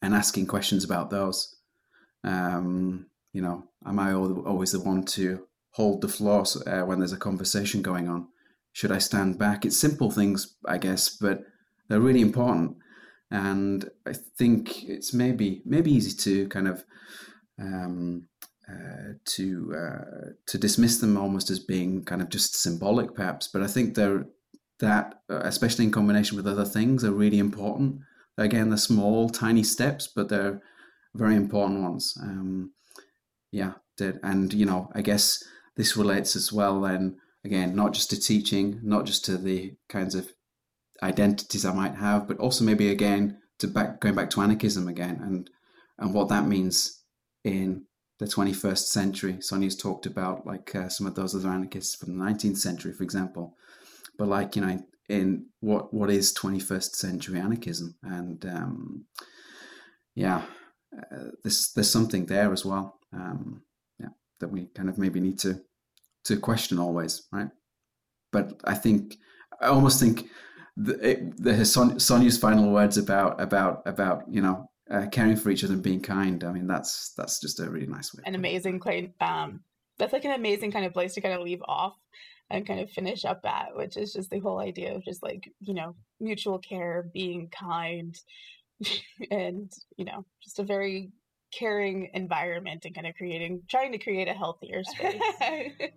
and 0.00 0.14
asking 0.14 0.46
questions 0.46 0.84
about 0.84 1.10
those. 1.10 1.56
Um, 2.24 3.06
you 3.32 3.42
know, 3.42 3.64
am 3.84 3.98
I 3.98 4.14
always 4.14 4.72
the 4.72 4.80
one 4.80 5.04
to 5.04 5.46
hold 5.72 6.00
the 6.00 6.08
floor 6.08 6.44
uh, 6.66 6.82
when 6.82 6.98
there's 6.98 7.12
a 7.12 7.18
conversation 7.18 7.82
going 7.82 8.08
on? 8.08 8.28
Should 8.72 8.92
I 8.92 8.98
stand 8.98 9.38
back? 9.38 9.64
It's 9.64 9.78
simple 9.78 10.10
things, 10.10 10.56
I 10.66 10.78
guess, 10.78 11.08
but 11.08 11.42
they're 11.88 12.00
really 12.00 12.20
important 12.20 12.76
and 13.30 13.88
I 14.06 14.12
think 14.12 14.84
it's 14.84 15.14
maybe 15.14 15.62
maybe 15.64 15.92
easy 15.92 16.16
to 16.16 16.48
kind 16.48 16.66
of 16.66 16.84
um, 17.60 18.26
uh, 18.68 19.14
to 19.24 19.74
uh, 19.76 20.30
to 20.46 20.58
dismiss 20.58 20.98
them 20.98 21.16
almost 21.16 21.50
as 21.50 21.60
being 21.60 22.04
kind 22.04 22.22
of 22.22 22.28
just 22.28 22.60
symbolic, 22.60 23.14
perhaps. 23.14 23.48
But 23.48 23.62
I 23.62 23.66
think 23.66 23.94
they're 23.94 24.26
that, 24.80 25.20
uh, 25.30 25.40
especially 25.44 25.84
in 25.84 25.92
combination 25.92 26.36
with 26.36 26.46
other 26.46 26.64
things, 26.64 27.04
are 27.04 27.12
really 27.12 27.38
important. 27.38 28.00
Again, 28.38 28.70
they're 28.70 28.78
small, 28.78 29.28
tiny 29.28 29.62
steps, 29.62 30.08
but 30.08 30.28
they're 30.28 30.62
very 31.14 31.36
important 31.36 31.82
ones. 31.82 32.16
Um, 32.20 32.72
yeah, 33.52 33.74
and 34.22 34.52
you 34.52 34.66
know, 34.66 34.90
I 34.94 35.02
guess 35.02 35.44
this 35.80 35.96
relates 35.96 36.36
as 36.36 36.52
well. 36.52 36.82
Then 36.82 37.16
again, 37.42 37.74
not 37.74 37.94
just 37.94 38.10
to 38.10 38.20
teaching, 38.20 38.80
not 38.82 39.06
just 39.06 39.24
to 39.24 39.38
the 39.38 39.76
kinds 39.88 40.14
of 40.14 40.30
identities 41.02 41.64
I 41.64 41.72
might 41.72 41.94
have, 41.94 42.28
but 42.28 42.36
also 42.36 42.64
maybe 42.64 42.90
again 42.90 43.38
to 43.60 43.66
back 43.66 43.98
going 43.98 44.14
back 44.14 44.28
to 44.30 44.42
anarchism 44.42 44.88
again 44.88 45.18
and 45.22 45.48
and 45.98 46.12
what 46.12 46.28
that 46.28 46.46
means 46.46 47.02
in 47.44 47.86
the 48.18 48.26
21st 48.26 48.88
century. 48.88 49.38
Sonia's 49.40 49.74
talked 49.74 50.04
about 50.04 50.46
like 50.46 50.74
uh, 50.74 50.90
some 50.90 51.06
of 51.06 51.14
those 51.14 51.34
other 51.34 51.48
anarchists 51.48 51.94
from 51.94 52.18
the 52.18 52.22
19th 52.22 52.58
century, 52.58 52.92
for 52.92 53.02
example, 53.02 53.56
but 54.18 54.28
like 54.28 54.56
you 54.56 54.60
know 54.60 54.78
in 55.08 55.46
what 55.60 55.94
what 55.94 56.10
is 56.10 56.34
21st 56.34 56.94
century 56.94 57.40
anarchism 57.40 57.96
and 58.02 58.44
um, 58.44 59.06
yeah, 60.14 60.42
uh, 60.94 61.30
there's 61.42 61.72
there's 61.72 61.90
something 61.90 62.26
there 62.26 62.52
as 62.52 62.66
well. 62.66 62.98
Um, 63.14 63.62
yeah, 63.98 64.10
that 64.40 64.50
we 64.50 64.66
kind 64.74 64.90
of 64.90 64.98
maybe 64.98 65.20
need 65.20 65.38
to 65.38 65.62
to 66.24 66.36
question 66.36 66.78
always, 66.78 67.26
right? 67.32 67.48
But 68.32 68.60
I 68.64 68.74
think 68.74 69.16
I 69.60 69.66
almost 69.66 70.00
think 70.00 70.28
the, 70.76 71.10
it, 71.10 71.42
the 71.42 71.64
Son, 71.64 71.98
Sonia's 71.98 72.38
final 72.38 72.72
words 72.72 72.96
about 72.96 73.40
about 73.40 73.82
about 73.86 74.22
you 74.28 74.40
know 74.40 74.70
uh, 74.90 75.06
caring 75.10 75.36
for 75.36 75.50
each 75.50 75.64
other 75.64 75.74
and 75.74 75.82
being 75.82 76.00
kind. 76.00 76.42
I 76.44 76.52
mean, 76.52 76.66
that's 76.66 77.12
that's 77.16 77.40
just 77.40 77.60
a 77.60 77.70
really 77.70 77.86
nice 77.86 78.14
way. 78.14 78.22
An 78.26 78.34
amazing 78.34 78.80
kind. 78.80 79.12
Um, 79.20 79.60
that's 79.98 80.12
like 80.12 80.24
an 80.24 80.32
amazing 80.32 80.72
kind 80.72 80.86
of 80.86 80.92
place 80.92 81.14
to 81.14 81.20
kind 81.20 81.34
of 81.34 81.42
leave 81.42 81.62
off 81.66 81.94
and 82.50 82.66
kind 82.66 82.80
of 82.80 82.90
finish 82.90 83.24
up 83.24 83.44
at, 83.44 83.76
which 83.76 83.96
is 83.96 84.12
just 84.12 84.30
the 84.30 84.40
whole 84.40 84.58
idea 84.58 84.94
of 84.94 85.04
just 85.04 85.22
like 85.22 85.48
you 85.60 85.74
know 85.74 85.94
mutual 86.20 86.58
care, 86.58 87.08
being 87.12 87.48
kind, 87.48 88.16
and 89.30 89.72
you 89.96 90.04
know 90.04 90.24
just 90.42 90.58
a 90.58 90.64
very 90.64 91.10
caring 91.50 92.10
environment 92.14 92.84
and 92.84 92.94
kind 92.94 93.06
of 93.06 93.14
creating 93.14 93.62
trying 93.68 93.92
to 93.92 93.98
create 93.98 94.28
a 94.28 94.34
healthier 94.34 94.84
space. 94.84 95.20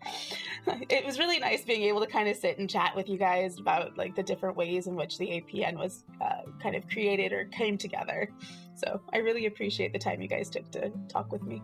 It 0.89 1.05
was 1.05 1.19
really 1.19 1.39
nice 1.39 1.63
being 1.63 1.83
able 1.83 1.99
to 1.99 2.07
kind 2.07 2.29
of 2.29 2.37
sit 2.37 2.57
and 2.57 2.69
chat 2.69 2.95
with 2.95 3.09
you 3.09 3.17
guys 3.17 3.59
about 3.59 3.97
like 3.97 4.15
the 4.15 4.23
different 4.23 4.55
ways 4.55 4.87
in 4.87 4.95
which 4.95 5.17
the 5.17 5.27
apn 5.27 5.77
was 5.77 6.05
uh, 6.21 6.43
kind 6.61 6.75
of 6.75 6.87
created 6.87 7.33
or 7.33 7.45
came 7.45 7.77
together. 7.77 8.29
So 8.75 9.01
i 9.13 9.17
really 9.17 9.45
appreciate 9.45 9.93
the 9.93 9.99
time 9.99 10.21
you 10.21 10.27
guys 10.27 10.49
took 10.49 10.69
to 10.71 10.91
talk 11.07 11.31
with 11.31 11.43
me 11.43 11.61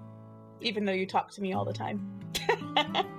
even 0.61 0.85
though 0.85 0.93
you 0.93 1.05
talk 1.05 1.31
to 1.31 1.41
me 1.41 1.53
all 1.53 1.65
the 1.65 1.73
time 1.73 2.19